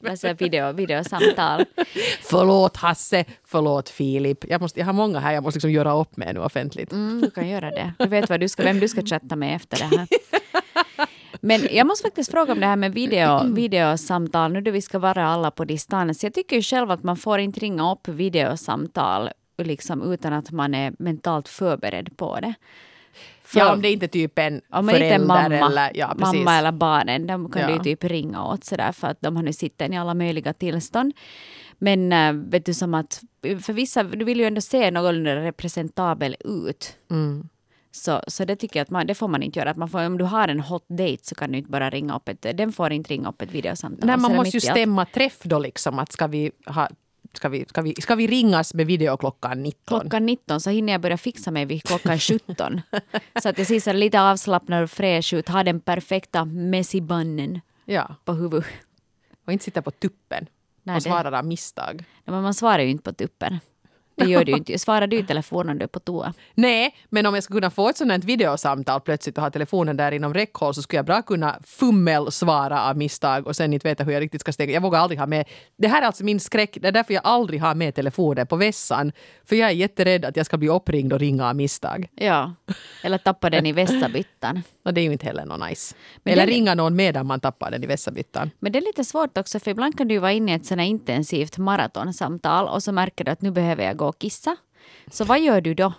det. 0.00 0.10
alltså 0.10 0.32
video, 0.32 0.72
videosamtal. 0.72 1.64
Förlåt 2.22 2.76
Hasse, 2.76 3.24
förlåt 3.44 3.88
Filip. 3.88 4.44
Jag, 4.48 4.60
måste, 4.60 4.80
jag 4.80 4.86
har 4.86 4.92
många 4.92 5.18
här 5.18 5.32
jag 5.32 5.42
måste 5.42 5.56
liksom 5.56 5.70
göra 5.70 5.94
upp 5.96 6.16
med 6.16 6.34
nu 6.34 6.40
offentligt. 6.40 6.92
Mm, 6.92 7.20
du 7.20 7.30
kan 7.30 7.48
göra 7.48 7.70
det. 7.70 7.92
Du 7.98 8.06
vet 8.06 8.30
vad 8.30 8.40
du 8.40 8.48
ska, 8.48 8.62
vem 8.62 8.80
du 8.80 8.88
ska 8.88 9.02
chatta 9.02 9.36
med 9.36 9.56
efter 9.56 9.76
det 9.78 9.96
här. 9.96 10.06
Men 11.40 11.68
jag 11.70 11.86
måste 11.86 12.02
faktiskt 12.02 12.30
fråga 12.30 12.52
om 12.52 12.60
det 12.60 12.66
här 12.66 12.76
med 12.76 12.92
video, 12.94 13.44
videosamtal, 13.54 14.52
nu 14.52 14.60
då 14.60 14.70
vi 14.70 14.82
ska 14.82 14.98
vara 14.98 15.26
alla 15.28 15.50
på 15.50 15.64
distans. 15.64 16.24
Jag 16.24 16.34
tycker 16.34 16.56
ju 16.56 16.62
själv 16.62 16.90
att 16.90 17.02
man 17.02 17.16
får 17.16 17.38
inte 17.38 17.60
ringa 17.60 17.92
upp 17.92 18.08
videosamtal 18.08 19.30
liksom, 19.62 20.12
utan 20.12 20.32
att 20.32 20.50
man 20.50 20.74
är 20.74 20.92
mentalt 20.98 21.48
förberedd 21.48 22.16
på 22.16 22.40
det. 22.40 22.54
För- 23.52 23.60
Ja, 23.60 23.72
om 23.72 23.82
det 23.82 23.90
inte 23.92 24.06
är 24.06 24.08
typ 24.08 24.38
en 24.38 24.54
om 24.70 24.86
man 24.86 24.94
inte 24.94 24.98
förälder 25.08 25.26
mamma, 25.26 25.66
eller... 25.66 25.90
Ja, 25.94 26.14
precis. 26.18 26.34
mamma 26.34 26.58
eller 26.58 26.72
barnen, 26.72 27.26
de 27.26 27.50
kan 27.50 27.62
Ja. 27.62 27.78
du 27.78 27.84
typ 27.84 28.04
ringa 28.04 28.44
åt 28.44 28.64
sådär 28.64 28.92
för 28.92 29.08
att 29.08 29.20
de 29.20 29.36
har 29.36 29.42
nu 29.42 29.52
sitter 29.52 29.92
i 29.92 29.96
alla 29.96 30.14
möjliga 30.14 30.52
tillstånd. 30.52 31.12
Men 31.78 32.12
äh, 32.12 32.32
vet 32.32 32.66
du 32.66 32.74
som 32.74 32.94
att 32.94 33.20
för 33.62 33.72
vissa, 33.72 34.02
du 34.02 34.24
vill 34.24 34.40
ju 34.40 34.46
ändå 34.46 34.60
se 34.60 34.90
någorlunda 34.90 35.36
representabel 35.36 36.36
ut. 36.44 36.96
Mm. 37.10 37.48
Så, 37.90 38.20
så 38.26 38.44
det 38.44 38.56
tycker 38.56 38.80
jag 38.80 38.84
att 38.84 38.90
man, 38.90 39.06
det 39.06 39.14
får 39.14 39.28
man 39.28 39.42
inte 39.42 39.58
göra. 39.58 39.70
Att 39.70 39.76
man 39.76 39.88
får, 39.88 40.06
om 40.06 40.18
du 40.18 40.24
har 40.24 40.48
en 40.48 40.60
hot 40.60 40.88
date 40.88 41.18
så 41.22 41.34
kan 41.34 41.52
du 41.52 41.58
inte 41.58 41.70
bara 41.70 41.90
ringa 41.90 42.16
upp 42.16 42.28
ett, 42.28 42.46
den 42.56 42.72
får 42.72 42.92
inte 42.92 43.10
ringa 43.12 43.28
upp 43.28 43.42
ett 43.42 43.50
videosamtal. 43.50 44.06
Nej, 44.06 44.16
man 44.16 44.36
måste 44.36 44.56
ju 44.56 44.60
stämma 44.60 45.04
träff 45.04 45.38
då 45.42 45.58
liksom 45.58 45.98
att 45.98 46.12
ska 46.12 46.26
vi 46.26 46.50
ha 46.66 46.88
Ska 47.34 47.48
vi, 47.48 47.64
ska, 47.68 47.82
vi, 47.82 47.94
ska 47.94 48.14
vi 48.14 48.26
ringas 48.26 48.74
med 48.74 48.86
video 48.86 49.16
klockan 49.16 49.62
19? 49.62 50.00
Klockan 50.00 50.26
19 50.26 50.60
så 50.60 50.70
hinner 50.70 50.92
jag 50.92 51.00
börja 51.00 51.16
fixa 51.16 51.50
mig 51.50 51.64
vid 51.64 51.82
klockan 51.82 52.18
17. 52.18 52.80
så 53.42 53.48
att 53.48 53.58
jag 53.58 53.66
ser 53.66 53.80
så 53.80 53.92
lite 53.92 54.20
avslappnad 54.20 54.82
och 54.82 54.90
fräsch 54.90 55.34
ut, 55.34 55.48
har 55.48 55.64
den 55.64 55.80
perfekta 55.80 56.44
messibannen 56.44 57.60
Ja, 57.84 58.14
på 58.24 58.32
huvudet. 58.32 58.66
och 59.46 59.52
inte 59.52 59.64
sitta 59.64 59.82
på 59.82 59.90
tuppen 59.90 60.46
Nej, 60.82 60.96
och 60.96 61.02
svara 61.02 61.38
av 61.38 61.44
misstag. 61.46 62.04
Ja, 62.24 62.32
men 62.32 62.42
man 62.42 62.54
svarar 62.54 62.78
ju 62.78 62.90
inte 62.90 63.02
på 63.02 63.12
tuppen. 63.12 63.58
Det 64.24 64.30
gör 64.30 64.44
du 64.44 64.52
ju 64.52 64.58
inte. 64.58 64.78
Svarar 64.78 65.06
du 65.06 65.16
i 65.18 65.22
telefon 65.22 65.68
om 65.68 65.78
du 65.78 65.82
är 65.84 65.88
på 65.88 66.00
toa? 66.00 66.32
Nej, 66.54 66.94
men 67.08 67.26
om 67.26 67.34
jag 67.34 67.42
skulle 67.44 67.60
kunna 67.60 67.70
få 67.70 67.88
ett 67.88 67.96
sånt 67.96 68.10
här 68.12 68.18
videosamtal 68.18 69.00
plötsligt 69.00 69.36
och 69.38 69.42
ha 69.42 69.50
telefonen 69.50 69.96
där 69.96 70.12
inom 70.12 70.34
räckhåll 70.34 70.74
så 70.74 70.82
skulle 70.82 70.98
jag 70.98 71.06
bra 71.06 71.22
kunna 71.22 71.58
fummelsvara 71.64 72.82
av 72.88 72.96
misstag 72.96 73.46
och 73.46 73.56
sen 73.56 73.72
inte 73.72 73.88
veta 73.88 74.04
hur 74.04 74.12
jag 74.12 74.20
riktigt 74.20 74.40
ska 74.40 74.52
stänga. 74.52 74.72
Jag 74.72 74.80
vågar 74.80 74.98
aldrig 74.98 75.18
ha 75.20 75.26
med... 75.26 75.48
Det 75.78 75.88
här 75.88 76.02
är 76.02 76.06
alltså 76.06 76.24
min 76.24 76.40
skräck. 76.40 76.78
Det 76.80 76.88
är 76.88 76.92
därför 76.92 77.14
jag 77.14 77.20
aldrig 77.26 77.60
har 77.60 77.74
med 77.74 77.94
telefonen 77.94 78.46
på 78.46 78.56
vässan. 78.56 79.12
För 79.44 79.56
jag 79.56 79.68
är 79.70 79.74
jätterädd 79.74 80.24
att 80.24 80.36
jag 80.36 80.46
ska 80.46 80.56
bli 80.56 80.68
uppringd 80.68 81.12
och 81.12 81.18
ringa 81.18 81.48
av 81.48 81.56
misstag. 81.56 82.08
Ja. 82.14 82.54
Eller 83.04 83.18
tappa 83.18 83.50
den 83.50 83.66
i 83.66 83.72
vässabyttan. 83.82 84.62
Och 84.84 84.94
det 84.94 85.00
är 85.00 85.04
ju 85.04 85.12
inte 85.12 85.26
heller 85.26 85.44
något 85.44 85.68
nice. 85.68 85.94
Men 86.22 86.32
Eller 86.32 86.46
det- 86.46 86.52
ringa 86.52 86.74
någon 86.74 86.96
medan 86.96 87.26
man 87.26 87.40
tappar 87.40 87.70
den 87.70 87.84
i 87.84 87.86
vässabyttan. 87.86 88.50
Men 88.58 88.72
det 88.72 88.78
är 88.78 88.80
lite 88.80 89.04
svårt 89.04 89.38
också 89.38 89.60
för 89.60 89.70
ibland 89.70 89.98
kan 89.98 90.08
du 90.08 90.18
vara 90.18 90.32
inne 90.32 90.52
i 90.52 90.54
ett 90.54 90.66
sånt 90.66 90.80
intensivt 90.82 91.58
maratonsamtal 91.58 92.68
och 92.68 92.82
så 92.82 92.92
märker 92.92 93.24
du 93.24 93.30
att 93.30 93.42
nu 93.42 93.50
behöver 93.50 93.84
jag 93.84 93.96
gå 93.96 94.11
och 94.12 94.18
kissa. 94.18 94.56
Så 95.10 95.24
vad 95.24 95.40
gör 95.40 95.60
du 95.60 95.74
då? 95.74 95.92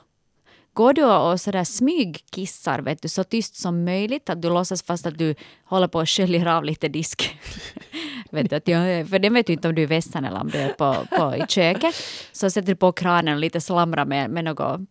Går 0.74 0.94
du 0.94 1.04
och 1.04 1.42
sådär 1.42 1.64
smygkissar 1.64 2.80
vet 2.80 3.02
du, 3.02 3.08
så 3.08 3.24
tyst 3.24 3.56
som 3.56 3.84
möjligt? 3.86 4.30
Att 4.30 4.42
du 4.42 4.50
låtsas 4.50 4.84
fast 4.84 5.06
att 5.06 5.18
du 5.18 5.36
håller 5.66 5.88
på 5.88 6.00
och 6.00 6.10
sköljer 6.10 6.46
av 6.46 6.64
lite 6.64 6.88
disk. 6.88 7.40
vet 8.32 8.50
du, 8.50 8.56
att 8.56 8.68
jag, 8.68 9.10
för 9.10 9.20
den 9.20 9.34
vet 9.34 9.48
du 9.48 9.54
inte 9.54 9.68
om 9.68 9.76
du 9.76 9.82
är 9.82 9.84
i 9.84 9.88
vässan 9.88 10.26
eller 10.26 10.42
om 10.42 10.50
du 10.50 10.58
är 10.58 10.70
på, 10.70 10.96
på, 11.18 11.36
i 11.36 11.46
köket. 11.48 11.96
Så 12.32 12.50
sätter 12.50 12.68
du 12.68 12.76
på 12.76 12.92
kranen 12.92 13.34
och 13.34 13.40
lite 13.40 13.62
slamrar 13.62 14.06
med, 14.06 14.30
med 14.30 14.44
något 14.44 14.82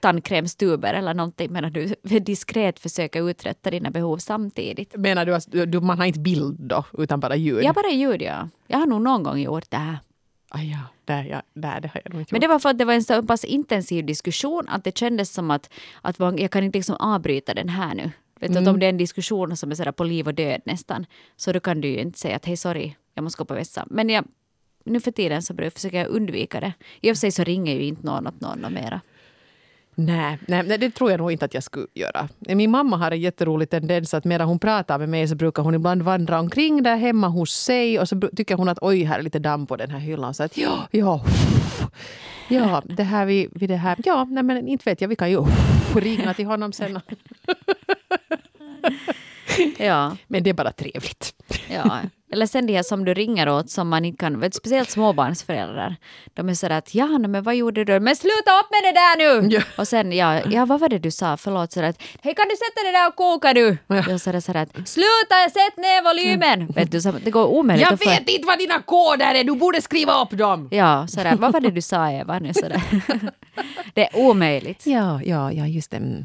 tandkrämstuber 0.00 0.94
eller 0.94 1.14
någonting 1.14 1.52
medan 1.52 1.72
du 1.72 1.94
diskret 2.20 2.80
försöker 2.80 3.30
uträtta 3.30 3.70
dina 3.70 3.90
behov 3.90 4.18
samtidigt. 4.18 4.96
Menar 4.96 5.26
du 5.26 5.34
att 5.34 5.46
du, 5.48 5.80
man 5.80 5.98
har 5.98 6.06
inte 6.06 6.20
bild 6.20 6.56
då, 6.60 6.84
utan 6.98 7.20
bara 7.20 7.36
ljud? 7.36 7.64
Ja, 7.64 7.72
bara 7.72 7.90
ljud 7.90 8.22
ja. 8.22 8.48
Jag 8.66 8.78
har 8.78 8.86
nog 8.86 9.02
någon 9.02 9.22
gång 9.22 9.38
gjort 9.38 9.70
det 9.70 9.76
här. 9.76 9.98
Ah, 10.52 10.62
ja, 10.62 10.78
där, 11.04 11.24
ja, 11.24 11.42
där, 11.54 11.80
det 11.80 11.88
har 11.88 12.00
jag 12.04 12.12
nog 12.12 12.22
inte 12.22 12.34
Men 12.34 12.40
det 12.40 12.48
var 12.48 12.58
för 12.58 12.68
att 12.68 12.78
det 12.78 12.84
var 12.84 12.94
en 12.94 13.04
så 13.04 13.22
pass 13.22 13.44
intensiv 13.44 14.06
diskussion 14.06 14.68
att 14.68 14.84
det 14.84 14.98
kändes 14.98 15.32
som 15.32 15.50
att, 15.50 15.70
att 16.02 16.18
man, 16.18 16.38
jag 16.38 16.50
kan 16.50 16.64
inte 16.64 16.78
liksom 16.78 16.96
avbryta 16.96 17.54
den 17.54 17.68
här 17.68 17.94
nu. 17.94 18.10
Vet 18.40 18.52
du, 18.52 18.58
att 18.58 18.68
om 18.68 18.78
det 18.78 18.86
är 18.86 18.90
en 18.90 18.98
diskussion 18.98 19.56
som 19.56 19.70
är 19.70 19.74
sådär 19.74 19.92
på 19.92 20.04
liv 20.04 20.26
och 20.26 20.34
död 20.34 20.60
nästan, 20.64 21.06
så 21.36 21.52
då 21.52 21.60
kan 21.60 21.80
du 21.80 21.88
ju 21.88 22.00
inte 22.00 22.18
säga 22.18 22.36
att 22.36 22.46
hej 22.46 22.56
sorry, 22.56 22.94
jag 23.14 23.22
måste 23.22 23.38
gå 23.38 23.44
på 23.44 23.54
vässa. 23.54 23.86
Men 23.90 24.08
jag, 24.08 24.24
nu 24.84 25.00
för 25.00 25.10
tiden 25.10 25.42
så 25.42 25.54
försöker 25.74 25.98
jag 25.98 26.08
undvika 26.08 26.60
det. 26.60 26.72
I 27.00 27.12
och 27.12 27.16
för 27.16 27.20
sig 27.20 27.32
så 27.32 27.44
ringer 27.44 27.74
ju 27.74 27.82
inte 27.82 28.06
någon 28.06 28.26
åt 28.26 28.40
någon 28.40 28.74
mera. 28.74 29.00
Nej, 30.06 30.38
nej, 30.48 30.62
nej, 30.66 30.78
det 30.78 30.90
tror 30.90 31.10
jag 31.10 31.18
nog 31.18 31.32
inte 31.32 31.44
att 31.44 31.54
jag 31.54 31.62
skulle 31.62 31.86
göra. 31.94 32.28
Min 32.38 32.70
mamma 32.70 32.96
har 32.96 33.10
en 33.10 33.20
jätterolig 33.20 33.70
tendens 33.70 34.14
att 34.14 34.24
medan 34.24 34.48
hon 34.48 34.58
pratar 34.58 34.98
med 34.98 35.08
mig 35.08 35.28
så 35.28 35.34
brukar 35.34 35.62
hon 35.62 35.74
ibland 35.74 36.02
vandra 36.02 36.40
omkring 36.40 36.82
där 36.82 36.96
hemma 36.96 37.28
hos 37.28 37.50
sig 37.52 37.98
och 37.98 38.08
så 38.08 38.20
tycker 38.36 38.54
hon 38.54 38.68
att 38.68 38.78
oj, 38.80 39.04
här 39.04 39.18
är 39.18 39.22
lite 39.22 39.38
damm 39.38 39.66
på 39.66 39.76
den 39.76 39.90
här 39.90 39.98
hyllan. 39.98 40.34
Så 40.34 40.42
att 40.42 40.56
ja, 40.56 40.88
ja, 40.90 41.24
ja, 42.48 42.82
det 42.84 43.02
här 43.02 43.26
vi, 43.26 43.48
vi 43.52 43.66
det 43.66 43.76
här, 43.76 43.96
ja, 44.04 44.24
nej 44.24 44.42
men 44.42 44.68
inte 44.68 44.90
vet 44.90 45.00
jag, 45.00 45.08
vi 45.08 45.16
kan 45.16 45.30
ju 45.30 45.44
ringa 45.94 46.34
till 46.34 46.46
honom 46.46 46.72
sen. 46.72 47.00
Ja, 49.78 50.16
Men 50.28 50.42
det 50.42 50.50
är 50.50 50.54
bara 50.54 50.72
trevligt. 50.72 51.34
ja. 51.70 52.00
Eller 52.32 52.46
sen 52.46 52.68
här 52.68 52.82
som 52.82 53.04
du 53.04 53.14
ringer 53.14 53.48
åt 53.48 53.70
som 53.70 53.88
man 53.88 54.04
inte 54.04 54.20
kan, 54.20 54.40
vet, 54.40 54.54
speciellt 54.54 54.90
småbarnsföräldrar. 54.90 55.96
De 56.34 56.48
är 56.48 56.54
sådär 56.54 56.78
att 56.78 56.94
ja, 56.94 57.06
men 57.06 57.42
vad 57.42 57.56
gjorde 57.56 57.84
du? 57.84 58.00
Men 58.00 58.16
sluta 58.16 58.50
upp 58.60 58.70
med 58.70 58.82
det 58.82 58.92
där 58.92 59.16
nu! 59.18 59.48
Ja. 59.54 59.62
Och 59.78 59.88
sen 59.88 60.12
ja, 60.12 60.40
ja, 60.50 60.64
vad 60.64 60.80
var 60.80 60.88
det 60.88 60.98
du 60.98 61.10
sa? 61.10 61.36
Förlåt, 61.36 61.72
sådär 61.72 61.88
att 61.88 62.02
hej 62.22 62.34
kan 62.34 62.46
du 62.48 62.56
sätta 62.56 62.86
det 62.86 62.92
där 62.92 63.08
och 63.08 63.16
koka 63.16 63.52
nu? 63.52 63.78
Ja. 63.86 64.10
Jag 64.10 64.20
sådär, 64.20 64.40
sådär 64.40 64.62
att 64.62 64.88
sluta, 64.88 65.34
sätt 65.52 65.76
ner 65.76 66.02
volymen! 66.04 66.66
Vet 66.66 66.92
du, 66.92 67.00
så, 67.00 67.12
det 67.12 67.30
går 67.30 67.46
omöjligt 67.46 67.86
Jag 67.86 67.94
att 67.94 68.06
vet 68.06 68.28
inte 68.30 68.46
vad 68.46 68.58
dina 68.58 68.82
koder 68.82 69.34
är, 69.34 69.44
du 69.44 69.54
borde 69.54 69.82
skriva 69.82 70.22
upp 70.22 70.30
dem! 70.30 70.68
Ja, 70.70 71.06
sådär, 71.06 71.36
vad 71.36 71.52
var 71.52 71.60
det 71.60 71.70
du 71.70 71.82
sa 71.82 72.10
Eva? 72.10 72.38
Nu, 72.38 72.54
sådär. 72.54 72.82
det 73.94 74.02
är 74.06 74.16
omöjligt. 74.16 74.86
Ja, 74.86 75.20
ja, 75.24 75.52
ja, 75.52 75.66
just 75.66 75.90
det. 75.90 75.96
Mm. 75.96 76.24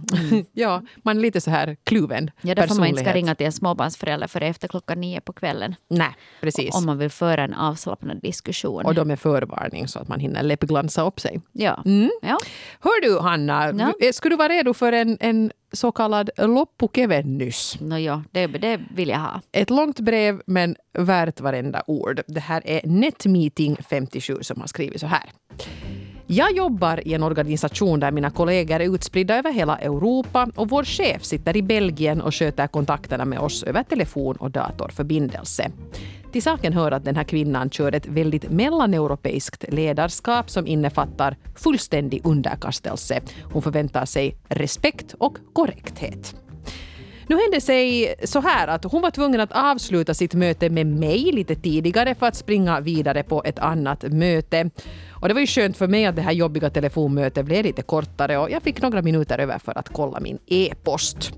ja, 0.53 0.81
man 1.03 1.17
är 1.17 1.21
lite 1.21 1.41
så 1.41 1.51
här 1.51 1.77
kluven 1.83 2.31
Ja, 2.41 2.55
därför 2.55 2.75
man 2.75 2.87
inte 2.87 3.01
ska 3.01 3.13
ringa 3.13 3.35
till 3.35 3.45
en 3.45 3.51
småbarnsförälder 3.51 4.27
för 4.27 4.41
efter 4.41 4.67
klockan 4.67 5.01
nio 5.01 5.21
på 5.21 5.33
kvällen. 5.33 5.75
Nej, 5.97 6.15
precis. 6.41 6.75
Om 6.75 6.85
man 6.85 6.97
vill 6.97 7.09
föra 7.09 7.43
en 7.43 7.53
avslappnad 7.53 8.21
diskussion. 8.21 8.85
Och 8.85 8.95
de 8.95 9.11
är 9.11 9.15
förvarning 9.15 9.87
så 9.87 9.99
att 9.99 10.07
man 10.07 10.19
hinner 10.19 10.43
läppglansa 10.43 11.01
upp 11.07 11.19
sig. 11.19 11.41
Ja. 11.51 11.81
Mm. 11.85 12.09
ja. 12.21 12.37
Hör 12.79 13.01
du 13.01 13.19
Hanna, 13.19 13.73
Ja. 13.77 13.93
eh, 14.07 14.11
skulle 14.11 14.33
du 14.33 14.37
vara 14.37 14.49
redo 14.49 14.73
för 14.73 14.91
en, 14.91 15.17
en 15.19 15.51
så 15.71 15.91
kallad 15.91 16.29
loppukevennys? 16.37 17.77
No, 17.81 17.97
ja, 17.97 18.23
det, 18.31 18.47
det 18.47 18.79
vill 18.95 19.09
jag 19.09 19.19
ha. 19.19 19.41
Ett 19.51 19.69
långt 19.69 19.99
brev 19.99 20.41
men 20.47 20.75
värt 20.93 21.41
varenda 21.41 21.83
ord. 21.87 22.21
Det 22.27 22.39
här 22.39 22.61
är 22.65 22.81
Netmeeting 22.83 23.77
57 23.89 24.37
som 24.41 24.59
har 24.61 24.67
skrivit 24.67 24.99
så 24.99 25.07
här. 25.07 25.29
Jag 26.27 26.51
jobbar 26.51 27.07
i 27.07 27.13
en 27.13 27.23
organisation 27.23 27.99
där 27.99 28.11
mina 28.11 28.29
kollegor 28.29 28.79
är 28.79 28.95
utspridda 28.95 29.37
över 29.37 29.51
hela 29.51 29.77
Europa 29.77 30.47
och 30.55 30.69
vår 30.69 30.83
chef 30.83 31.23
sitter 31.23 31.57
i 31.57 31.61
Belgien 31.61 32.21
och 32.21 32.35
sköter 32.35 32.67
kontakterna 32.67 33.25
med 33.25 33.39
oss 33.39 33.63
över 33.63 33.83
telefon 33.83 34.35
och 34.35 34.51
datorförbindelse. 34.51 35.71
Till 36.31 36.43
saken 36.43 36.73
hör 36.73 36.91
att 36.91 37.05
den 37.05 37.15
här 37.15 37.23
kvinnan 37.23 37.69
kör 37.69 37.95
ett 37.95 38.07
väldigt 38.07 38.49
mellaneuropeiskt 38.49 39.65
ledarskap 39.73 40.49
som 40.49 40.67
innefattar 40.67 41.35
fullständig 41.55 42.21
underkastelse. 42.25 43.21
Hon 43.53 43.61
förväntar 43.61 44.05
sig 44.05 44.35
respekt 44.49 45.15
och 45.17 45.37
korrekthet. 45.53 46.44
Nu 47.27 47.37
hände 47.41 47.61
sig 47.61 48.15
så 48.23 48.39
här 48.41 48.67
att 48.67 48.83
hon 48.83 49.01
var 49.01 49.11
tvungen 49.11 49.39
att 49.39 49.51
avsluta 49.51 50.13
sitt 50.13 50.33
möte 50.33 50.69
med 50.69 50.87
mig 50.87 51.31
lite 51.31 51.55
tidigare 51.55 52.15
för 52.15 52.25
att 52.25 52.35
springa 52.35 52.79
vidare 52.79 53.23
på 53.23 53.43
ett 53.45 53.59
annat 53.59 54.03
möte. 54.03 54.69
Och 55.09 55.27
det 55.27 55.33
var 55.33 55.41
ju 55.41 55.47
skönt 55.47 55.77
för 55.77 55.87
mig 55.87 56.05
att 56.05 56.15
det 56.15 56.21
här 56.21 56.31
jobbiga 56.31 56.69
telefonmötet 56.69 57.45
blev 57.45 57.63
lite 57.63 57.81
kortare 57.81 58.37
och 58.37 58.51
jag 58.51 58.63
fick 58.63 58.81
några 58.81 59.01
minuter 59.01 59.39
över 59.39 59.59
för 59.59 59.77
att 59.77 59.89
kolla 59.89 60.19
min 60.19 60.39
e-post. 60.45 61.31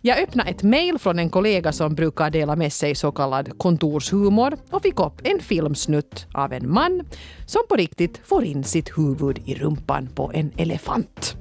Jag 0.00 0.18
öppnade 0.18 0.50
ett 0.50 0.62
mejl 0.62 0.98
från 0.98 1.18
en 1.18 1.30
kollega 1.30 1.72
som 1.72 1.94
brukar 1.94 2.30
dela 2.30 2.56
med 2.56 2.72
sig 2.72 2.94
så 2.94 3.12
kallad 3.12 3.58
kontorshumor 3.58 4.56
och 4.70 4.82
fick 4.82 5.00
upp 5.00 5.20
en 5.24 5.40
filmsnutt 5.40 6.26
av 6.32 6.52
en 6.52 6.72
man 6.72 7.02
som 7.46 7.62
på 7.68 7.76
riktigt 7.76 8.20
får 8.24 8.44
in 8.44 8.64
sitt 8.64 8.98
huvud 8.98 9.38
i 9.44 9.54
rumpan 9.54 10.08
på 10.14 10.32
en 10.34 10.52
elefant. 10.56 11.36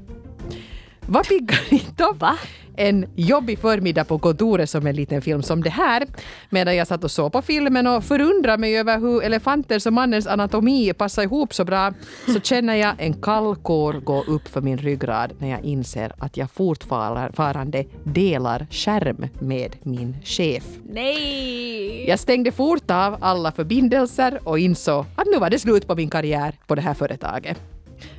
Vad 1.06 1.28
piggar 1.28 1.60
inte 1.74 2.04
upp 2.04 2.24
en 2.78 3.06
jobbig 3.16 3.60
förmiddag 3.60 4.04
på 4.04 4.20
kontoret 4.20 4.70
som 4.70 4.88
en 4.88 4.96
liten 4.96 5.22
film 5.22 5.44
som 5.44 5.64
det 5.64 5.70
här. 5.70 6.08
Medan 6.50 6.76
jag 6.76 6.88
satt 6.88 7.04
och 7.04 7.12
såg 7.12 7.32
på 7.32 7.42
filmen 7.42 7.88
och 7.88 8.04
förundrade 8.04 8.58
mig 8.58 8.78
över 8.78 9.00
hur 9.00 9.24
elefanters 9.24 9.86
och 9.86 9.94
mannens 9.94 10.28
anatomi 10.28 10.94
passar 10.94 11.24
ihop 11.24 11.54
så 11.54 11.66
bra 11.66 11.94
så 12.28 12.40
känner 12.40 12.76
jag 12.76 12.94
en 12.98 13.14
kall 13.14 13.56
kår 13.56 13.94
gå 13.94 14.24
upp 14.24 14.48
för 14.48 14.62
min 14.62 14.78
ryggrad 14.78 15.34
när 15.40 15.50
jag 15.50 15.64
inser 15.64 16.12
att 16.18 16.38
jag 16.38 16.52
fortfarande 16.52 17.86
delar 18.04 18.68
skärm 18.72 19.26
med 19.40 19.76
min 19.84 20.16
chef. 20.24 20.64
Nej! 20.90 22.10
Jag 22.10 22.20
stängde 22.20 22.52
fort 22.52 22.92
av 22.92 23.18
alla 23.22 23.52
förbindelser 23.52 24.40
och 24.44 24.60
insåg 24.60 25.06
att 25.16 25.28
nu 25.34 25.40
var 25.40 25.50
det 25.50 25.60
slut 25.60 25.88
på 25.88 25.96
min 25.96 26.10
karriär 26.10 26.56
på 26.68 26.76
det 26.76 26.82
här 26.82 26.94
företaget. 26.94 27.73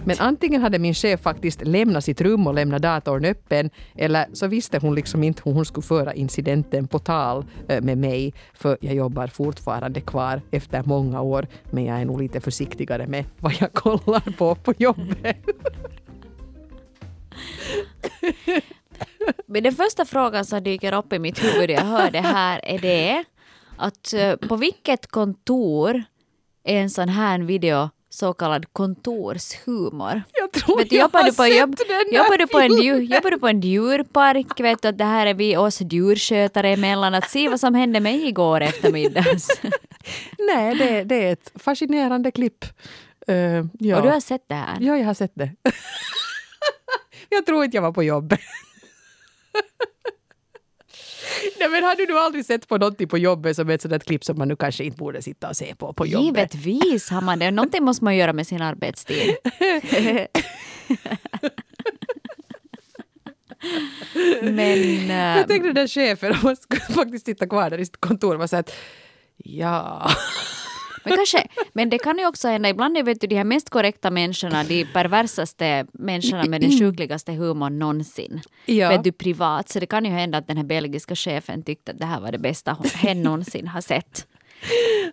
Men 0.04 0.16
antingen 0.18 0.62
hade 0.62 0.78
min 0.78 0.94
chef 0.94 1.20
faktiskt 1.20 1.66
lämnat 1.66 2.04
sitt 2.04 2.20
rum 2.20 2.46
och 2.46 2.54
lämnat 2.54 2.82
datorn 2.82 3.24
öppen 3.24 3.70
eller 3.96 4.26
så 4.32 4.46
visste 4.46 4.78
hon 4.78 4.94
liksom 4.94 5.22
inte 5.22 5.42
hur 5.44 5.52
hon 5.52 5.64
skulle 5.64 5.86
föra 5.86 6.14
incidenten 6.14 6.88
på 6.88 6.98
tal 6.98 7.44
eh, 7.68 7.82
med 7.82 7.98
mig 7.98 8.34
för 8.54 8.78
jag 8.80 8.94
jobbar 8.94 9.26
fortfarande 9.26 10.00
kvar 10.00 10.42
efter 10.50 10.82
många 10.82 11.20
år 11.20 11.46
men 11.70 11.84
jag 11.84 12.00
är 12.00 12.04
nog 12.04 12.22
lite 12.22 12.40
försiktigare 12.40 13.06
med 13.06 13.24
vad 13.38 13.54
jag 13.60 13.72
kollar 13.72 14.36
på 14.38 14.54
på 14.54 14.74
jobbet. 14.78 15.36
Men 19.46 19.62
den 19.62 19.72
första 19.72 20.04
frågan 20.04 20.44
som 20.44 20.64
dyker 20.64 20.92
upp 20.92 21.12
i 21.12 21.18
mitt 21.18 21.44
huvud 21.44 21.68
när 21.68 21.74
jag 21.76 21.84
hör 21.84 22.10
det 22.10 22.20
här 22.20 22.60
är 22.64 22.78
det 22.78 23.24
att 23.76 24.12
eh, 24.12 24.36
på 24.36 24.56
vilket 24.56 25.06
kontor 25.06 26.04
är 26.64 26.80
en 26.80 26.90
sån 26.90 27.08
här 27.08 27.38
video 27.38 27.90
så 28.14 28.32
kallad 28.32 28.72
kontorshumor. 28.72 30.22
Jag 30.32 30.52
tror 30.52 30.78
Vet 30.78 30.92
jag 30.92 31.08
har 31.12 31.22
du 31.22 31.32
på, 31.32 31.42
sett 31.42 31.58
jobb, 31.58 31.76
den 31.88 32.14
jobbar, 32.14 32.38
du 32.38 32.46
på 32.46 32.58
en, 32.58 32.82
djur, 32.82 33.00
jobbar 33.00 33.30
du 33.30 33.38
på 33.38 33.48
en 33.48 33.60
djurpark? 33.60 34.60
Vet 34.60 34.82
du 34.82 34.88
att 34.88 34.98
det 34.98 35.04
här 35.04 35.26
är 35.26 35.34
vi 35.34 35.56
oss 35.56 35.80
djurskötare 35.80 36.68
emellan. 36.68 37.14
Att 37.14 37.30
se 37.30 37.48
vad 37.48 37.60
som 37.60 37.74
hände 37.74 38.00
mig 38.00 38.28
igår 38.28 38.60
eftermiddags. 38.60 39.48
Nej, 40.38 40.74
det, 40.74 41.04
det 41.04 41.28
är 41.28 41.32
ett 41.32 41.52
fascinerande 41.54 42.30
klipp. 42.30 42.64
Eh, 43.26 43.64
ja. 43.78 43.96
Och 43.96 44.02
du 44.02 44.08
har 44.08 44.20
sett 44.20 44.44
det 44.48 44.54
här? 44.54 44.76
Ja, 44.80 44.96
jag 44.96 45.06
har 45.06 45.14
sett 45.14 45.32
det. 45.34 45.50
jag 47.28 47.46
tror 47.46 47.64
inte 47.64 47.76
jag 47.76 47.82
var 47.82 47.92
på 47.92 48.02
jobbet. 48.02 48.40
Nej, 51.60 51.68
men 51.68 51.84
har 51.84 51.96
du 51.96 52.06
nu 52.06 52.18
aldrig 52.18 52.46
sett 52.46 52.68
på 52.68 52.78
någonting 52.78 53.08
på 53.08 53.18
jobbet 53.18 53.56
som 53.56 53.70
är 53.70 53.74
ett 53.74 53.82
sådant 53.82 54.04
klipp 54.04 54.24
som 54.24 54.38
man 54.38 54.48
nu 54.48 54.56
kanske 54.56 54.84
inte 54.84 54.96
borde 54.96 55.22
sitta 55.22 55.48
och 55.48 55.56
se 55.56 55.74
på 55.74 55.92
på 55.92 56.06
jobbet? 56.06 56.54
Givetvis 56.54 57.10
har 57.10 57.20
man 57.20 57.38
det. 57.38 57.50
Någonting 57.50 57.84
måste 57.84 58.04
man 58.04 58.16
göra 58.16 58.32
med 58.32 58.46
sin 58.46 58.62
arbetstid. 58.62 59.36
Men... 64.42 65.08
Jag 65.08 65.38
äh, 65.38 65.46
tänkte 65.46 65.68
den 65.68 65.74
där 65.74 65.86
chefen, 65.86 66.32
om 66.32 66.38
man 66.42 66.56
skulle 66.56 66.80
faktiskt 66.80 67.26
sitta 67.26 67.46
kvar 67.46 67.70
där 67.70 67.78
i 67.78 67.84
sitt 67.84 68.00
kontor, 68.00 68.36
var 68.36 68.46
så 68.46 68.56
att 68.56 68.74
ja... 69.36 70.10
Men, 71.04 71.16
kanske, 71.16 71.46
men 71.72 71.90
det 71.90 71.98
kan 71.98 72.18
ju 72.18 72.26
också 72.26 72.48
hända, 72.48 72.68
ibland 72.68 72.96
är 72.96 73.02
vet 73.02 73.20
du, 73.20 73.26
de 73.26 73.36
här 73.36 73.44
mest 73.44 73.70
korrekta 73.70 74.10
människorna 74.10 74.64
de 74.64 74.84
perversaste 74.84 75.86
människorna 75.92 76.44
med 76.44 76.60
den 76.60 76.70
sjukligaste 76.78 77.32
humorn 77.32 77.78
någonsin. 77.78 78.40
Ja. 78.66 78.88
Vet 78.88 79.04
du, 79.04 79.12
privat. 79.12 79.68
Så 79.68 79.80
det 79.80 79.86
kan 79.86 80.04
ju 80.04 80.10
hända 80.10 80.38
att 80.38 80.46
den 80.46 80.56
här 80.56 80.64
belgiska 80.64 81.14
chefen 81.16 81.62
tyckte 81.62 81.92
att 81.92 81.98
det 81.98 82.06
här 82.06 82.20
var 82.20 82.32
det 82.32 82.38
bästa 82.38 82.72
hon, 82.72 82.86
hen 82.94 83.22
någonsin 83.22 83.68
har 83.68 83.80
sett. 83.80 84.26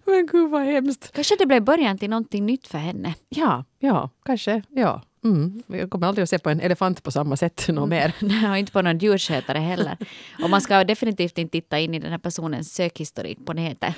Men 0.06 0.27
gud 0.32 0.49
vad 0.49 0.62
hemskt. 0.62 1.12
Kanske 1.13 1.36
det 1.39 1.45
blev 1.45 1.63
början 1.63 1.97
till 1.97 2.10
någonting 2.10 2.45
nytt 2.45 2.67
för 2.67 2.77
henne. 2.77 3.15
Ja, 3.30 3.65
ja, 3.80 4.10
kanske, 4.25 4.63
ja. 4.69 5.01
Mm. 5.23 5.63
Jag 5.67 5.89
kommer 5.89 6.08
aldrig 6.08 6.23
att 6.23 6.30
se 6.30 6.39
på 6.39 6.49
en 6.49 6.60
elefant 6.60 7.04
på 7.04 7.12
samma 7.12 7.38
sätt 7.38 7.65
något 7.67 7.89
mer. 7.89 8.13
Nej, 8.19 8.49
och 8.49 8.58
inte 8.58 8.71
på 8.71 8.82
någon 8.82 8.97
djurskötare 8.97 9.58
heller. 9.58 9.97
Och 10.43 10.49
man 10.49 10.62
ska 10.62 10.84
definitivt 10.84 11.38
inte 11.38 11.51
titta 11.51 11.80
in 11.80 11.93
i 11.93 11.99
den 11.99 12.12
här 12.12 12.17
personens 12.17 12.73
sökhistorik 12.73 13.45
på 13.45 13.54
nätet. 13.54 13.95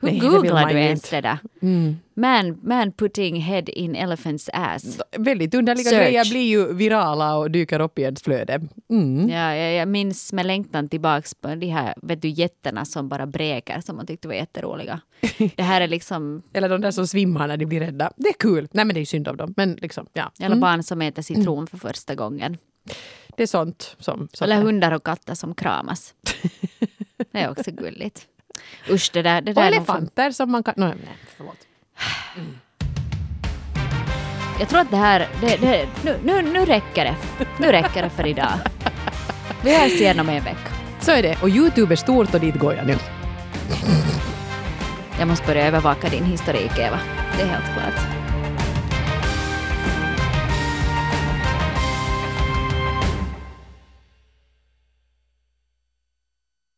Hur 0.00 0.08
Nej, 0.10 0.18
googlar 0.18 0.66
du 0.68 0.78
ens 0.80 1.10
det 1.10 1.20
där? 1.20 1.38
Mm. 1.62 1.96
Man, 2.14 2.58
man 2.62 2.92
putting 2.92 3.40
head 3.40 3.62
in 3.66 3.96
elephant's 3.96 4.50
ass. 4.52 5.00
Väldigt 5.18 5.54
underliga 5.54 5.90
Search. 5.90 6.02
grejer 6.02 6.30
blir 6.30 6.48
ju 6.48 6.72
virala 6.74 7.36
och 7.36 7.50
dyker 7.50 7.80
upp 7.80 7.98
i 7.98 8.02
ens 8.02 8.22
flöde. 8.22 8.60
Mm. 8.90 9.28
Ja, 9.28 9.54
jag, 9.56 9.74
jag 9.74 9.88
minns 9.88 10.32
med 10.32 10.46
längtan 10.46 10.88
tillbaks 10.88 11.34
på 11.34 11.54
de 11.54 11.66
här 11.66 11.94
vet 12.02 12.22
du, 12.22 12.28
jätterna 12.28 12.84
som 12.84 13.08
bara 13.08 13.26
bräker 13.26 13.80
som 13.80 13.96
man 13.96 14.06
tyckte 14.06 14.28
var 14.28 14.34
jätteroliga. 14.34 15.00
Det 15.56 15.62
här 15.62 15.80
är 15.80 15.88
liksom, 15.88 16.42
Eller 16.52 16.68
de 16.68 16.80
där 16.80 16.90
som 16.90 17.06
svimmar 17.06 17.48
när 17.48 17.56
de 17.56 17.66
blir 17.66 17.80
rädda. 17.80 18.12
Det 18.16 18.28
är 18.28 18.34
kul. 18.38 18.68
Nej 18.72 18.84
men 18.84 18.94
det 18.94 19.00
är 19.00 19.04
synd 19.04 19.28
om 19.28 19.36
dem. 19.36 19.54
Men 19.56 19.72
liksom, 19.82 20.06
ja. 20.12 20.32
eller 20.38 20.46
Mm. 20.46 20.60
barn 20.60 20.82
som 20.82 21.02
äter 21.02 21.22
citron 21.22 21.66
för 21.66 21.78
första 21.78 22.14
gången. 22.14 22.56
Det 23.36 23.42
är 23.42 23.46
sånt 23.46 23.96
som... 23.98 24.28
som 24.32 24.44
Eller 24.44 24.56
hundar 24.62 24.92
och 24.92 25.02
katter 25.04 25.34
som 25.34 25.54
kramas. 25.54 26.14
Det 27.32 27.38
är 27.38 27.50
också 27.50 27.70
gulligt. 27.70 28.26
Usch, 28.90 29.10
det 29.12 29.22
där... 29.22 29.40
Det 29.40 29.50
Och 29.50 29.54
där 29.54 29.62
för- 29.62 29.76
elefanter 29.76 30.30
som 30.30 30.52
man 30.52 30.62
kan... 30.62 30.74
Nej, 30.76 30.88
nej 31.04 31.16
förlåt. 31.36 31.56
Jag 34.58 34.68
tror 34.68 34.80
att 34.80 34.90
det 34.90 34.96
här... 34.96 35.28
Det, 35.40 35.56
det, 35.56 35.86
nu, 36.04 36.16
nu, 36.24 36.42
nu 36.42 36.64
räcker 36.64 37.04
det. 37.04 37.14
Nu 37.58 37.66
räcker 37.72 38.02
det 38.02 38.10
för 38.10 38.26
idag. 38.26 38.52
Vi 39.64 39.78
hörs 39.78 39.92
igen 39.92 40.20
om 40.20 40.28
en 40.28 40.44
vecka. 40.44 40.58
Så 41.00 41.10
är 41.12 41.22
det. 41.22 41.42
Och 41.42 41.48
Youtube 41.48 41.94
är 41.94 41.96
stort 41.96 42.34
och 42.34 42.40
dit 42.40 42.54
går 42.54 42.74
jag 42.74 42.86
nu. 42.86 42.96
Jag 45.18 45.28
måste 45.28 45.46
börja 45.46 45.66
övervaka 45.66 46.08
din 46.08 46.24
historik, 46.24 46.78
Eva. 46.78 46.98
Det 47.36 47.42
är 47.42 47.46
helt 47.46 47.64
klart. 47.74 48.06